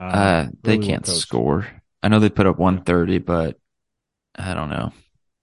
Um, 0.01 0.11
uh, 0.13 0.47
they 0.63 0.79
can't 0.79 1.07
well 1.07 1.17
score. 1.17 1.67
I 2.03 2.09
know 2.09 2.21
they 2.21 2.31
put 2.31 2.47
up 2.47 2.59
130, 2.59 3.19
but 3.19 3.57
I 4.37 4.55
don't 4.55 4.71
know. 4.71 4.93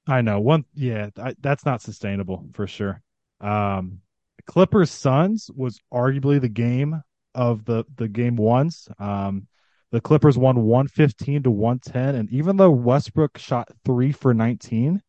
I 0.07 0.21
know 0.21 0.39
one. 0.39 0.65
Yeah, 0.73 1.09
I, 1.17 1.35
that's 1.39 1.65
not 1.65 1.81
sustainable 1.81 2.45
for 2.53 2.67
sure. 2.67 3.01
Um, 3.41 4.01
Clippers 4.45 4.91
Suns 4.91 5.49
was 5.53 5.79
arguably 5.93 6.39
the 6.39 6.49
game 6.49 7.01
of 7.33 7.65
the 7.65 7.85
the 7.95 8.07
game 8.07 8.35
ones. 8.35 8.87
Um, 8.99 9.47
the 9.91 10.01
Clippers 10.01 10.37
won 10.37 10.63
115 10.63 11.43
to 11.43 11.51
110, 11.51 12.15
and 12.15 12.29
even 12.29 12.57
though 12.57 12.71
Westbrook 12.71 13.37
shot 13.37 13.69
three 13.85 14.11
for 14.11 14.33
19, 14.33 15.01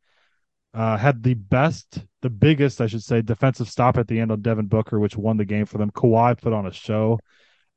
uh, 0.74 0.96
had 0.96 1.22
the 1.22 1.34
best, 1.34 2.04
the 2.22 2.30
biggest, 2.30 2.80
I 2.80 2.86
should 2.86 3.02
say, 3.02 3.22
defensive 3.22 3.68
stop 3.68 3.96
at 3.96 4.06
the 4.06 4.20
end 4.20 4.30
on 4.30 4.42
Devin 4.42 4.66
Booker, 4.66 5.00
which 5.00 5.16
won 5.16 5.38
the 5.38 5.44
game 5.44 5.66
for 5.66 5.78
them. 5.78 5.90
Kawhi 5.90 6.40
put 6.40 6.52
on 6.52 6.66
a 6.66 6.72
show, 6.72 7.18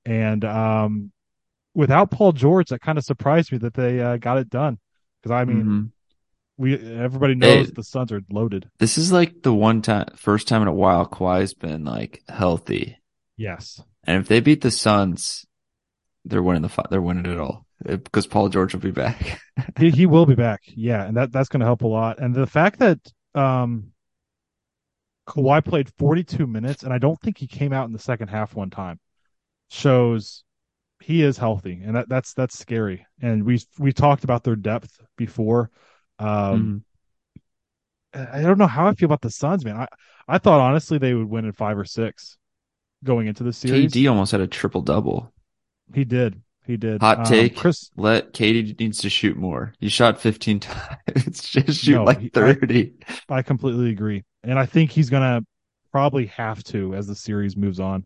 and 0.05 0.43
um, 0.45 1.11
without 1.73 2.11
Paul 2.11 2.31
George, 2.31 2.69
that 2.69 2.81
kind 2.81 2.97
of 2.97 3.03
surprised 3.03 3.51
me 3.51 3.57
that 3.59 3.73
they 3.73 3.99
uh, 3.99 4.17
got 4.17 4.37
it 4.37 4.49
done. 4.49 4.79
Because 5.21 5.33
I 5.33 5.45
mean, 5.45 5.57
mm-hmm 5.57 5.85
we 6.59 6.75
everybody 6.75 7.35
knows 7.35 7.69
it, 7.69 7.75
the 7.75 7.83
Suns 7.83 8.11
are 8.11 8.21
loaded. 8.29 8.69
This 8.79 8.97
is 8.97 9.11
like 9.13 9.41
the 9.41 9.53
one 9.53 9.81
time, 9.81 10.07
first 10.17 10.47
time 10.47 10.61
in 10.61 10.67
a 10.67 10.73
while 10.73 11.07
Kawhi's 11.07 11.53
been 11.53 11.85
like 11.85 12.21
healthy. 12.27 12.99
Yes, 13.37 13.81
and 14.03 14.21
if 14.21 14.27
they 14.27 14.41
beat 14.41 14.61
the 14.61 14.69
Suns, 14.69 15.45
they're 16.25 16.43
winning 16.43 16.61
the 16.61 16.85
they're 16.91 17.01
winning 17.01 17.31
it 17.31 17.39
all 17.39 17.65
because 17.83 18.27
Paul 18.27 18.49
George 18.49 18.73
will 18.73 18.81
be 18.81 18.91
back. 18.91 19.39
he, 19.79 19.89
he 19.89 20.05
will 20.05 20.25
be 20.25 20.35
back, 20.35 20.59
yeah, 20.65 21.05
and 21.05 21.15
that 21.15 21.31
that's 21.31 21.47
going 21.47 21.61
to 21.61 21.65
help 21.65 21.81
a 21.81 21.87
lot. 21.87 22.19
And 22.19 22.35
the 22.35 22.45
fact 22.45 22.79
that 22.79 22.99
um, 23.33 23.93
Kawhi 25.29 25.63
played 25.63 25.89
42 25.97 26.45
minutes, 26.45 26.83
and 26.83 26.91
I 26.91 26.97
don't 26.97 27.19
think 27.21 27.37
he 27.37 27.47
came 27.47 27.71
out 27.71 27.87
in 27.87 27.93
the 27.93 27.99
second 27.99 28.27
half 28.27 28.53
one 28.53 28.69
time, 28.69 28.99
shows 29.69 30.43
he 31.01 31.23
is 31.23 31.37
healthy, 31.37 31.81
and 31.83 31.95
that 31.95 32.09
that's 32.09 32.33
that's 32.33 32.57
scary. 32.57 33.05
And 33.21 33.45
we 33.45 33.61
we 33.77 33.93
talked 33.93 34.23
about 34.23 34.43
their 34.43 34.55
depth 34.55 34.99
before 35.17 35.71
um, 36.19 36.83
mm-hmm. 38.13 38.35
I 38.35 38.41
don't 38.41 38.57
know 38.57 38.67
how 38.67 38.87
I 38.87 38.93
feel 38.93 39.05
about 39.05 39.21
the 39.21 39.31
Suns, 39.31 39.63
man. 39.63 39.77
I, 39.77 39.87
I 40.27 40.37
thought 40.37 40.59
honestly 40.59 40.97
they 40.97 41.13
would 41.13 41.29
win 41.29 41.45
in 41.45 41.53
five 41.53 41.77
or 41.77 41.85
six 41.85 42.37
going 43.03 43.27
into 43.27 43.43
the 43.43 43.53
series. 43.53 43.93
KD 43.93 44.09
almost 44.09 44.31
had 44.31 44.41
a 44.41 44.47
triple 44.47 44.81
double. 44.81 45.31
He 45.93 46.03
did. 46.03 46.41
He 46.65 46.77
did. 46.77 47.01
Hot 47.01 47.19
um, 47.19 47.25
take. 47.25 47.55
Chris, 47.55 47.89
let 47.95 48.33
KD 48.33 48.79
needs 48.79 48.99
to 48.99 49.09
shoot 49.09 49.37
more. 49.37 49.73
He 49.79 49.89
shot 49.89 50.19
15 50.19 50.59
times. 50.59 51.39
Just 51.41 51.83
shoot 51.83 51.95
no, 51.95 52.03
like 52.03 52.33
30. 52.33 52.93
I, 53.29 53.35
I 53.35 53.41
completely 53.41 53.89
agree. 53.89 54.23
And 54.43 54.59
I 54.59 54.65
think 54.65 54.91
he's 54.91 55.09
going 55.09 55.23
to 55.23 55.45
probably 55.91 56.27
have 56.27 56.63
to 56.65 56.93
as 56.95 57.07
the 57.07 57.15
series 57.15 57.55
moves 57.55 57.79
on. 57.79 58.05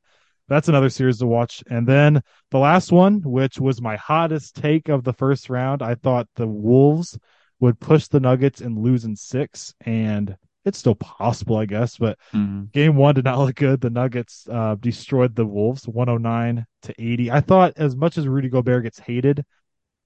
That's 0.50 0.68
another 0.68 0.90
series 0.90 1.20
to 1.20 1.28
watch. 1.28 1.64
And 1.70 1.88
then 1.88 2.22
the 2.52 2.60
last 2.60 2.92
one, 2.92 3.22
which 3.22 3.60
was 3.60 3.82
my 3.82 3.96
hottest 3.96 4.56
take 4.56 4.90
of 4.90 5.04
the 5.04 5.14
first 5.14 5.50
round, 5.50 5.82
I 5.82 5.96
thought 5.96 6.28
the 6.36 6.48
Wolves 6.48 7.18
would 7.60 7.80
push 7.80 8.08
the 8.08 8.20
Nuggets 8.20 8.60
and 8.60 8.78
lose 8.78 9.06
in 9.06 9.16
six, 9.16 9.74
and 9.86 10.36
it's 10.66 10.78
still 10.78 10.96
possible, 10.96 11.58
I 11.58 11.66
guess. 11.66 11.98
But 11.98 12.20
mm-hmm. 12.34 12.66
game 12.74 12.98
one 12.98 13.16
did 13.16 13.24
not 13.24 13.40
look 13.40 13.56
good. 13.56 13.80
The 13.80 13.90
Nuggets 13.90 14.46
uh, 14.52 14.76
destroyed 14.76 15.36
the 15.36 15.46
Wolves, 15.46 15.88
one 15.88 16.08
hundred 16.08 16.24
nine 16.24 16.66
to 16.84 16.94
eighty. 17.00 17.32
I 17.32 17.40
thought 17.40 17.74
as 17.78 17.96
much 17.96 18.18
as 18.18 18.28
Rudy 18.28 18.50
Gobert 18.50 18.84
gets 18.84 19.00
hated, 19.00 19.46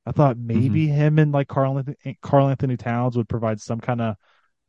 I 0.05 0.11
thought 0.11 0.37
maybe 0.37 0.85
mm-hmm. 0.85 0.95
him 0.95 1.19
and 1.19 1.31
like 1.31 1.47
Carl 1.47 1.79
Anthony, 1.79 2.17
Karl 2.21 2.47
Anthony 2.47 2.77
Towns 2.77 3.17
would 3.17 3.27
provide 3.27 3.59
some 3.59 3.79
kind 3.79 4.01
of 4.01 4.15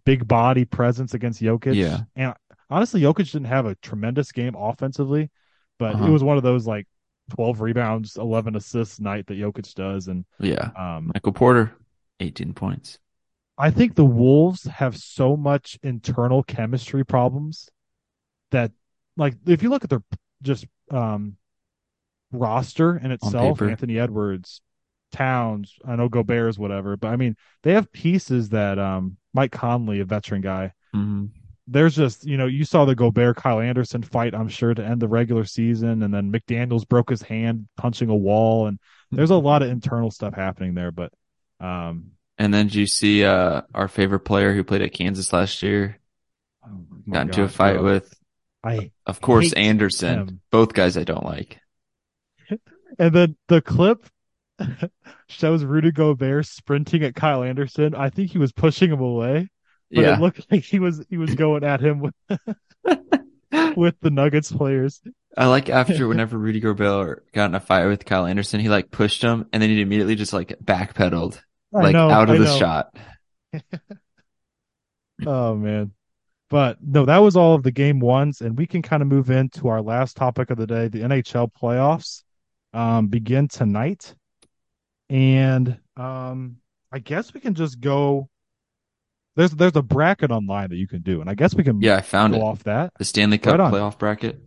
big 0.04 0.26
body 0.26 0.64
presence 0.64 1.12
against 1.12 1.42
Jokic. 1.42 1.74
Yeah, 1.74 2.00
and 2.16 2.34
honestly, 2.70 3.02
Jokic 3.02 3.30
didn't 3.30 3.44
have 3.44 3.66
a 3.66 3.74
tremendous 3.76 4.32
game 4.32 4.54
offensively, 4.56 5.30
but 5.79 5.95
uh-huh. 5.95 6.07
it 6.07 6.11
was 6.11 6.24
one 6.24 6.37
of 6.37 6.43
those 6.43 6.66
like 6.66 6.87
12 7.31 7.61
rebounds, 7.61 8.16
11 8.16 8.57
assists 8.57 9.01
night 9.01 9.26
that 9.26 9.39
Jokic 9.39 9.74
does. 9.74 10.09
And 10.09 10.24
yeah, 10.41 10.70
um, 10.76 11.11
Michael 11.14 11.33
Porter 11.33 11.76
18 12.20 12.55
points. 12.55 12.99
I 13.57 13.70
think 13.70 13.95
the 13.95 14.05
Wolves 14.05 14.64
have 14.64 14.97
so 14.97 15.37
much 15.37 15.79
internal 15.83 16.45
chemistry 16.45 17.05
problems 17.05 17.68
that, 18.53 18.70
like, 19.16 19.35
if 19.47 19.64
you 19.64 19.70
look 19.70 19.83
at 19.83 19.91
their 19.91 20.03
just 20.43 20.64
um, 20.93 21.37
roster 22.31 22.97
in 22.97 23.11
itself, 23.11 23.61
Anthony 23.61 23.99
Edwards, 23.99 24.61
Towns, 25.11 25.74
I 25.85 25.97
know 25.97 26.09
Gobert's 26.09 26.59
whatever, 26.59 26.97
but 26.97 27.09
I 27.09 27.16
mean, 27.16 27.35
they 27.62 27.72
have 27.72 27.91
pieces 27.91 28.51
that 28.51 28.79
um, 28.79 29.16
Mike 29.35 29.53
Conley, 29.53 30.01
a 30.01 30.05
veteran 30.05 30.41
guy, 30.41 30.72
mm-hmm. 30.95 31.26
There's 31.70 31.94
just, 31.94 32.26
you 32.26 32.36
know, 32.36 32.46
you 32.46 32.64
saw 32.64 32.84
the 32.84 32.94
Gobert 32.94 33.36
Kyle 33.36 33.60
Anderson 33.60 34.02
fight, 34.02 34.34
I'm 34.34 34.48
sure, 34.48 34.74
to 34.74 34.84
end 34.84 35.00
the 35.00 35.08
regular 35.08 35.44
season. 35.44 36.02
And 36.02 36.12
then 36.12 36.32
McDaniels 36.32 36.88
broke 36.88 37.10
his 37.10 37.22
hand 37.22 37.68
punching 37.76 38.08
a 38.08 38.16
wall. 38.16 38.66
And 38.66 38.78
there's 39.10 39.30
a 39.30 39.36
lot 39.36 39.62
of 39.62 39.68
internal 39.68 40.10
stuff 40.10 40.34
happening 40.34 40.74
there. 40.74 40.90
But 40.90 41.12
um, 41.60 42.12
And 42.38 42.52
then 42.52 42.66
did 42.66 42.74
you 42.74 42.86
see 42.86 43.24
uh, 43.24 43.62
our 43.74 43.88
favorite 43.88 44.20
player 44.20 44.54
who 44.54 44.64
played 44.64 44.82
at 44.82 44.92
Kansas 44.92 45.32
last 45.32 45.62
year 45.62 45.98
Oh 46.64 46.86
got 47.10 47.26
into 47.26 47.42
a 47.42 47.48
fight 47.48 47.74
bro. 47.74 47.84
with, 47.84 48.14
I 48.62 48.90
of 49.06 49.20
course, 49.20 49.52
Anderson. 49.52 50.18
him. 50.18 50.40
Both 50.50 50.74
guys 50.74 50.96
I 50.96 51.04
don't 51.04 51.24
like. 51.24 51.60
and 52.98 53.14
then 53.14 53.36
the 53.48 53.60
clip 53.62 54.06
shows 55.28 55.64
Rudy 55.64 55.92
Gobert 55.92 56.46
sprinting 56.46 57.04
at 57.04 57.14
Kyle 57.14 57.42
Anderson. 57.42 57.94
I 57.94 58.10
think 58.10 58.30
he 58.30 58.38
was 58.38 58.52
pushing 58.52 58.90
him 58.90 59.00
away, 59.00 59.48
but 59.93 60.03
Yeah. 60.03 60.16
it 60.16 60.20
looked 60.20 60.51
like 60.51 60.64
he 60.64 60.78
was 60.78 61.05
he 61.09 61.16
was 61.16 61.34
going 61.34 61.64
at 61.64 61.80
him 61.80 62.01
with, 62.01 62.14
with 63.76 63.95
the 64.01 64.11
Nuggets 64.11 64.53
players. 64.53 65.01
I 65.36 65.47
like 65.47 65.68
after 65.68 66.09
whenever 66.09 66.36
Rudy 66.36 66.61
Gobert 66.61 67.30
got 67.32 67.47
in 67.47 67.55
a 67.55 67.61
fight 67.61 67.86
with 67.86 68.05
Kyle 68.05 68.26
Anderson, 68.26 68.61
he 68.61 68.68
like 68.68 68.91
pushed 68.91 69.22
him 69.22 69.47
and 69.53 69.62
then 69.62 69.70
he 69.70 69.80
immediately 69.80 70.16
just 70.16 70.32
like 70.32 70.57
backpedaled, 70.62 71.41
like 71.72 71.93
know, 71.93 72.11
out 72.11 72.28
of 72.28 72.36
I 72.36 72.39
the 72.39 72.45
know. 72.45 72.59
shot. 72.59 72.97
Oh 75.26 75.55
man. 75.55 75.93
But 76.51 76.78
no, 76.82 77.05
that 77.05 77.18
was 77.18 77.36
all 77.36 77.55
of 77.55 77.62
the 77.62 77.70
game 77.72 78.01
ones, 78.01 78.41
and 78.41 78.57
we 78.57 78.66
can 78.66 78.80
kind 78.80 79.03
of 79.03 79.09
move 79.09 79.30
into 79.30 79.68
our 79.68 79.82
last 79.82 80.16
topic 80.16 80.51
of 80.51 80.57
the 80.57 80.66
day. 80.66 80.89
The 80.89 81.01
NHL 81.01 81.51
playoffs 81.53 82.22
um, 82.72 83.09
begin 83.09 83.49
tonight, 83.49 84.14
and 85.11 85.78
um, 85.97 86.57
I 86.91 87.01
guess 87.01 87.34
we 87.34 87.41
can 87.41 87.55
just 87.55 87.80
go. 87.80 88.30
There's 89.39 89.53
there's 89.53 89.76
a 89.76 89.82
bracket 89.82 90.32
online 90.32 90.70
that 90.70 90.76
you 90.76 90.89
can 90.89 91.01
do, 91.01 91.20
and 91.20 91.30
I 91.30 91.34
guess 91.36 91.55
we 91.55 91.62
can 91.62 91.80
Yeah, 91.80 91.95
I 91.95 92.01
found 92.01 92.34
go 92.34 92.41
it. 92.41 92.43
off 92.43 92.64
that. 92.64 92.93
The 92.99 93.05
Stanley 93.05 93.39
Cup 93.39 93.57
Right 93.61 93.72
playoff 93.72 93.97
bracket. 93.97 94.41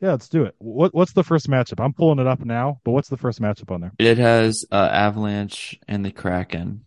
Yeah, 0.00 0.12
let's 0.12 0.28
do 0.28 0.44
it. 0.44 0.54
What 0.58 0.94
what's 0.94 1.12
the 1.12 1.24
first 1.24 1.48
matchup? 1.48 1.84
I'm 1.84 1.92
pulling 1.92 2.20
it 2.20 2.28
up 2.28 2.38
now, 2.44 2.80
but 2.84 2.92
what's 2.92 3.08
the 3.08 3.16
first 3.16 3.42
matchup 3.42 3.72
on 3.72 3.80
there? 3.80 3.92
It 3.98 4.18
has 4.18 4.64
uh, 4.70 4.88
Avalanche 4.92 5.76
and 5.88 6.04
the 6.04 6.12
Kraken. 6.12 6.84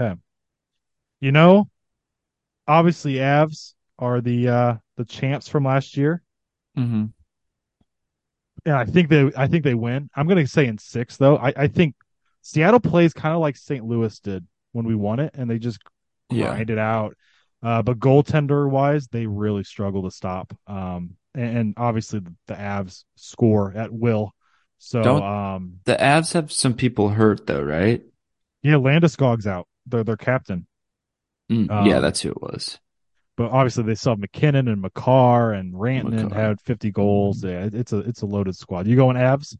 Okay. 0.00 0.18
You 1.20 1.32
know, 1.32 1.68
obviously 2.66 3.14
Avs 3.16 3.74
are 3.98 4.22
the 4.22 4.48
uh 4.48 4.74
the 4.96 5.04
champs 5.04 5.48
from 5.48 5.64
last 5.64 5.98
year. 5.98 6.22
hmm 6.74 7.12
and 8.64 8.74
I 8.74 8.84
think 8.86 9.08
they 9.08 9.30
I 9.36 9.46
think 9.48 9.64
they 9.64 9.74
win. 9.74 10.08
I'm 10.14 10.26
gonna 10.28 10.46
say 10.46 10.66
in 10.66 10.78
six 10.78 11.18
though. 11.18 11.36
I, 11.36 11.52
I 11.56 11.68
think 11.68 11.94
Seattle 12.42 12.80
plays 12.80 13.12
kind 13.12 13.34
of 13.34 13.40
like 13.40 13.56
St. 13.56 13.84
Louis 13.84 14.18
did 14.20 14.46
when 14.72 14.86
we 14.86 14.94
won 14.94 15.20
it, 15.20 15.34
and 15.34 15.50
they 15.50 15.58
just 15.58 15.78
Yeah. 16.30 16.48
grind 16.48 16.70
it 16.70 16.78
out. 16.78 17.16
Uh, 17.62 17.82
but 17.82 17.98
goaltender 17.98 18.68
wise, 18.70 19.08
they 19.08 19.26
really 19.26 19.64
struggle 19.64 20.02
to 20.04 20.10
stop. 20.10 20.56
Um, 20.66 21.16
and, 21.34 21.58
and 21.58 21.74
obviously 21.76 22.20
the, 22.20 22.34
the 22.46 22.54
Avs 22.54 23.04
score 23.16 23.72
at 23.74 23.92
will. 23.92 24.32
So 24.78 25.02
Don't- 25.02 25.22
um, 25.22 25.74
The 25.84 25.96
Avs 25.96 26.34
have 26.34 26.52
some 26.52 26.74
people 26.74 27.08
hurt 27.08 27.46
though, 27.46 27.62
right? 27.62 28.02
yeah, 28.62 28.74
Landeskog's 28.74 29.46
out. 29.46 29.66
They're 29.86 30.04
their 30.04 30.16
captain. 30.16 30.66
Mm, 31.50 31.70
Um, 31.70 31.86
yeah, 31.86 32.00
that's 32.00 32.20
who 32.20 32.30
it 32.30 32.42
was. 32.42 32.78
But 33.36 33.50
obviously 33.52 33.84
they 33.84 33.94
still 33.94 34.12
have 34.12 34.18
MacKinnon 34.18 34.68
and 34.68 34.82
Makar 34.82 35.52
and 35.52 35.72
Rantanen 35.74 36.24
Makar. 36.24 36.34
had 36.34 36.60
50 36.60 36.90
goals. 36.90 37.42
Yeah, 37.42 37.68
it's 37.72 37.92
a 37.92 37.98
it's 37.98 38.22
a 38.22 38.26
loaded 38.26 38.54
squad. 38.56 38.86
You 38.86 38.96
going 38.96 39.16
Avs? 39.16 39.56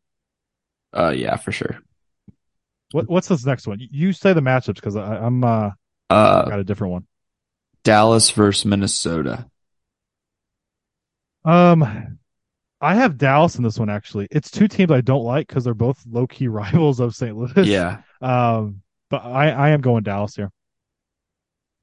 Uh, 0.92 1.12
yeah, 1.16 1.36
for 1.36 1.52
sure. 1.52 1.78
What 2.92 3.08
what's 3.08 3.28
this 3.28 3.44
next 3.46 3.66
one? 3.66 3.78
You- 3.80 3.88
You 3.90 4.12
say 4.12 4.32
the 4.32 4.40
matchups 4.40 4.74
because 4.76 4.96
I'm 4.96 5.44
uh 5.44 5.70
Uh, 6.10 6.44
got 6.48 6.58
a 6.60 6.64
different 6.64 6.92
one. 6.92 7.06
Dallas 7.84 8.30
versus 8.30 8.64
Minnesota. 8.64 9.46
Um, 11.44 12.18
I 12.80 12.94
have 12.94 13.18
Dallas 13.18 13.56
in 13.56 13.62
this 13.64 13.78
one 13.78 13.90
actually. 13.90 14.28
It's 14.30 14.50
two 14.50 14.68
teams 14.68 14.90
I 14.90 15.00
don't 15.00 15.24
like 15.24 15.46
because 15.48 15.64
they're 15.64 15.74
both 15.74 16.02
low 16.08 16.26
key 16.26 16.48
rivals 16.48 17.00
of 17.00 17.14
St. 17.14 17.36
Louis. 17.36 17.66
Yeah, 17.68 18.02
Um, 18.20 18.82
but 19.10 19.18
I 19.24 19.50
I 19.50 19.68
am 19.70 19.80
going 19.80 20.02
Dallas 20.02 20.34
here 20.36 20.50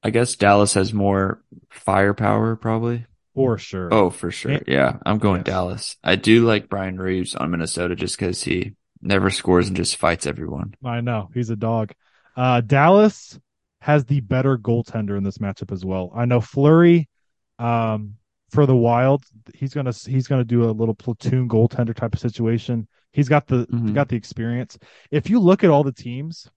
I 0.02 0.10
guess 0.10 0.36
Dallas 0.36 0.74
has 0.74 0.92
more 0.94 1.42
firepower, 1.70 2.54
probably. 2.54 3.06
for 3.34 3.58
sure. 3.58 3.92
Oh, 3.92 4.10
for 4.10 4.30
sure. 4.30 4.60
Yeah, 4.66 4.98
I'm 5.04 5.18
going 5.18 5.38
Yes. 5.38 5.46
Dallas. 5.46 5.96
I 6.04 6.14
do 6.16 6.44
like 6.44 6.68
Brian 6.68 6.96
Reaves 6.98 7.34
on 7.34 7.50
Minnesota 7.50 7.96
just 7.96 8.16
because 8.16 8.42
he 8.42 8.74
never 9.02 9.30
scores 9.30 9.66
and 9.66 9.76
just 9.76 9.96
fights 9.96 10.26
everyone. 10.26 10.74
I 10.84 11.00
know 11.00 11.30
he's 11.34 11.50
a 11.50 11.56
dog. 11.56 11.92
Uh, 12.36 12.60
Dallas 12.60 13.38
has 13.86 14.04
the 14.04 14.18
better 14.18 14.58
goaltender 14.58 15.16
in 15.16 15.22
this 15.22 15.38
matchup 15.38 15.70
as 15.70 15.84
well. 15.84 16.10
I 16.12 16.24
know 16.24 16.40
Fleury, 16.40 17.08
um, 17.60 18.14
for 18.50 18.66
the 18.66 18.74
Wild, 18.74 19.22
he's 19.54 19.72
gonna 19.72 19.92
he's 19.92 20.26
gonna 20.26 20.42
do 20.42 20.64
a 20.68 20.72
little 20.72 20.94
platoon 20.94 21.48
goaltender 21.48 21.94
type 21.94 22.12
of 22.12 22.18
situation. 22.20 22.88
He's 23.12 23.28
got 23.28 23.46
the 23.46 23.64
Mhm. 23.68 23.94
got 23.94 24.08
the 24.08 24.16
experience. 24.16 24.76
If 25.12 25.30
you 25.30 25.38
look 25.38 25.62
at 25.62 25.70
all 25.70 25.84
the 25.84 25.92
teams, 25.92 26.50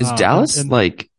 Is 0.00 0.08
um, 0.08 0.16
Dallas 0.16 0.56
and- 0.58 0.70
like 0.70 1.10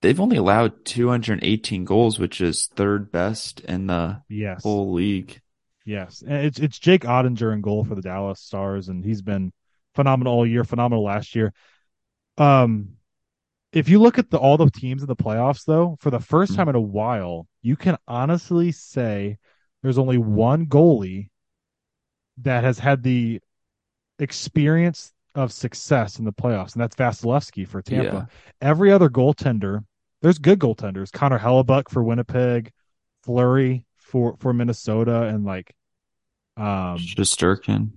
they've 0.00 0.18
only 0.18 0.38
allowed 0.38 0.82
218 0.86 1.84
goals, 1.84 2.18
which 2.18 2.40
is 2.40 2.68
third 2.74 3.12
best 3.12 3.60
in 3.60 3.86
the 3.88 4.22
yes, 4.30 4.62
whole 4.62 4.92
league. 4.94 5.40
Yes, 5.84 6.22
and 6.22 6.46
it's 6.46 6.58
it's 6.58 6.78
Jake 6.78 7.02
Oettinger 7.02 7.52
in 7.52 7.60
goal 7.60 7.84
for 7.84 7.94
the 7.94 8.02
Dallas 8.02 8.40
Stars, 8.40 8.88
and 8.88 9.04
he's 9.04 9.20
been 9.20 9.52
phenomenal 9.94 10.32
all 10.32 10.46
year, 10.46 10.64
phenomenal 10.64 11.04
last 11.04 11.34
year. 11.34 11.52
Um, 12.38 12.97
if 13.72 13.88
you 13.88 14.00
look 14.00 14.18
at 14.18 14.30
the 14.30 14.38
all 14.38 14.56
the 14.56 14.70
teams 14.70 15.02
in 15.02 15.08
the 15.08 15.16
playoffs, 15.16 15.64
though, 15.64 15.96
for 16.00 16.10
the 16.10 16.20
first 16.20 16.54
time 16.54 16.68
in 16.68 16.74
a 16.74 16.80
while, 16.80 17.46
you 17.62 17.76
can 17.76 17.96
honestly 18.06 18.72
say 18.72 19.38
there's 19.82 19.98
only 19.98 20.18
one 20.18 20.66
goalie 20.66 21.28
that 22.38 22.64
has 22.64 22.78
had 22.78 23.02
the 23.02 23.40
experience 24.18 25.12
of 25.34 25.52
success 25.52 26.18
in 26.18 26.24
the 26.24 26.32
playoffs, 26.32 26.72
and 26.72 26.82
that's 26.82 26.96
Vasilevskiy 26.96 27.68
for 27.68 27.82
Tampa. 27.82 28.28
Yeah. 28.30 28.68
Every 28.68 28.90
other 28.90 29.08
goaltender, 29.08 29.84
there's 30.22 30.38
good 30.38 30.58
goaltenders. 30.58 31.12
Connor 31.12 31.38
Hellebuyck 31.38 31.90
for 31.90 32.02
Winnipeg, 32.02 32.72
Fleury 33.22 33.84
for 33.98 34.36
for 34.38 34.52
Minnesota, 34.54 35.24
and 35.24 35.44
like, 35.44 35.74
um, 36.56 36.96
Shesterkin. 36.96 37.90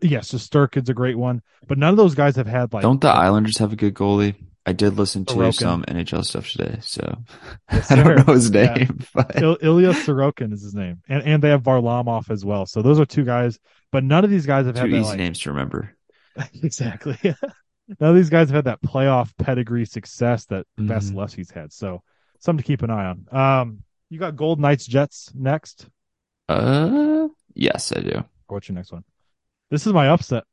yes, 0.00 0.32
Sturkin's 0.32 0.88
a 0.88 0.94
great 0.94 1.18
one, 1.18 1.42
but 1.68 1.76
none 1.76 1.90
of 1.90 1.98
those 1.98 2.14
guys 2.14 2.36
have 2.36 2.46
had 2.46 2.72
like. 2.72 2.82
Don't 2.82 3.00
the 3.00 3.08
Islanders 3.08 3.58
have 3.58 3.72
a 3.72 3.76
good 3.76 3.94
goalie? 3.94 4.34
I 4.66 4.72
did 4.72 4.96
listen 4.96 5.24
to 5.26 5.34
Sorokin. 5.34 5.54
some 5.54 5.84
NHL 5.84 6.24
stuff 6.24 6.48
today, 6.50 6.78
so 6.80 7.18
Yes, 7.72 7.90
I 7.90 7.96
don't 8.02 8.26
know 8.26 8.32
his 8.34 8.50
Yeah. 8.50 8.74
name, 8.74 9.00
but 9.14 9.36
Il- 9.36 9.58
Ilya 9.60 9.90
Sorokin 9.92 10.52
is 10.52 10.62
his 10.62 10.74
name, 10.74 11.02
and 11.08 11.22
and 11.22 11.42
they 11.42 11.50
have 11.50 11.62
Varlamov 11.62 12.30
as 12.30 12.44
well. 12.44 12.64
So 12.66 12.80
those 12.80 12.98
are 12.98 13.04
two 13.04 13.24
guys, 13.24 13.58
but 13.92 14.04
none 14.04 14.24
of 14.24 14.30
these 14.30 14.46
guys 14.46 14.64
have 14.66 14.74
two 14.74 14.80
had 14.82 14.90
that 14.92 14.96
easy 14.96 15.08
like, 15.10 15.18
names 15.18 15.40
to 15.40 15.50
remember. 15.50 15.94
exactly. 16.62 17.18
None 17.22 18.10
of 18.10 18.16
these 18.16 18.30
guys 18.30 18.48
have 18.48 18.54
had 18.56 18.64
that 18.64 18.80
playoff 18.82 19.30
pedigree 19.36 19.84
success 19.84 20.46
that 20.46 20.66
Mhm. 20.80 20.88
Vasilevskiy's 20.88 21.50
had. 21.50 21.72
So 21.72 22.02
something 22.40 22.62
to 22.62 22.66
keep 22.66 22.82
an 22.82 22.90
eye 22.90 23.04
on. 23.12 23.26
Um, 23.30 23.82
you 24.08 24.18
got 24.18 24.34
Gold 24.36 24.58
Knights 24.60 24.86
Jets 24.86 25.30
next. 25.34 25.86
Uh, 26.48 27.28
yes, 27.54 27.92
I 27.94 28.00
do. 28.00 28.24
What's 28.46 28.68
your 28.68 28.76
next 28.76 28.92
one? 28.92 29.04
This 29.70 29.86
is 29.86 29.92
my 29.92 30.08
upset. 30.08 30.44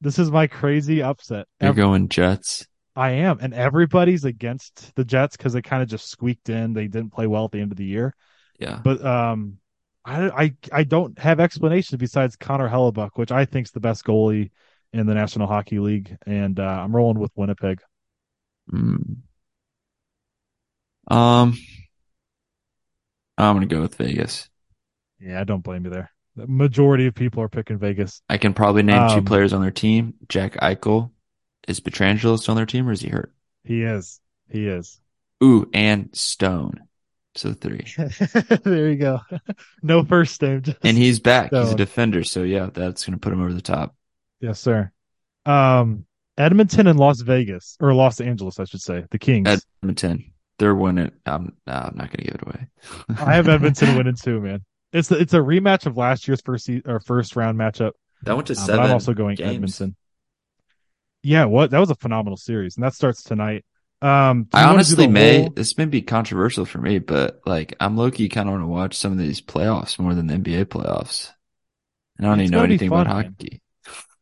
This 0.00 0.18
is 0.18 0.30
my 0.30 0.46
crazy 0.46 1.02
upset. 1.02 1.46
You're 1.60 1.70
Ev- 1.70 1.76
going 1.76 2.08
Jets. 2.08 2.66
I 2.94 3.10
am, 3.12 3.38
and 3.40 3.54
everybody's 3.54 4.24
against 4.24 4.94
the 4.96 5.04
Jets 5.04 5.36
because 5.36 5.54
they 5.54 5.62
kind 5.62 5.82
of 5.82 5.88
just 5.88 6.10
squeaked 6.10 6.48
in. 6.48 6.74
They 6.74 6.88
didn't 6.88 7.12
play 7.12 7.26
well 7.26 7.46
at 7.46 7.52
the 7.52 7.60
end 7.60 7.72
of 7.72 7.78
the 7.78 7.84
year. 7.84 8.14
Yeah. 8.58 8.80
But 8.82 9.04
um, 9.04 9.58
I 10.04 10.28
I 10.28 10.54
I 10.72 10.84
don't 10.84 11.18
have 11.18 11.40
explanations 11.40 11.98
besides 11.98 12.36
Connor 12.36 12.68
Hellebuyck, 12.68 13.10
which 13.14 13.32
I 13.32 13.44
think's 13.46 13.70
the 13.70 13.80
best 13.80 14.04
goalie 14.04 14.50
in 14.92 15.06
the 15.06 15.14
National 15.14 15.46
Hockey 15.46 15.78
League, 15.78 16.16
and 16.26 16.60
uh, 16.60 16.62
I'm 16.62 16.94
rolling 16.94 17.18
with 17.18 17.32
Winnipeg. 17.34 17.80
Mm. 18.70 19.16
Um, 21.08 21.58
I'm 23.38 23.56
gonna 23.56 23.66
go 23.66 23.80
with 23.80 23.94
Vegas. 23.94 24.50
Yeah, 25.18 25.40
I 25.40 25.44
don't 25.44 25.62
blame 25.62 25.84
you 25.84 25.90
there. 25.90 26.10
The 26.36 26.46
majority 26.46 27.06
of 27.06 27.14
people 27.14 27.42
are 27.42 27.48
picking 27.48 27.78
Vegas. 27.78 28.22
I 28.28 28.38
can 28.38 28.54
probably 28.54 28.82
name 28.82 29.08
two 29.08 29.16
Um, 29.18 29.24
players 29.24 29.52
on 29.52 29.62
their 29.62 29.70
team. 29.70 30.14
Jack 30.28 30.54
Eichel. 30.56 31.11
Is 31.68 31.80
Pietrangelo 31.80 32.38
still 32.38 32.52
on 32.52 32.56
their 32.56 32.66
team 32.66 32.88
or 32.88 32.92
is 32.92 33.00
he 33.00 33.08
hurt? 33.08 33.32
He 33.64 33.82
is. 33.82 34.20
He 34.50 34.66
is. 34.66 35.00
Ooh, 35.42 35.68
and 35.72 36.10
Stone. 36.12 36.80
So 37.34 37.54
three. 37.54 37.86
there 38.64 38.90
you 38.90 38.96
go. 38.96 39.20
no 39.82 40.04
first 40.04 40.40
name. 40.42 40.62
And 40.82 40.98
he's 40.98 41.18
back. 41.18 41.50
He's 41.50 41.72
a 41.72 41.76
defender. 41.76 42.24
So 42.24 42.42
yeah, 42.42 42.68
that's 42.72 43.06
going 43.06 43.14
to 43.14 43.20
put 43.20 43.32
him 43.32 43.40
over 43.40 43.54
the 43.54 43.62
top. 43.62 43.94
yes, 44.40 44.60
sir. 44.60 44.92
Um, 45.46 46.04
Edmonton 46.36 46.86
and 46.86 46.98
Las 46.98 47.20
Vegas, 47.20 47.76
or 47.80 47.94
Los 47.94 48.20
Angeles, 48.20 48.60
I 48.60 48.64
should 48.64 48.80
say. 48.82 49.04
The 49.10 49.18
Kings. 49.18 49.64
Edmonton. 49.82 50.32
They're 50.58 50.74
winning. 50.74 51.10
I'm, 51.26 51.56
no, 51.66 51.72
I'm 51.72 51.96
not 51.96 52.08
going 52.10 52.18
to 52.18 52.24
give 52.24 52.34
it 52.34 52.42
away. 52.42 52.66
I 53.18 53.34
have 53.34 53.48
Edmonton 53.48 53.96
winning 53.96 54.14
too, 54.14 54.40
man. 54.40 54.64
It's 54.92 55.10
a, 55.10 55.16
it's 55.18 55.34
a 55.34 55.38
rematch 55.38 55.86
of 55.86 55.96
last 55.96 56.28
year's 56.28 56.42
first 56.42 56.66
se- 56.66 56.82
or 56.84 57.00
first 57.00 57.34
round 57.34 57.58
matchup. 57.58 57.92
That 58.22 58.36
went 58.36 58.46
to 58.48 58.54
but 58.54 58.60
seven. 58.60 58.84
I'm 58.84 58.92
also 58.92 59.14
going 59.14 59.36
games. 59.36 59.80
Edmonton. 59.80 59.96
Yeah, 61.22 61.44
what 61.44 61.70
that 61.70 61.78
was 61.78 61.90
a 61.90 61.94
phenomenal 61.94 62.36
series, 62.36 62.76
and 62.76 62.84
that 62.84 62.94
starts 62.94 63.22
tonight. 63.22 63.64
Um, 64.00 64.48
I 64.52 64.62
you 64.62 64.66
wanna 64.66 64.84
do 64.84 64.96
honestly 64.96 65.06
may, 65.06 65.42
whole- 65.42 65.50
this 65.50 65.78
may 65.78 65.84
be 65.84 66.02
controversial 66.02 66.64
for 66.64 66.78
me, 66.78 66.98
but 66.98 67.40
like 67.46 67.74
I'm 67.80 67.96
low 67.96 68.10
key 68.10 68.28
kind 68.28 68.48
of 68.48 68.52
want 68.54 68.64
to 68.64 68.68
watch 68.68 68.96
some 68.96 69.12
of 69.12 69.18
these 69.18 69.40
playoffs 69.40 69.98
more 69.98 70.14
than 70.14 70.26
the 70.26 70.34
NBA 70.34 70.64
playoffs. 70.64 71.30
And 72.18 72.26
I 72.26 72.30
don't 72.30 72.40
It's 72.40 72.48
even 72.48 72.52
know 72.52 72.64
anything 72.64 72.88
fun, 72.90 73.06
about 73.06 73.16
man. 73.16 73.36
hockey. 73.38 73.62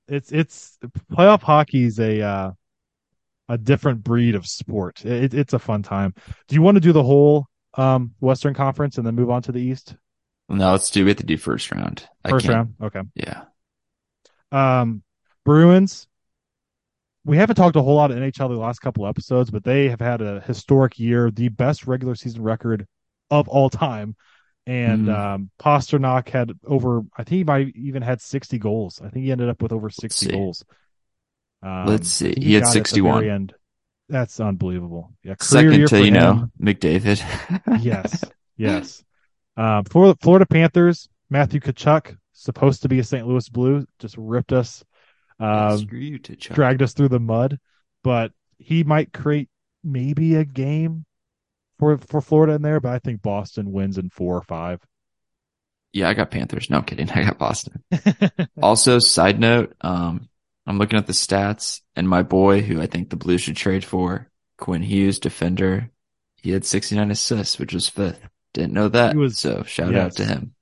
It's 0.09 0.33
it's 0.33 0.79
playoff 1.13 1.43
hockey 1.43 1.85
is 1.85 1.99
a 2.01 2.21
uh, 2.21 2.51
a 3.49 3.59
different 3.59 4.03
breed 4.03 4.35
of 4.35 4.47
sport. 4.47 5.05
It, 5.05 5.35
it's 5.35 5.53
a 5.53 5.59
fun 5.59 5.83
time. 5.83 6.15
Do 6.49 6.55
you 6.55 6.63
want 6.63 6.77
to 6.77 6.81
do 6.81 6.93
the 6.93 7.03
whole 7.03 7.47
um, 7.75 8.15
Western 8.21 8.55
Conference 8.55 8.99
and 8.99 9.07
then 9.07 9.15
move 9.15 9.31
on 9.31 9.43
to 9.43 9.53
the 9.53 9.61
East? 9.61 9.97
No, 10.49 10.73
let's 10.73 10.91
do. 10.91 11.05
We 11.05 11.11
have 11.11 11.19
to 11.19 11.27
do 11.27 11.37
first 11.37 11.71
round. 11.71 12.09
First 12.27 12.49
round. 12.49 12.75
Okay. 12.83 13.03
Yeah. 13.15 13.45
Um, 14.53 15.03
Bruins. 15.45 16.07
We 17.25 17.37
haven't 17.37 17.57
talked 17.57 17.77
a 17.77 17.83
whole 17.83 17.97
lot 17.97 18.11
of 18.11 18.17
NHL 18.17 18.49
the 18.49 18.57
last 18.57 18.81
couple 18.81 19.07
episodes, 19.07 19.51
but 19.51 19.63
they 19.63 19.89
have 19.89 20.01
had 20.01 20.23
a 20.23 20.41
historic 20.41 20.99
year, 20.99 21.31
the 21.31 21.49
best 21.49 21.87
regular 21.87 22.15
season 22.15 22.43
record 22.43 22.87
of 23.31 23.49
all 23.49 23.69
time. 23.69 24.17
And 24.67 25.07
mm. 25.07 25.19
um, 25.19 25.51
Pastrnak 25.61 26.29
had 26.29 26.53
over, 26.67 27.03
I 27.17 27.25
think 27.25 27.37
he 27.37 27.45
might 27.45 27.77
even 27.77 28.03
had 28.03 28.21
60 28.21 28.59
goals. 28.59 29.01
I 29.05 29.09
think 29.09 29.25
he 29.25 29.33
ended 29.33 29.49
up 29.49 29.63
with 29.63 29.73
over 29.73 29.91
60 29.91 30.31
goals. 30.31 30.65
Um, 31.63 31.87
Let's 31.87 32.09
see. 32.09 32.35
He, 32.39 32.47
he 32.47 32.55
had 32.55 32.67
61. 32.67 33.29
End. 33.29 33.55
That's 34.09 34.41
unbelievable. 34.41 35.13
Yeah. 35.23 35.35
Second 35.41 35.89
to, 35.89 36.05
you 36.05 36.11
know, 36.11 36.51
McDavid. 36.61 37.23
yes. 37.83 38.25
Yes. 38.57 39.03
Um, 39.57 39.85
for 39.85 40.09
the 40.09 40.17
Florida 40.21 40.45
Panthers, 40.45 41.09
Matthew 41.31 41.61
Tkachuk, 41.61 42.15
supposed 42.35 42.83
to 42.83 42.91
be 42.91 42.99
a 42.99 43.05
St. 43.05 43.27
Louis 43.27 43.49
Blue, 43.49 43.87
just 43.99 44.19
ripped 44.19 44.53
us, 44.53 44.85
um, 45.41 45.79
Screw 45.79 45.99
you, 45.99 46.19
Tkachuk. 46.19 46.55
dragged 46.55 46.83
us 46.83 46.93
through 46.93 47.09
the 47.09 47.21
mud. 47.21 47.59
But 48.03 48.33
he 48.59 48.85
might 48.85 49.13
create 49.13 49.49
maybe 49.83 50.37
a 50.37 50.45
game 50.45 51.05
for 51.79 51.99
for 51.99 52.21
Florida 52.21 52.55
in 52.55 52.63
there. 52.63 52.81
But 52.81 52.93
I 52.93 52.99
think 52.99 53.23
Boston 53.23 53.73
wins 53.73 53.99
in 53.99 54.11
four 54.11 54.37
or 54.37 54.43
five. 54.43 54.81
Yeah, 55.93 56.09
I 56.09 56.15
got 56.15 56.31
Panthers. 56.31 56.71
No 56.71 56.79
I'm 56.79 56.85
kidding. 56.85 57.11
I 57.15 57.25
got 57.25 57.39
Boston. 57.39 57.83
also, 58.63 58.99
side 58.99 59.41
note, 59.41 59.75
um, 59.81 60.29
I'm 60.67 60.79
looking 60.79 60.99
at 60.99 61.07
the 61.07 61.13
stats, 61.13 61.81
and 61.97 62.09
my 62.09 62.23
boy, 62.23 62.61
who 62.61 62.81
I 62.81 62.87
think 62.87 63.11
the 63.11 63.17
Blues 63.17 63.41
should 63.41 63.57
trade 63.57 63.85
for, 63.85 64.31
Quinn 64.57 64.83
Hughes, 64.83 65.19
defender, 65.19 65.91
he 66.37 66.53
had 66.53 66.65
69 66.65 67.11
assists, 67.11 67.59
which 67.59 67.75
was 67.75 67.89
fifth. 67.89 68.21
Didn't 68.55 68.73
know 68.73 68.89
that. 68.89 69.13
He 69.13 69.19
was, 69.19 69.39
so 69.39 69.63
shout 69.65 69.93
yes. 69.93 70.05
out 70.05 70.13
to 70.17 70.25
him. 70.25 70.55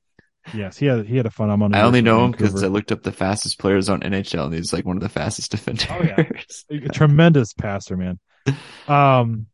Yes, 0.55 0.77
he 0.77 0.87
had 0.87 1.07
he 1.07 1.17
had 1.17 1.27
a 1.27 1.31
phenomenal. 1.31 1.79
I 1.79 1.83
only 1.83 2.03
know 2.03 2.25
him 2.25 2.33
because 2.33 2.63
I 2.63 2.69
looked 2.69 2.93
up 2.93 3.03
the 3.03 3.13
fastest 3.13 3.59
players 3.59 3.89
on 3.89 4.01
NHL, 4.01 4.47
and 4.47 4.55
he's 4.55 4.73
like 4.73 4.85
one 4.85 4.97
of 4.97 5.03
the 5.03 5.09
fastest 5.09 5.51
defenders. 5.51 5.87
Oh 5.91 6.03
yeah, 6.03 6.25
A 6.71 6.89
tremendous 6.89 7.53
passer, 7.53 7.97
man. 7.97 8.19
Um, 8.89 9.47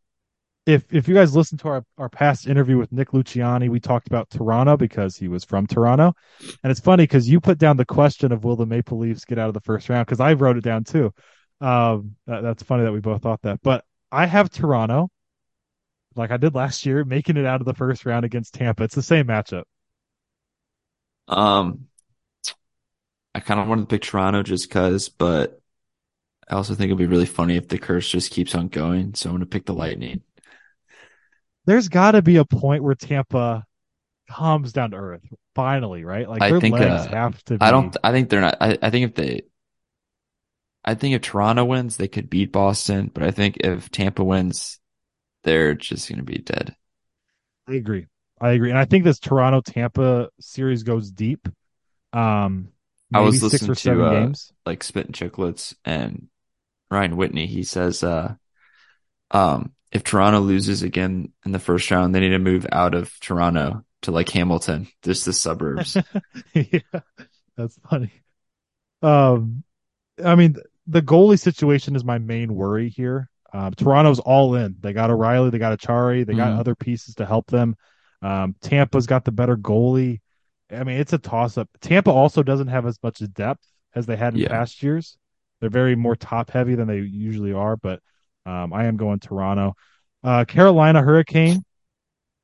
if 0.67 0.85
if 0.93 1.09
you 1.09 1.15
guys 1.15 1.37
listen 1.37 1.59
to 1.59 1.69
our, 1.69 1.85
our 1.99 2.09
past 2.09 2.47
interview 2.47 2.79
with 2.79 2.93
Nick 2.93 3.11
Luciani, 3.11 3.69
we 3.69 3.81
talked 3.81 4.07
about 4.07 4.31
Toronto 4.31 4.77
because 4.77 5.17
he 5.17 5.29
was 5.29 5.45
from 5.45 5.67
Toronto. 5.67 6.15
And 6.63 6.71
it's 6.71 6.81
funny 6.81 7.03
because 7.05 7.29
you 7.29 7.41
put 7.41 7.59
down 7.59 7.77
the 7.77 7.85
question 7.85 8.33
of 8.33 8.45
will 8.45 8.57
the 8.57 8.67
Maple 8.67 8.99
Leafs 8.99 9.25
get 9.25 9.39
out 9.39 9.49
of 9.49 9.55
the 9.55 9.61
first 9.61 9.89
round? 9.89 10.07
Because 10.07 10.21
I 10.21 10.33
wrote 10.35 10.57
it 10.57 10.65
down 10.65 10.85
too. 10.85 11.13
Um, 11.61 12.17
that, 12.27 12.43
that's 12.43 12.63
funny 12.63 12.85
that 12.85 12.93
we 12.93 13.01
both 13.01 13.23
thought 13.23 13.43
that. 13.43 13.61
But 13.63 13.85
I 14.11 14.27
have 14.27 14.51
Toronto, 14.51 15.11
like 16.17 16.31
I 16.31 16.37
did 16.37 16.55
last 16.55 16.87
year, 16.87 17.05
making 17.05 17.37
it 17.37 17.47
out 17.47 17.61
of 17.61 17.67
the 17.67 17.75
first 17.75 18.07
round 18.07 18.25
against 18.25 18.55
Tampa. 18.55 18.85
It's 18.85 18.95
the 18.95 19.03
same 19.03 19.27
matchup. 19.27 19.65
Um, 21.29 21.87
I 23.35 23.41
kind 23.41 23.61
of 23.61 23.69
wanted 23.69 23.83
to 23.83 23.89
pick 23.89 24.03
Toronto 24.03 24.43
just 24.43 24.69
because, 24.69 25.09
but 25.09 25.61
I 26.49 26.55
also 26.55 26.75
think 26.75 26.89
it'd 26.89 26.99
be 26.99 27.07
really 27.07 27.27
funny 27.27 27.57
if 27.57 27.69
the 27.69 27.79
curse 27.79 28.09
just 28.09 28.31
keeps 28.31 28.55
on 28.55 28.69
going. 28.69 29.15
So 29.15 29.29
I'm 29.29 29.37
going 29.37 29.41
to 29.41 29.47
pick 29.47 29.67
the 29.67 29.75
Lightning 29.75 30.23
there's 31.67 31.89
got 31.89 32.13
to 32.13 32.23
be 32.23 32.37
a 32.37 32.45
point 32.45 32.83
where 32.83 32.95
Tampa 32.95 33.65
comes 34.31 34.73
down 34.73 34.91
to 34.91 34.97
earth 34.97 35.23
finally, 35.55 36.05
right? 36.05 36.29
Like 36.29 36.41
their 36.41 36.57
I 36.57 36.61
think, 36.61 36.75
legs 36.75 37.07
uh, 37.07 37.11
have 37.11 37.45
to. 37.45 37.59
Be... 37.59 37.61
I 37.61 37.71
don't. 37.71 37.97
I 38.03 38.13
think 38.13 38.29
they're 38.29 38.41
not. 38.41 38.57
I, 38.61 38.79
I 38.81 38.91
think 38.91 39.11
if 39.11 39.15
they, 39.15 39.43
I 40.85 40.95
think 40.95 41.15
if 41.15 41.23
Toronto 41.23 41.65
wins, 41.65 41.97
they 41.97 42.09
could 42.09 42.31
beat 42.31 42.53
Boston. 42.53 43.11
But 43.13 43.23
I 43.23 43.31
think 43.31 43.59
if 43.61 43.91
Tampa 43.91 44.23
wins, 44.23 44.79
they're 45.43 45.75
just 45.75 46.09
going 46.09 46.19
to 46.19 46.25
be 46.25 46.39
dead. 46.39 46.77
I 47.67 47.75
agree. 47.75 48.07
I 48.41 48.51
agree, 48.53 48.71
and 48.71 48.79
I 48.79 48.85
think 48.85 49.05
this 49.05 49.19
Toronto 49.19 49.61
Tampa 49.61 50.29
series 50.41 50.83
goes 50.83 51.11
deep. 51.11 51.49
Um, 52.13 52.69
I 53.13 53.21
was 53.21 53.43
listening 53.43 53.75
to 53.75 54.05
uh, 54.05 54.11
games. 54.11 54.53
like 54.67 54.83
Spit 54.83 55.07
and 55.07 55.15
Chicklets 55.15 55.75
and 55.85 56.29
Ryan 56.91 57.17
Whitney. 57.17 57.47
He 57.47 57.63
says, 57.63 58.03
uh, 58.03 58.35
um, 59.31 59.73
if 59.93 60.03
Toronto 60.03 60.41
loses 60.41 60.83
again 60.83 61.33
in 61.45 61.53
the 61.53 61.59
first 61.59 61.91
round, 61.91 62.15
they 62.15 62.21
need 62.21 62.31
to 62.31 62.39
move 62.39 62.67
out 62.73 62.95
of 62.95 63.19
Toronto 63.21 63.85
to 64.03 64.11
like 64.11 64.29
Hamilton, 64.31 64.89
just 65.03 65.25
the 65.25 65.33
suburbs. 65.33 65.97
yeah, 66.55 66.81
that's 67.57 67.79
funny. 67.89 68.13
Um, 69.03 69.63
I 70.23 70.35
mean, 70.35 70.57
the 70.87 71.03
goalie 71.03 71.41
situation 71.41 71.97
is 71.97 72.05
my 72.05 72.19
main 72.19 72.55
worry 72.55 72.89
here. 72.89 73.29
Um, 73.53 73.73
Toronto's 73.75 74.19
all 74.19 74.57
in. 74.57 74.77
They 74.81 74.93
got 74.93 75.11
O'Reilly, 75.11 75.51
they 75.51 75.59
got 75.59 75.79
Acciari, 75.79 76.27
they 76.27 76.35
got 76.35 76.51
mm-hmm. 76.51 76.61
other 76.61 76.75
pieces 76.75 77.15
to 77.17 77.27
help 77.27 77.47
them. 77.47 77.77
Um, 78.25 78.57
Tampa's 78.63 79.07
got 79.07 79.27
the 79.27 79.33
better 79.33 79.57
goalie. 79.57 80.21
I 80.73 80.83
mean, 80.83 80.99
it's 80.99 81.13
a 81.13 81.19
toss 81.19 81.59
up. 81.59 81.69
Tampa 81.83 82.11
also 82.11 82.43
doesn't 82.43 82.69
have 82.69 82.87
as 82.87 82.99
much 83.03 83.23
depth 83.35 83.65
as 83.95 84.07
they 84.07 84.17
had 84.17 84.33
in 84.33 84.41
yeah. 84.41 84.49
past 84.49 84.83
years. 84.83 85.19
They're 85.61 85.69
very 85.69 85.95
more 85.95 86.17
top 86.17 86.51
heavy 86.51 86.75
than 86.75 86.89
they 86.89 87.01
usually 87.01 87.53
are, 87.53 87.77
but 87.77 88.01
um, 88.47 88.73
I 88.73 88.87
am 88.87 88.97
going 88.97 89.21
Toronto. 89.21 89.75
Uh, 90.23 90.47
Carolina 90.47 91.03
Hurricane, 91.03 91.63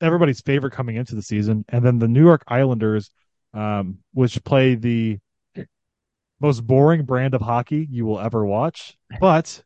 everybody's 0.03 0.43
favorite 0.43 0.73
coming 0.73 0.97
into 0.97 1.15
the 1.15 1.23
season, 1.23 1.65
and 1.71 1.83
then 1.83 1.99
the 1.99 2.09
New 2.09 2.25
York 2.25 2.45
Islanders, 2.47 3.11
um, 3.55 3.99
which 4.13 4.43
play 4.45 4.75
the 4.75 5.19
most 6.41 6.67
boring 6.67 7.05
brand 7.05 7.35
of 7.35 7.41
hockey 7.41 7.89
you 7.91 8.05
will 8.05 8.21
ever 8.21 8.45
watch, 8.45 8.99
but 9.19 9.63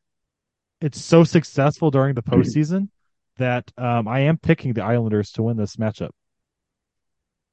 it's 0.80 1.00
so 1.00 1.24
successful 1.24 1.90
during 1.90 2.14
the 2.14 2.22
postseason 2.22 2.88
that 3.36 3.70
um, 3.76 4.08
I 4.08 4.20
am 4.20 4.38
picking 4.38 4.72
the 4.72 4.84
Islanders 4.84 5.32
to 5.32 5.42
win 5.42 5.56
this 5.56 5.76
matchup. 5.76 6.10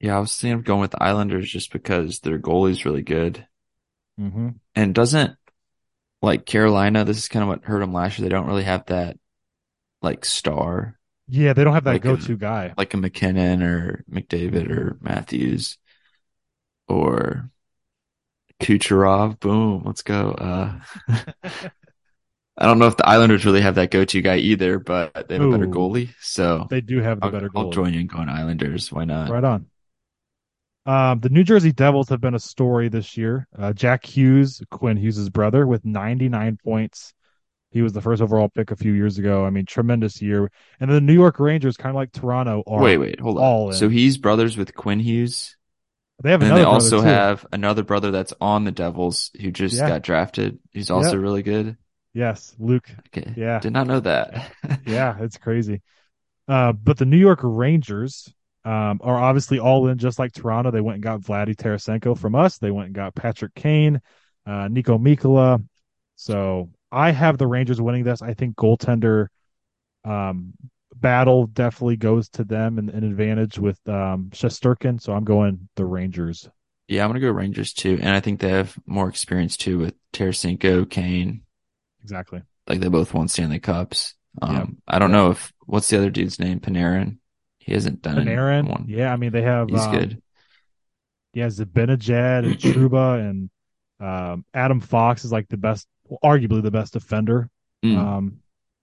Yeah, 0.00 0.16
I 0.16 0.20
was 0.20 0.36
thinking 0.36 0.58
of 0.58 0.64
going 0.64 0.80
with 0.80 0.90
the 0.90 1.02
Islanders 1.02 1.50
just 1.50 1.72
because 1.72 2.20
their 2.20 2.38
goalie's 2.38 2.84
really 2.84 3.02
good. 3.02 3.46
Mm-hmm. 4.20 4.48
And 4.74 4.94
doesn't 4.94 5.36
like 6.20 6.44
Carolina, 6.46 7.04
this 7.04 7.18
is 7.18 7.28
kind 7.28 7.42
of 7.42 7.48
what 7.48 7.64
hurt 7.64 7.80
them 7.80 7.92
last 7.92 8.18
year. 8.18 8.28
They 8.28 8.34
don't 8.34 8.46
really 8.46 8.64
have 8.64 8.86
that 8.86 9.16
like 10.02 10.24
star. 10.24 10.98
Yeah, 11.28 11.52
they 11.52 11.64
don't 11.64 11.74
have 11.74 11.84
that 11.84 11.92
like 11.92 12.02
go-to 12.02 12.36
guy 12.36 12.74
like 12.76 12.94
a 12.94 12.96
MacKinnon 12.96 13.62
or 13.62 14.04
McDavid 14.10 14.70
or 14.70 14.98
Matthews 15.00 15.78
or 16.88 17.50
Kucherov. 18.60 19.40
Boom, 19.40 19.82
let's 19.84 20.02
go. 20.02 20.32
Uh, 20.32 20.80
I 22.56 22.66
don't 22.66 22.78
know 22.78 22.86
if 22.86 22.96
the 22.96 23.08
Islanders 23.08 23.46
really 23.46 23.62
have 23.62 23.76
that 23.76 23.90
go-to 23.90 24.20
guy 24.20 24.36
either, 24.36 24.78
but 24.78 25.28
they 25.28 25.34
have 25.34 25.42
Ooh, 25.42 25.54
a 25.54 25.58
better 25.58 25.70
goalie. 25.70 26.10
So 26.20 26.66
they 26.68 26.82
do 26.82 27.00
have 27.00 27.20
the 27.20 27.26
I'll, 27.26 27.32
better 27.32 27.48
goalie. 27.48 27.64
I'll 27.64 27.70
join 27.70 27.94
you 27.94 28.00
in 28.00 28.06
going 28.06 28.28
Islanders. 28.28 28.92
Why 28.92 29.04
not? 29.04 29.30
Right 29.30 29.44
on. 29.44 29.66
Um, 30.84 31.20
the 31.20 31.28
New 31.28 31.44
Jersey 31.44 31.72
Devils 31.72 32.08
have 32.08 32.20
been 32.20 32.34
a 32.34 32.40
story 32.40 32.88
this 32.88 33.16
year. 33.16 33.46
Uh, 33.56 33.72
Jack 33.72 34.04
Hughes, 34.04 34.62
Quinn 34.70 34.96
Hughes' 34.96 35.28
brother, 35.30 35.66
with 35.66 35.84
99 35.84 36.58
points. 36.62 37.14
He 37.70 37.80
was 37.80 37.94
the 37.94 38.02
first 38.02 38.20
overall 38.20 38.50
pick 38.50 38.70
a 38.70 38.76
few 38.76 38.92
years 38.92 39.16
ago. 39.16 39.46
I 39.46 39.50
mean, 39.50 39.64
tremendous 39.64 40.20
year. 40.20 40.50
And 40.78 40.90
the 40.90 41.00
New 41.00 41.14
York 41.14 41.40
Rangers, 41.40 41.76
kind 41.76 41.90
of 41.90 41.96
like 41.96 42.12
Toronto, 42.12 42.62
are 42.66 42.82
wait, 42.82 42.98
wait, 42.98 43.20
hold 43.20 43.38
on. 43.38 43.72
So 43.72 43.88
he's 43.88 44.18
brothers 44.18 44.58
with 44.58 44.74
Quinn 44.74 45.00
Hughes. 45.00 45.56
They 46.22 46.30
have 46.30 46.42
and 46.42 46.56
they 46.56 46.62
also 46.62 47.00
too. 47.00 47.06
have 47.06 47.46
another 47.50 47.82
brother 47.82 48.10
that's 48.10 48.34
on 48.40 48.64
the 48.64 48.70
Devils 48.70 49.30
who 49.40 49.50
just 49.50 49.76
yeah. 49.76 49.88
got 49.88 50.02
drafted. 50.02 50.58
He's 50.70 50.90
also 50.90 51.16
really 51.16 51.42
good. 51.42 51.76
Yes, 52.14 52.54
Luke. 52.58 52.88
Okay. 53.08 53.32
Yeah, 53.36 53.60
did 53.60 53.72
not 53.72 53.86
know 53.86 54.00
that. 54.00 54.52
yeah, 54.86 55.16
it's 55.20 55.38
crazy. 55.38 55.80
Uh, 56.48 56.72
but 56.72 56.98
the 56.98 57.06
New 57.06 57.16
York 57.16 57.40
Rangers 57.42 58.32
um, 58.64 59.00
are 59.02 59.16
obviously 59.16 59.58
all 59.58 59.88
in, 59.88 59.98
just 59.98 60.18
like 60.18 60.32
Toronto. 60.32 60.70
They 60.70 60.80
went 60.80 60.96
and 60.96 61.02
got 61.02 61.20
Vladdy 61.20 61.54
Tarasenko 61.54 62.18
from 62.18 62.34
us. 62.34 62.58
They 62.58 62.70
went 62.70 62.86
and 62.86 62.94
got 62.94 63.14
Patrick 63.14 63.54
Kane, 63.54 64.00
uh, 64.46 64.68
Niko 64.68 65.00
Mikkola. 65.00 65.64
So 66.16 66.70
I 66.90 67.10
have 67.10 67.38
the 67.38 67.46
Rangers 67.46 67.80
winning 67.80 68.04
this. 68.04 68.22
I 68.22 68.34
think 68.34 68.56
goaltender 68.56 69.28
um, 70.04 70.52
battle 70.94 71.46
definitely 71.46 71.96
goes 71.96 72.28
to 72.30 72.44
them 72.44 72.78
and 72.78 72.90
an 72.90 73.04
advantage 73.04 73.58
with 73.58 73.78
um, 73.88 74.30
Shesterkin. 74.32 75.00
So 75.00 75.12
I'm 75.12 75.24
going 75.24 75.68
the 75.76 75.86
Rangers. 75.86 76.48
Yeah, 76.88 77.04
I'm 77.04 77.10
going 77.10 77.20
to 77.20 77.26
go 77.26 77.32
Rangers 77.32 77.72
too. 77.72 77.98
And 78.00 78.10
I 78.10 78.20
think 78.20 78.40
they 78.40 78.50
have 78.50 78.76
more 78.86 79.08
experience 79.08 79.56
too 79.56 79.78
with 79.78 79.94
Tarasenko, 80.12 80.88
Kane. 80.88 81.42
Exactly. 82.02 82.42
Like 82.66 82.80
they 82.80 82.88
both 82.88 83.14
won 83.14 83.28
Stanley 83.28 83.58
Cups. 83.58 84.14
Um, 84.40 84.54
yeah. 84.54 84.94
I 84.94 84.98
don't 84.98 85.12
know 85.12 85.30
if 85.30 85.52
what's 85.66 85.88
the 85.88 85.98
other 85.98 86.10
dude's 86.10 86.38
name? 86.38 86.60
Panarin. 86.60 87.18
He 87.58 87.72
hasn't 87.72 88.02
done 88.02 88.16
Panarin. 88.16 88.68
One. 88.68 88.86
Yeah, 88.88 89.12
I 89.12 89.16
mean 89.16 89.32
they 89.32 89.42
have. 89.42 89.68
He's 89.68 89.80
um, 89.80 89.92
good. 89.92 90.22
Yeah, 91.34 91.46
Zibanejad 91.46 92.44
and 92.44 92.58
Trouba 92.58 93.20
and 93.30 93.50
um, 94.00 94.44
Adam 94.52 94.80
Fox 94.80 95.24
is 95.24 95.32
like 95.32 95.48
the 95.48 95.56
best, 95.56 95.86
arguably 96.24 96.62
the 96.62 96.70
best 96.70 96.92
defender 96.92 97.48
mm. 97.84 97.96
um, 97.96 98.38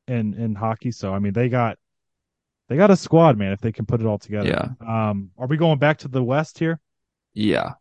in 0.07 0.33
in 0.33 0.55
hockey. 0.55 0.91
So 0.91 1.13
I 1.13 1.19
mean 1.19 1.33
they 1.33 1.49
got 1.49 1.77
they 2.69 2.77
got 2.77 2.91
a 2.91 2.95
squad, 2.95 3.37
man. 3.37 3.51
If 3.51 3.61
they 3.61 3.71
can 3.71 3.85
put 3.85 4.01
it 4.01 4.07
all 4.07 4.19
together. 4.19 4.47
Yeah. 4.49 5.09
Um, 5.09 5.31
are 5.37 5.47
we 5.47 5.57
going 5.57 5.79
back 5.79 5.99
to 5.99 6.07
the 6.07 6.23
West 6.23 6.59
here? 6.59 6.79
Yeah. 7.33 7.73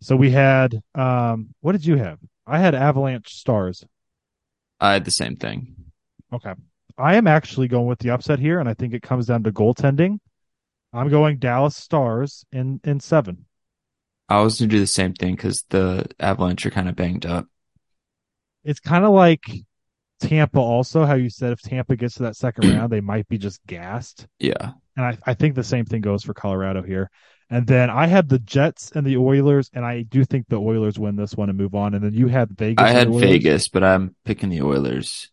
So 0.00 0.16
we 0.16 0.30
had 0.30 0.80
um, 0.94 1.54
what 1.60 1.72
did 1.72 1.84
you 1.84 1.96
have? 1.96 2.18
I 2.46 2.58
had 2.58 2.74
Avalanche 2.74 3.34
Stars. 3.34 3.84
I 4.80 4.92
had 4.92 5.04
the 5.04 5.10
same 5.10 5.36
thing. 5.36 5.74
Okay. 6.32 6.54
I 6.96 7.16
am 7.16 7.26
actually 7.26 7.68
going 7.68 7.86
with 7.86 8.00
the 8.00 8.10
upset 8.10 8.38
here, 8.38 8.58
and 8.58 8.68
I 8.68 8.74
think 8.74 8.92
it 8.92 9.02
comes 9.02 9.26
down 9.26 9.44
to 9.44 9.52
goaltending. 9.52 10.18
I'm 10.92 11.08
going 11.08 11.38
Dallas 11.38 11.76
Stars 11.76 12.44
in 12.50 12.80
in 12.84 13.00
seven. 13.00 13.46
I 14.28 14.40
was 14.40 14.58
gonna 14.58 14.70
do 14.70 14.80
the 14.80 14.86
same 14.86 15.14
thing 15.14 15.36
because 15.36 15.64
the 15.70 16.06
Avalanche 16.18 16.66
are 16.66 16.70
kind 16.70 16.88
of 16.88 16.96
banged 16.96 17.26
up. 17.26 17.46
It's 18.64 18.80
kind 18.80 19.04
of 19.04 19.12
like 19.12 19.44
Tampa, 20.20 20.58
also, 20.58 21.04
how 21.04 21.14
you 21.14 21.30
said 21.30 21.52
if 21.52 21.60
Tampa 21.60 21.96
gets 21.96 22.14
to 22.14 22.24
that 22.24 22.36
second 22.36 22.68
round, 22.74 22.90
they 22.90 23.00
might 23.00 23.28
be 23.28 23.38
just 23.38 23.64
gassed. 23.66 24.26
Yeah. 24.38 24.72
And 24.96 25.06
I, 25.06 25.18
I 25.24 25.34
think 25.34 25.54
the 25.54 25.62
same 25.62 25.84
thing 25.84 26.00
goes 26.00 26.24
for 26.24 26.34
Colorado 26.34 26.82
here. 26.82 27.10
And 27.50 27.66
then 27.66 27.88
I 27.88 28.06
had 28.06 28.28
the 28.28 28.38
Jets 28.38 28.92
and 28.94 29.06
the 29.06 29.16
Oilers, 29.16 29.70
and 29.72 29.84
I 29.84 30.02
do 30.02 30.24
think 30.24 30.48
the 30.48 30.60
Oilers 30.60 30.98
win 30.98 31.16
this 31.16 31.34
one 31.34 31.48
and 31.48 31.56
move 31.56 31.74
on. 31.74 31.94
And 31.94 32.04
then 32.04 32.12
you 32.12 32.28
had 32.28 32.50
Vegas. 32.50 32.84
I 32.84 32.90
had 32.90 33.06
and 33.06 33.14
the 33.14 33.18
Oilers. 33.18 33.30
Vegas, 33.30 33.68
but 33.68 33.82
I'm 33.82 34.14
picking 34.24 34.50
the 34.50 34.62
Oilers 34.62 35.30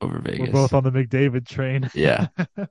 over 0.00 0.18
Vegas. 0.18 0.46
We're 0.46 0.52
both 0.52 0.74
on 0.74 0.82
the 0.82 0.90
McDavid 0.90 1.46
train. 1.46 1.88
Yeah. 1.94 2.26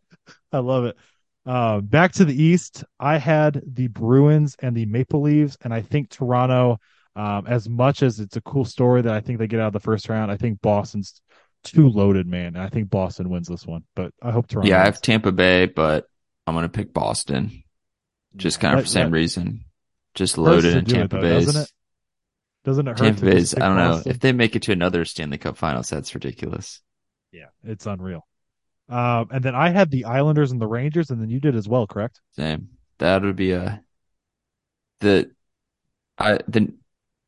I 0.52 0.58
love 0.58 0.86
it. 0.86 0.98
Uh, 1.46 1.82
back 1.82 2.14
to 2.14 2.26
the 2.26 2.42
East, 2.42 2.84
I 3.00 3.18
had 3.18 3.62
the 3.66 3.88
Bruins 3.88 4.56
and 4.60 4.76
the 4.76 4.86
Maple 4.86 5.22
Leaves, 5.22 5.58
and 5.62 5.74
I 5.74 5.82
think 5.82 6.10
Toronto, 6.10 6.80
um, 7.16 7.46
as 7.48 7.68
much 7.68 8.02
as 8.02 8.20
it's 8.20 8.38
a 8.38 8.42
cool 8.42 8.66
story 8.66 9.02
that 9.02 9.14
I 9.14 9.20
think 9.20 9.40
they 9.40 9.48
get 9.48 9.60
out 9.60 9.68
of 9.68 9.74
the 9.74 9.80
first 9.80 10.08
round, 10.08 10.32
I 10.32 10.38
think 10.38 10.62
Boston's 10.62 11.22
too 11.64 11.90
loaded, 11.90 12.28
man. 12.28 12.56
I 12.56 12.70
think 12.70 12.90
Boston 12.90 13.30
wins 13.30 13.48
this 13.48 13.66
one, 13.66 13.84
but 13.96 14.14
I 14.22 14.32
hope 14.32 14.48
Toronto. 14.48 14.70
Yeah, 14.70 14.82
I 14.82 14.86
have 14.86 15.02
Tampa 15.02 15.32
Bay, 15.32 15.66
but 15.66 16.08
I'm 16.48 16.56
gonna 16.56 16.70
pick 16.70 16.94
Boston. 16.94 17.63
Just 18.36 18.60
kind 18.60 18.74
of 18.74 18.80
That- 18.80 18.84
for 18.84 18.88
the 18.88 18.94
same 18.94 19.12
that 19.12 19.16
reason. 19.16 19.66
Just 20.16 20.38
loaded 20.38 20.76
in 20.76 20.86
Tampa 20.86 21.20
Bay. 21.20 21.44
Doesn't 21.44 21.62
it? 21.64 21.72
Doesn't 22.64 22.88
it 22.88 22.92
hurt? 22.92 22.98
Tampa 23.00 23.20
to 23.22 23.26
Bay's, 23.26 23.56
I 23.56 23.60
don't 23.60 23.76
know. 23.76 23.90
Boston? 23.94 24.12
If 24.12 24.20
they 24.20 24.32
make 24.32 24.56
it 24.56 24.62
to 24.64 24.72
another 24.72 25.06
Stanley 25.06 25.38
Cup 25.38 25.58
finals, 25.58 25.90
that's 25.90 26.14
ridiculous. 26.14 26.82
Yeah, 27.32 27.48
it's 27.64 27.86
unreal. 27.86 28.26
Um, 28.90 29.30
and 29.32 29.44
then 29.44 29.56
I 29.56 29.70
had 29.70 29.90
the 29.90 30.06
Islanders 30.06 30.52
and 30.52 30.62
the 30.62 30.68
Rangers, 30.68 31.10
and 31.10 31.22
then 31.22 31.30
you 31.30 31.40
did 31.40 31.56
as 31.56 31.68
well, 31.68 31.88
correct? 31.88 32.22
Same. 32.36 32.70
That 33.00 33.24
would 33.24 33.36
be 33.36 33.52
a 33.52 33.82
the 35.00 35.32
I 36.18 36.40
the 36.48 36.74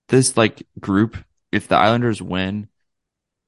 this 0.07 0.37
like 0.37 0.63
group. 0.79 1.17
If 1.51 1.67
the 1.67 1.75
Islanders 1.75 2.21
win 2.21 2.67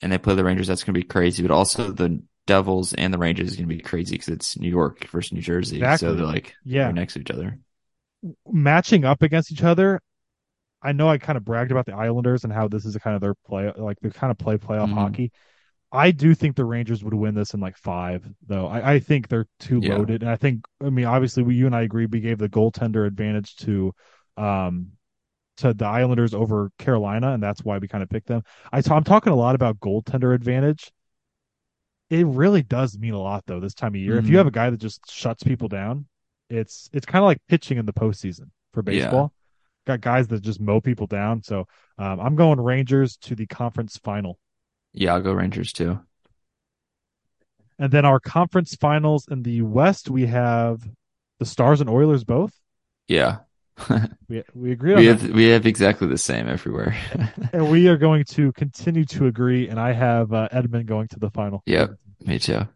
and 0.01 0.12
they 0.12 0.18
play 0.18 0.36
the 0.36 0.43
Rangers, 0.43 0.68
that's 0.68 0.84
gonna 0.84 0.97
be 0.97 1.03
crazy. 1.03 1.43
But 1.43 1.51
also 1.51 1.91
the 1.91 2.22
Devils 2.48 2.93
and 2.93 3.14
the 3.14 3.20
Rangers 3.20 3.50
is 3.50 3.56
gonna 3.56 3.68
be 3.68 3.80
crazy 3.80 4.16
because 4.16 4.30
it's 4.30 4.58
New 4.60 4.70
York 4.70 5.06
versus 5.10 5.34
New 5.34 5.41
Jersey, 5.41 5.78
Exactly. 5.78 6.08
so 6.10 6.16
they're 6.16 6.26
like 6.26 6.56
yeah 6.64 6.86
they're 6.86 6.93
next 6.93 7.14
to 7.14 7.20
each 7.20 7.32
other. 7.32 7.60
matching 8.48 9.06
up 9.06 9.22
against 9.22 9.52
each 9.52 9.64
other. 9.64 10.02
I 10.82 10.91
know 10.91 11.10
I 11.10 11.18
kind 11.18 11.38
of 11.38 11.45
bragged 11.45 11.72
about 11.72 11.86
the 11.86 11.95
Islanders 11.95 12.43
and 12.43 12.54
how 12.54 12.68
this 12.68 12.86
is 12.86 12.95
a 12.95 13.00
kind 13.00 13.16
of 13.16 13.22
their 13.22 13.36
play, 13.48 13.72
like 13.76 14.00
they 14.00 14.10
kind 14.10 14.32
of 14.32 14.38
play 14.38 14.58
playoff 14.58 14.89
Mhm. 14.89 14.93
hockey. 14.93 15.32
I 15.91 16.12
do 16.12 16.36
think 16.36 16.56
the 16.56 16.66
Rangers 16.66 17.04
would 17.04 17.14
win 17.14 17.34
this 17.36 17.54
in 17.54 17.60
like 17.60 17.78
five, 17.78 18.28
though. 18.45 18.68
I, 18.68 18.93
I 18.95 19.00
think 19.00 19.28
they're 19.28 19.48
too 19.60 19.80
Yeah. 19.82 19.95
loaded, 19.95 20.22
and 20.22 20.30
I 20.30 20.36
think, 20.36 20.66
I 20.84 20.89
mean, 20.89 21.06
obviously, 21.06 21.43
we, 21.43 21.56
you 21.56 21.66
and 21.66 21.76
I 21.76 21.82
agree. 21.82 22.06
We 22.06 22.20
gave 22.20 22.38
the 22.39 22.50
goaltender 22.50 23.08
advantage 23.08 23.56
to, 23.58 23.93
um, 24.38 24.91
to 25.58 25.74
the 25.74 25.86
Islanders 25.86 26.34
over 26.34 26.72
Carolina, 26.78 27.32
and 27.34 27.41
that's 27.41 27.64
why 27.64 27.78
we 27.80 27.88
kind 27.88 28.04
of 28.04 28.10
picked 28.10 28.28
them. 28.28 28.43
I 28.72 28.82
I'm 28.89 29.04
talking 29.04 29.34
a 29.34 29.36
lot 29.36 29.56
about 29.56 29.80
goaltender 29.80 30.36
advantage. 30.36 30.91
It 32.10 32.26
really 32.26 32.64
does 32.64 32.97
mean 32.97 33.14
a 33.14 33.20
lot, 33.20 33.43
though, 33.47 33.60
this 33.60 33.74
time 33.74 33.93
of 33.95 34.01
year. 34.01 34.18
If 34.18 34.26
Mhm. 34.26 34.30
you 34.30 34.38
have 34.38 34.47
a 34.47 34.51
guy 34.51 34.70
that 34.70 34.78
just 34.80 35.12
shuts 35.12 35.43
people 35.43 35.68
down, 35.68 36.08
it's 36.49 36.89
it's 36.93 37.05
kind 37.05 37.22
of 37.24 37.28
like 37.28 37.41
pitching 37.47 37.78
in 37.78 37.86
the 37.86 37.93
postseason 37.93 38.49
for 38.74 38.80
Yeah. 38.82 38.84
baseball. 39.03 39.34
Got 39.86 40.01
guys 40.01 40.28
that 40.30 40.41
just 40.41 40.60
mow 40.62 40.80
people 40.82 41.08
down. 41.08 41.43
So 41.43 41.68
um, 41.97 42.20
I'm 42.20 42.36
going 42.36 42.60
Rangers 42.60 43.18
to 43.18 43.36
the 43.36 43.47
conference 43.47 43.97
final. 43.97 44.39
Yeah, 44.93 45.14
I'll 45.14 45.22
go 45.22 45.34
Rangers 45.34 45.74
too. 45.74 45.99
And 47.80 47.91
then 47.91 48.05
our 48.05 48.20
conference 48.20 48.76
finals 48.76 49.28
in 49.28 49.43
the 49.43 49.62
West, 49.62 50.10
we 50.10 50.26
have 50.26 50.89
the 51.39 51.45
Stars 51.45 51.80
and 51.82 51.89
Oilers 51.89 52.24
both. 52.24 52.60
Yeah. 53.08 53.39
We 54.30 54.43
we 54.53 54.71
agree 54.73 54.93
on 54.93 54.99
we 54.99 55.05
that. 55.05 55.21
have 55.21 55.32
we 55.32 55.45
have 55.45 55.65
exactly 55.65 56.07
the 56.07 56.17
same 56.17 56.49
everywhere. 56.49 56.95
and 57.53 57.71
we 57.71 57.88
are 57.88 57.97
going 57.97 58.25
to 58.25 58.51
continue 58.53 59.05
to 59.05 59.28
agree. 59.28 59.69
And 59.69 59.80
I 59.80 59.93
have 59.93 60.34
uh, 60.34 60.49
Edmund 60.51 60.86
going 60.88 61.07
to 61.09 61.19
the 61.19 61.30
final. 61.30 61.63
Yep. 61.65 61.91
Me 62.25 62.39
too. 62.39 62.67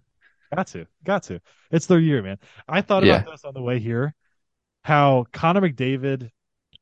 Got 0.55 0.67
to, 0.67 0.85
got 1.03 1.23
to. 1.23 1.41
It's 1.71 1.85
their 1.85 1.99
year, 1.99 2.21
man. 2.21 2.37
I 2.67 2.81
thought 2.81 3.03
about 3.03 3.25
this 3.25 3.45
on 3.45 3.53
the 3.53 3.61
way 3.61 3.79
here. 3.79 4.13
How 4.83 5.25
Connor 5.33 5.61
McDavid. 5.61 6.29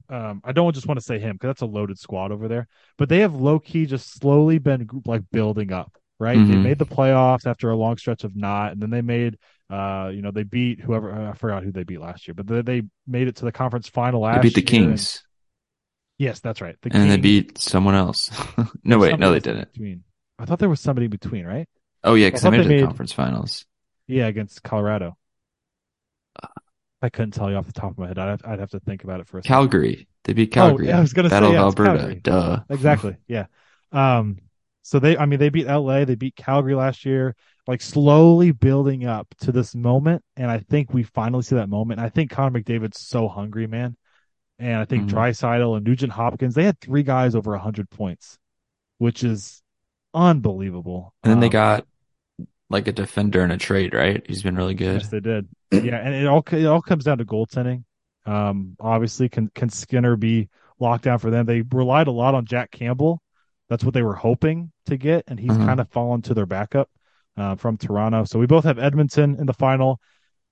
Um, 0.10 0.42
I 0.44 0.54
don't 0.54 0.74
just 0.74 0.88
want 0.88 1.00
to 1.00 1.06
say 1.06 1.20
him 1.20 1.34
because 1.36 1.50
that's 1.50 1.62
a 1.62 1.68
loaded 1.68 2.00
squad 2.00 2.32
over 2.32 2.48
there. 2.48 2.68
But 2.98 3.10
they 3.10 3.20
have 3.20 3.36
low 3.36 3.60
key 3.60 3.86
just 3.86 4.12
slowly 4.14 4.58
been 4.58 4.88
like 5.06 5.22
building 5.32 5.72
up. 5.72 5.96
Right, 6.20 6.36
they 6.46 6.56
Mhm. 6.56 6.64
made 6.64 6.80
the 6.80 6.86
playoffs 6.86 7.46
after 7.48 7.70
a 7.70 7.78
long 7.78 7.96
stretch 7.98 8.26
of 8.26 8.36
not, 8.36 8.74
and 8.74 8.82
then 8.82 8.90
they 8.90 9.02
made, 9.02 9.38
uh, 9.70 10.10
you 10.14 10.22
know, 10.22 10.32
they 10.32 10.44
beat 10.44 10.80
whoever 10.80 11.12
I 11.12 11.34
forgot 11.34 11.64
who 11.64 11.72
they 11.72 11.84
beat 11.84 12.02
last 12.02 12.28
year, 12.28 12.34
but 12.34 12.48
they, 12.48 12.62
they 12.62 12.82
made 13.08 13.28
it 13.28 13.38
to 13.38 13.46
the 13.46 13.52
conference 13.52 13.88
final 13.88 14.22
last. 14.22 14.36
Year. 14.36 14.44
They 14.44 14.50
beat 14.50 14.56
the 14.56 14.78
and- 14.78 14.86
Kings 14.88 15.24
yes, 16.20 16.40
that's 16.42 16.62
right. 16.62 16.76
The 16.82 16.92
and 16.94 17.10
they 17.10 17.18
beat 17.18 17.58
someone 17.58 17.96
else. 17.96 18.30
no, 18.84 19.00
wait, 19.00 19.18
no, 19.18 19.32
they 19.32 19.40
didn't. 19.40 19.74
Between. 19.74 20.04
I 20.38 20.46
thought 20.46 20.60
there 20.60 20.70
was 20.70 20.80
somebody 20.80 21.06
in 21.06 21.12
between, 21.12 21.46
right? 21.46 21.68
Oh 22.04 22.14
yeah, 22.14 22.28
because 22.28 22.46
I 22.46 22.52
they 22.52 22.58
made 22.58 22.66
it 22.68 22.70
to 22.70 22.82
the 22.82 22.86
conference 22.86 23.14
finals. 23.14 23.66
Yeah, 24.06 24.28
against 24.28 24.62
Colorado. 24.62 25.18
I 27.02 27.10
couldn't 27.10 27.32
tell 27.32 27.50
you 27.50 27.56
off 27.56 27.66
the 27.66 27.72
top 27.72 27.92
of 27.92 27.98
my 27.98 28.08
head. 28.08 28.20
I'd 28.20 28.28
have, 28.28 28.42
I'd 28.46 28.60
have 28.60 28.72
to 28.72 28.80
think 28.82 29.06
about 29.06 29.22
it 29.22 29.28
for 29.28 29.38
a 29.38 29.42
second. 29.42 29.56
Calgary. 29.56 30.08
They 30.26 30.34
beat 30.34 30.52
Calgary. 30.52 30.88
Oh, 30.88 30.90
yeah, 30.90 30.98
I 30.98 31.02
was 31.02 31.14
gonna 31.14 31.30
say, 31.30 31.36
Battle 31.36 31.54
yeah, 31.54 31.60
of 31.60 31.66
Alberta. 31.66 31.98
Calgary. 31.98 32.16
Duh. 32.16 32.60
Exactly. 32.70 33.16
Yeah. 33.28 33.46
Um. 33.92 34.40
So 34.82 35.00
they, 35.00 35.18
I 35.18 35.26
mean, 35.26 35.40
they 35.40 35.50
beat 35.50 35.68
LA. 35.68 36.06
They 36.06 36.16
beat 36.16 36.36
Calgary 36.36 36.76
last 36.76 37.06
year. 37.06 37.36
Like 37.70 37.82
slowly 37.82 38.50
building 38.50 39.06
up 39.06 39.28
to 39.42 39.52
this 39.52 39.76
moment, 39.76 40.24
and 40.36 40.50
I 40.50 40.58
think 40.58 40.92
we 40.92 41.04
finally 41.04 41.44
see 41.44 41.54
that 41.54 41.70
moment. 41.70 42.00
And 42.00 42.08
I 42.08 42.10
think 42.10 42.32
Connor 42.32 42.60
McDavid's 42.60 43.00
so 43.00 43.28
hungry, 43.28 43.68
man. 43.68 43.96
And 44.58 44.78
I 44.78 44.86
think 44.86 45.04
Mhm. 45.08 45.12
Draisaitl 45.12 45.78
and 45.78 45.86
Nugent 45.86 46.12
Hopkins, 46.12 46.56
they 46.56 46.64
had 46.64 46.80
three 46.80 47.04
guys 47.04 47.36
over 47.36 47.56
hundred 47.58 47.92
points, 47.92 48.40
which 48.98 49.24
is 49.24 49.62
unbelievable. 50.16 51.14
And 51.24 51.30
then 51.30 51.42
they 51.42 51.46
Um, 51.46 51.52
got 51.52 51.88
like 52.72 52.88
a 52.88 52.92
defender 52.92 53.44
in 53.44 53.52
a 53.52 53.58
trade, 53.60 53.94
right? 53.94 54.26
He's 54.26 54.42
been 54.42 54.56
really 54.56 54.74
good. 54.74 55.02
Yes, 55.02 55.10
they 55.10 55.20
did. 55.20 55.48
Yeah, 55.72 55.98
and 55.98 56.16
it 56.16 56.26
all 56.26 56.44
it 56.52 56.66
all 56.66 56.82
comes 56.82 57.04
down 57.04 57.20
to 57.20 57.26
goaltending. 57.26 57.84
Um, 58.26 58.78
obviously, 58.80 59.30
can 59.30 59.50
can 59.54 59.70
Skinner 59.70 60.16
be 60.16 60.50
locked 60.80 61.04
down 61.04 61.20
for 61.20 61.30
them? 61.30 61.46
They 61.46 61.62
relied 61.62 62.08
a 62.08 62.12
lot 62.12 62.34
on 62.34 62.46
Jack 62.46 62.72
Campbell. 62.72 63.22
That's 63.70 63.84
what 63.84 63.94
they 63.94 64.02
were 64.02 64.16
hoping 64.16 64.72
to 64.88 64.98
get, 64.98 65.26
and 65.28 65.40
he's 65.40 65.52
Mhm. 65.52 65.66
kind 65.68 65.80
of 65.80 65.88
fallen 65.90 66.24
to 66.24 66.34
their 66.34 66.48
backup 66.48 66.90
uh, 67.40 67.56
from 67.56 67.78
Toronto. 67.78 68.26
So 68.26 68.38
we 68.40 68.46
both 68.48 68.66
have 68.66 68.78
Edmonton 68.80 69.36
in 69.40 69.46
the 69.46 69.54
final, 69.54 70.00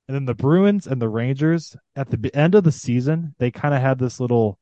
and 0.07 0.15
then 0.15 0.25
the 0.25 0.33
Bruins 0.35 0.87
and 0.87 1.01
the 1.01 1.09
Rangers 1.09 1.75
at 1.95 2.09
the 2.09 2.31
end 2.35 2.55
of 2.55 2.63
the 2.63 2.71
season. 2.71 3.35
They 3.39 3.51
kind 3.51 3.73
of 3.75 3.81
had 3.81 3.99
this 3.99 4.19
little 4.19 4.57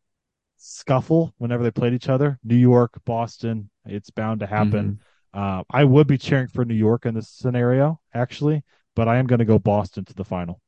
scuffle 0.58 1.34
whenever 1.38 1.64
they 1.64 1.72
played 1.72 1.94
each 1.94 2.10
other. 2.10 2.40
New 2.44 2.56
York, 2.56 3.00
Boston. 3.06 3.70
It's 3.86 4.10
bound 4.10 4.40
to 4.40 4.48
happen. 4.48 5.00
Uh, 5.34 5.64
I 5.70 5.84
would 5.84 6.08
be 6.08 6.18
cheering 6.18 6.48
for 6.48 6.66
New 6.66 6.76
York 6.76 7.06
in 7.06 7.14
this 7.14 7.30
scenario, 7.30 8.00
actually, 8.14 8.64
but 8.96 9.08
I 9.08 9.18
am 9.18 9.28
going 9.28 9.40
to 9.40 9.46
go 9.46 9.60
Boston 9.60 10.06
to 10.06 10.14
the 10.14 10.24
final. 10.24 10.62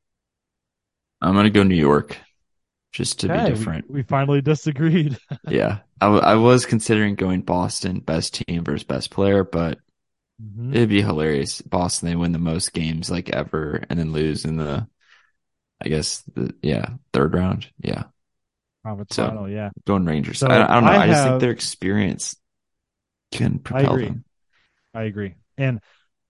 I'm 1.22 1.34
gonna 1.34 1.49
go 1.49 1.64
New 1.64 1.76
York, 1.76 2.18
just 2.91 3.20
to 3.22 3.28
Okay, 3.28 3.38
be 3.38 3.43
we- 3.43 3.49
different. 3.55 3.89
We, 3.89 4.03
finally 4.03 4.41
disagreed. 4.41 5.18
yeah, 5.47 5.80
I, 5.99 6.05
w- 6.05 6.22
I 6.22 6.36
was 6.36 6.66
considering 6.66 7.16
going 7.16 7.41
Boston, 7.41 8.01
best 8.01 8.36
team 8.36 8.64
versus 8.64 8.84
best 8.84 9.10
player, 9.10 9.43
but 9.43 9.80
Mhm. 10.41 10.75
it'd 10.75 10.89
be 10.89 11.01
hilarious. 11.01 11.61
Boston, 11.61 12.09
they 12.09 12.15
win 12.15 12.31
the 12.31 12.39
most 12.39 12.73
games 12.73 13.09
like 13.09 13.29
ever, 13.29 13.83
and 13.89 13.97
then 13.99 14.11
lose 14.11 14.45
in 14.45 14.57
the, 14.57 14.88
I 15.81 15.89
guess 15.89 16.21
the 16.33 16.53
yeah 16.61 16.89
third 17.13 17.33
round. 17.33 17.71
Yeah, 17.79 18.03
Conference 18.85 19.15
So, 19.15 19.27
final, 19.27 19.49
yeah. 19.49 19.69
going 19.85 20.05
Rangers. 20.05 20.39
So, 20.39 20.47
I, 20.47 20.63
I 20.63 20.73
don't 20.75 20.85
know. 20.85 20.91
I 20.91 21.03
I, 21.03 21.07
just 21.07 21.17
have- 21.19 21.29
think 21.29 21.41
their 21.41 21.51
experience 21.51 22.35
can 23.31 23.59
propel 23.59 23.93
agree. 23.93 24.05
them. 24.05 24.25
I 24.93 25.03
agree. 25.03 25.35
And 25.57 25.79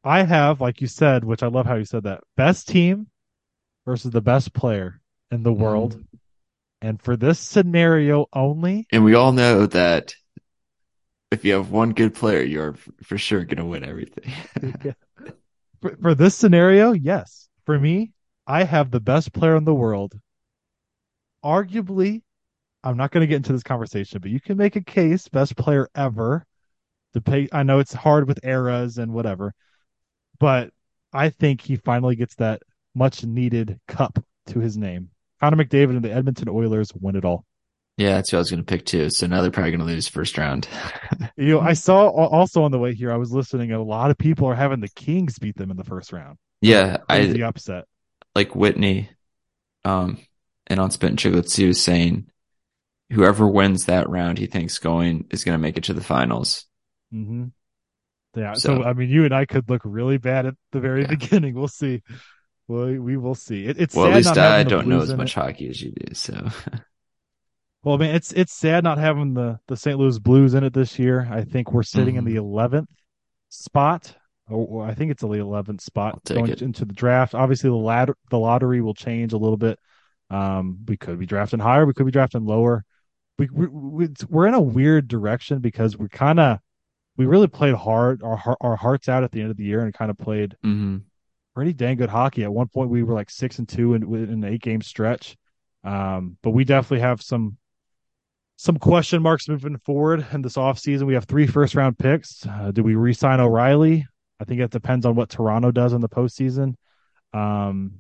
I 0.04 0.24
have, 0.24 0.62
like 0.62 0.80
you 0.82 0.88
said, 0.88 1.24
which 1.24 1.44
I 1.44 1.48
love 1.48 1.66
how 1.66 1.76
you 1.76 1.86
said 1.86 2.04
that, 2.04 2.22
best 2.38 2.68
team 2.70 3.08
versus 3.86 4.12
the 4.12 4.22
best 4.22 4.54
player 4.54 5.02
in 5.32 5.44
the 5.44 5.54
world. 5.54 5.94
Mm-hmm. 5.96 6.18
And 6.82 7.02
for 7.02 7.18
this 7.18 7.40
scenario 7.40 8.28
only, 8.34 8.88
And 8.92 9.04
we 9.04 9.16
all 9.16 9.32
know 9.32 9.66
that 9.68 10.14
if 11.32 11.44
you 11.44 11.54
have 11.54 11.72
one 11.72 11.94
good 11.94 12.16
player, 12.16 12.42
you're 12.42 12.76
for 13.04 13.18
sure 13.18 13.44
going 13.44 13.58
to 13.58 13.66
win 13.66 13.84
everything. 13.84 14.34
for, 15.82 15.96
for 16.02 16.16
this 16.16 16.36
scenario, 16.36 16.94
yes. 16.94 17.50
For 17.66 17.78
me, 17.78 18.14
I 18.46 18.64
have 18.64 18.92
the 18.92 19.02
best 19.02 19.34
player 19.34 19.58
in 19.58 19.66
the 19.66 19.74
world. 19.74 20.18
Arguably, 21.44 22.22
I'm 22.84 22.98
not 22.98 23.12
going 23.12 23.22
to 23.22 23.28
get 23.28 23.38
into 23.38 23.52
this 23.52 23.64
conversation, 23.64 24.22
but 24.22 24.32
you 24.32 24.40
can 24.40 24.58
make 24.58 24.76
a 24.76 24.84
case 24.84 25.28
best 25.28 25.58
player 25.58 25.90
ever. 25.96 26.46
To 27.14 27.22
pay, 27.22 27.48
I 27.52 27.64
know 27.64 27.80
it's 27.80 27.94
hard 27.94 28.28
with 28.28 28.40
eras 28.44 28.98
and 28.98 29.14
whatever, 29.14 29.54
but 30.40 30.72
I 31.14 31.30
think 31.30 31.62
he 31.62 31.78
finally 31.78 32.16
gets 32.16 32.36
that 32.36 32.62
much 32.96 33.24
needed 33.24 33.80
cup 33.88 34.24
to 34.48 34.60
his 34.60 34.78
name. 34.78 35.10
Connor 35.40 35.64
McDavid 35.64 35.92
and 35.92 36.04
the 36.04 36.12
Edmonton 36.12 36.50
Oilers 36.50 36.94
win 36.94 37.16
it 37.16 37.26
all. 37.26 37.46
Yeah, 37.98 38.14
that's 38.14 38.30
who 38.30 38.38
I 38.38 38.40
was 38.40 38.52
going 38.52 38.64
to 38.64 38.66
pick 38.66 38.86
too. 38.86 39.10
So 39.10 39.26
now 39.26 39.42
they're 39.42 39.50
probably 39.50 39.72
going 39.72 39.80
to 39.80 39.86
lose 39.86 40.08
first 40.08 40.38
round. 40.38 40.68
you 41.36 41.56
know, 41.56 41.60
I 41.60 41.74
saw 41.74 42.08
also 42.08 42.64
on 42.64 42.72
the 42.72 42.78
way 42.78 42.94
here, 42.94 43.12
I 43.12 43.18
was 43.18 43.32
listening, 43.32 43.72
a 43.72 43.82
lot 43.82 44.12
of 44.12 44.18
people 44.18 44.48
are 44.48 44.56
having 44.56 44.80
the 44.80 44.90
Kings 44.90 45.40
beat 45.40 45.58
them 45.58 45.72
in 45.72 45.78
the 45.78 45.84
first 45.84 46.14
round. 46.14 46.38
Yeah, 46.62 46.98
I 47.10 47.26
the 47.26 47.44
upset. 47.44 47.86
Like 48.36 48.56
Whitney, 48.56 49.10
um, 49.84 50.20
and 50.68 50.80
on 50.80 50.92
Spittin' 50.92 51.18
Chiclets, 51.18 51.56
he 51.56 51.66
was 51.66 51.82
saying 51.82 52.28
whoever 53.12 53.48
wins 53.48 53.86
that 53.86 54.10
round, 54.10 54.38
he 54.38 54.48
thinks 54.48 54.78
going 54.78 55.26
is 55.32 55.44
going 55.44 55.58
to 55.58 55.62
make 55.62 55.78
it 55.78 55.86
to 55.86 55.94
the 55.94 56.04
finals. 56.04 56.66
Mm-hmm. 57.14 57.46
Yeah. 58.36 58.54
So, 58.54 58.82
so, 58.82 58.84
I 58.84 58.94
mean, 58.94 59.10
you 59.10 59.26
and 59.26 59.34
I 59.34 59.46
could 59.46 59.70
look 59.70 59.82
really 59.84 60.18
bad 60.18 60.46
at 60.46 60.56
the 60.72 60.80
very 60.80 61.02
yeah. 61.02 61.08
beginning. 61.08 61.56
We'll 61.56 61.68
see. 61.68 62.04
Well, 62.68 62.88
we 62.88 63.18
will 63.18 63.36
see. 63.36 63.66
It, 63.66 63.80
it's 63.80 63.96
well, 63.96 64.08
at 64.08 64.16
least 64.16 64.38
I 64.38 64.64
don't 64.64 64.88
know 64.88 65.02
as 65.02 65.14
much 65.14 65.32
it. 65.32 65.42
hockey 65.42 65.70
as 65.70 65.82
you 65.82 65.92
do. 65.92 66.14
So, 66.14 66.50
well, 67.88 67.96
I 67.96 68.00
mean, 68.00 68.14
it's 68.14 68.34
it's 68.34 68.52
sad 68.52 68.84
not 68.84 68.98
having 68.98 69.34
the 69.34 69.62
the 69.70 69.78
St. 69.78 69.98
Louis 69.98 70.20
Blues 70.20 70.54
in 70.56 70.66
it 70.66 70.74
this 70.74 71.00
year. 71.00 71.26
I 71.32 71.46
think 71.46 71.72
we're 71.72 71.84
sitting 71.84 72.16
mm-hmm. 72.16 72.28
in 72.28 72.34
the 72.34 72.42
11th 72.42 72.88
spot. 73.48 74.14
Or, 74.50 74.86
I 74.86 74.94
think 74.94 75.10
it's 75.10 75.22
the 75.22 75.30
11th 75.30 75.80
spot 75.80 76.22
going 76.26 76.52
it. 76.52 76.62
into 76.62 76.84
the 76.84 76.94
draft. 76.94 77.34
Obviously, 77.34 77.70
the 77.70 77.78
ladder, 77.78 78.18
the 78.30 78.40
lottery 78.40 78.82
will 78.82 78.94
change 78.94 79.32
a 79.32 79.38
little 79.38 79.56
bit. 79.56 79.80
Um, 80.30 80.80
we 80.86 80.98
could 80.98 81.18
be 81.18 81.26
drafting 81.26 81.62
higher. 81.62 81.86
We 81.86 81.94
could 81.94 82.06
be 82.06 82.12
drafting 82.12 82.46
lower. 82.46 82.84
We, 83.40 83.48
we 83.54 84.10
we're 84.28 84.48
in 84.48 84.54
a 84.54 84.60
weird 84.60 85.08
direction 85.08 85.60
because 85.60 85.98
we 85.98 86.10
kind 86.10 86.42
of 86.42 86.60
we 87.16 87.26
really 87.26 87.48
played 87.48 87.76
hard 87.76 88.22
our 88.22 88.58
our 88.60 88.76
hearts 88.76 89.08
out 89.08 89.24
at 89.24 89.32
the 89.32 89.40
end 89.40 89.52
of 89.52 89.56
the 89.56 89.64
year 89.64 89.80
and 89.80 89.94
kind 89.94 90.12
of 90.12 90.18
played 90.18 90.58
mm-hmm. 90.62 90.98
pretty 91.56 91.72
dang 91.72 91.96
good 91.96 92.10
hockey. 92.10 92.44
At 92.44 92.52
one 92.52 92.68
point, 92.68 92.90
we 92.90 93.04
were 93.04 93.14
like 93.14 93.30
six 93.30 93.60
and 93.60 93.70
two 93.70 93.94
in, 93.94 94.04
in 94.14 94.30
an 94.30 94.44
eight 94.44 94.62
game 94.62 94.82
stretch. 94.82 95.38
Um, 95.86 96.36
but 96.44 96.52
we 96.52 96.66
definitely 96.66 97.00
have 97.00 97.22
some 97.22 97.58
some 98.58 98.78
question 98.78 99.22
marks 99.22 99.48
moving 99.48 99.78
forward 99.78 100.26
in 100.34 100.42
this 100.42 100.56
offseason. 100.56 101.04
We 101.04 101.14
have 101.14 101.26
three 101.26 101.48
first 101.48 101.76
round 101.76 101.98
picks. 101.98 102.46
Uh, 102.46 102.72
do 102.72 102.84
we 102.84 102.96
re-sign 102.96 103.40
O'Reilly? 103.40 104.06
I 104.40 104.46
think 104.46 104.62
it 104.62 104.72
depends 104.72 105.06
on 105.06 105.16
what 105.16 105.30
Toronto 105.30 105.72
does 105.72 105.94
in 105.94 106.02
the 106.02 106.10
postseason. 106.10 106.76
Um, 107.34 108.00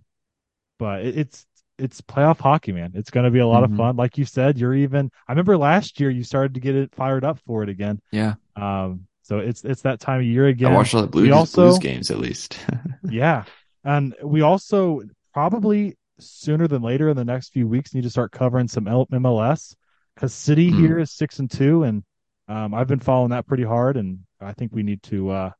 but 0.80 1.06
it, 1.06 1.18
it's 1.18 1.46
it's 1.78 2.02
playoff 2.02 2.40
hockey, 2.40 2.72
man. 2.72 2.94
It's 2.96 3.12
going 3.12 3.26
to 3.26 3.32
be 3.32 3.38
a 3.38 3.48
lot 3.48 3.64
mm-hmm. 3.64 3.74
of 3.74 3.78
fun. 3.78 3.96
Like 3.98 4.18
you 4.18 4.26
said, 4.26 4.58
you're 4.58 4.74
even. 4.74 5.12
I 5.28 5.32
remember 5.32 5.58
last 5.58 6.00
year 6.00 6.10
you 6.10 6.24
started 6.24 6.56
to 6.56 6.60
get 6.60 6.76
it 6.76 6.94
fired 6.96 7.24
up 7.24 7.40
for 7.46 7.62
it 7.64 7.70
again. 7.70 8.02
Yeah. 8.12 8.34
Um. 8.56 9.08
So 9.22 9.40
it's 9.40 9.64
it's 9.64 9.84
that 9.84 10.00
time 10.00 10.22
of 10.22 10.26
year 10.26 10.48
again. 10.48 10.72
I 10.72 10.76
watched 10.76 10.96
all 10.96 11.02
the 11.02 11.08
Blues, 11.08 11.32
also, 11.32 11.68
Blues 11.68 11.80
games 11.80 12.10
at 12.10 12.18
least. 12.18 12.58
yeah, 13.10 13.44
and 13.84 14.16
we 14.24 14.42
also 14.42 15.02
probably 15.34 15.98
sooner 16.18 16.68
than 16.68 16.82
later 16.82 17.10
in 17.10 17.16
the 17.16 17.26
next 17.26 17.50
few 17.50 17.68
weeks 17.68 17.94
need 17.94 18.04
to 18.04 18.10
start 18.10 18.32
covering 18.32 18.68
some 18.68 18.86
MLS 18.86 19.76
because 20.18 20.34
City 20.34 20.72
mm. 20.72 20.80
here 20.80 20.98
is 20.98 21.12
six 21.12 21.38
and 21.38 21.50
two, 21.50 21.84
and 21.84 22.04
um, 22.48 22.74
I've 22.74 22.88
been 22.88 23.00
following 23.00 23.30
that 23.30 23.46
pretty 23.46 23.64
hard, 23.64 23.98
and 23.98 24.20
I 24.42 24.52
think 24.54 24.74
we 24.74 24.82
need 24.82 25.04
to 25.04 25.30
uh, 25.30 25.52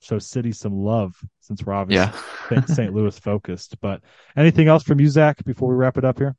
show 0.00 0.18
City 0.18 0.50
some 0.50 0.72
love 0.72 1.14
since 1.40 1.62
we're 1.62 1.74
obviously 1.74 2.10
yeah. 2.50 2.64
St. 2.66 2.94
Louis 2.94 3.18
focused. 3.18 3.78
But 3.82 4.00
anything 4.34 4.66
else 4.66 4.82
from 4.82 4.98
you, 4.98 5.08
Zach, 5.08 5.44
before 5.44 5.68
we 5.68 5.74
wrap 5.74 5.98
it 5.98 6.06
up 6.06 6.18
here? 6.18 6.34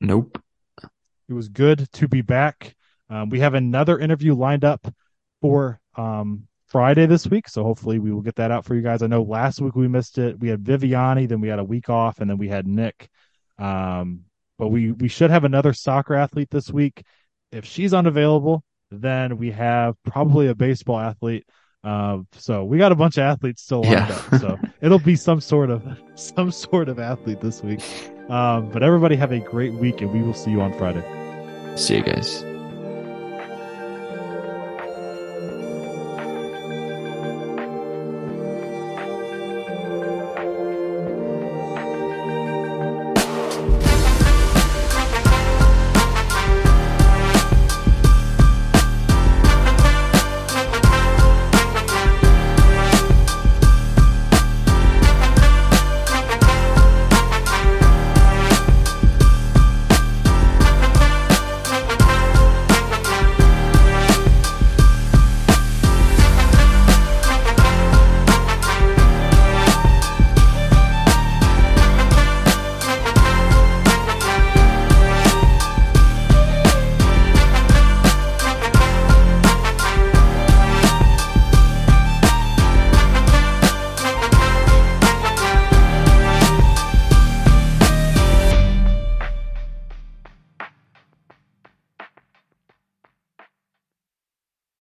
Nope. 0.00 0.40
It 1.28 1.32
was 1.32 1.48
good 1.48 1.90
to 1.94 2.06
be 2.06 2.22
back. 2.22 2.76
Um, 3.08 3.28
we 3.28 3.40
have 3.40 3.54
another 3.54 3.98
interview 3.98 4.34
lined 4.34 4.64
up 4.64 4.86
for 5.40 5.80
um, 5.96 6.46
Friday 6.66 7.06
this 7.06 7.26
week, 7.26 7.48
so 7.48 7.64
hopefully 7.64 7.98
we 7.98 8.12
will 8.12 8.20
get 8.20 8.36
that 8.36 8.52
out 8.52 8.64
for 8.64 8.76
you 8.76 8.82
guys. 8.82 9.02
I 9.02 9.08
know 9.08 9.22
last 9.22 9.60
week 9.60 9.74
we 9.74 9.88
missed 9.88 10.16
it. 10.18 10.38
We 10.38 10.48
had 10.48 10.62
Viviani, 10.62 11.28
then 11.28 11.40
we 11.40 11.48
had 11.48 11.58
a 11.58 11.64
week 11.64 11.90
off, 11.90 12.20
and 12.20 12.30
then 12.30 12.38
we 12.38 12.46
had 12.46 12.68
Nick. 12.68 13.08
Um, 13.58 14.26
but 14.60 14.68
we 14.68 14.92
we 14.92 15.08
should 15.08 15.30
have 15.30 15.44
another 15.44 15.72
soccer 15.72 16.14
athlete 16.14 16.50
this 16.50 16.70
week. 16.70 17.02
If 17.50 17.64
she's 17.64 17.94
unavailable, 17.94 18.62
then 18.90 19.38
we 19.38 19.50
have 19.52 19.96
probably 20.04 20.48
a 20.48 20.54
baseball 20.54 21.00
athlete. 21.00 21.46
Uh, 21.82 22.18
so 22.34 22.62
we 22.62 22.76
got 22.76 22.92
a 22.92 22.94
bunch 22.94 23.16
of 23.16 23.22
athletes 23.22 23.62
still 23.62 23.82
lined 23.82 24.08
yeah. 24.08 24.22
up. 24.32 24.40
So 24.40 24.58
it'll 24.82 24.98
be 24.98 25.16
some 25.16 25.40
sort 25.40 25.70
of 25.70 25.82
some 26.14 26.52
sort 26.52 26.90
of 26.90 26.98
athlete 26.98 27.40
this 27.40 27.62
week. 27.62 27.80
Um, 28.28 28.68
but 28.68 28.82
everybody 28.82 29.16
have 29.16 29.32
a 29.32 29.40
great 29.40 29.72
week, 29.72 30.02
and 30.02 30.12
we 30.12 30.22
will 30.22 30.34
see 30.34 30.50
you 30.50 30.60
on 30.60 30.76
Friday. 30.76 31.02
See 31.76 31.96
you 31.96 32.02
guys. 32.02 32.44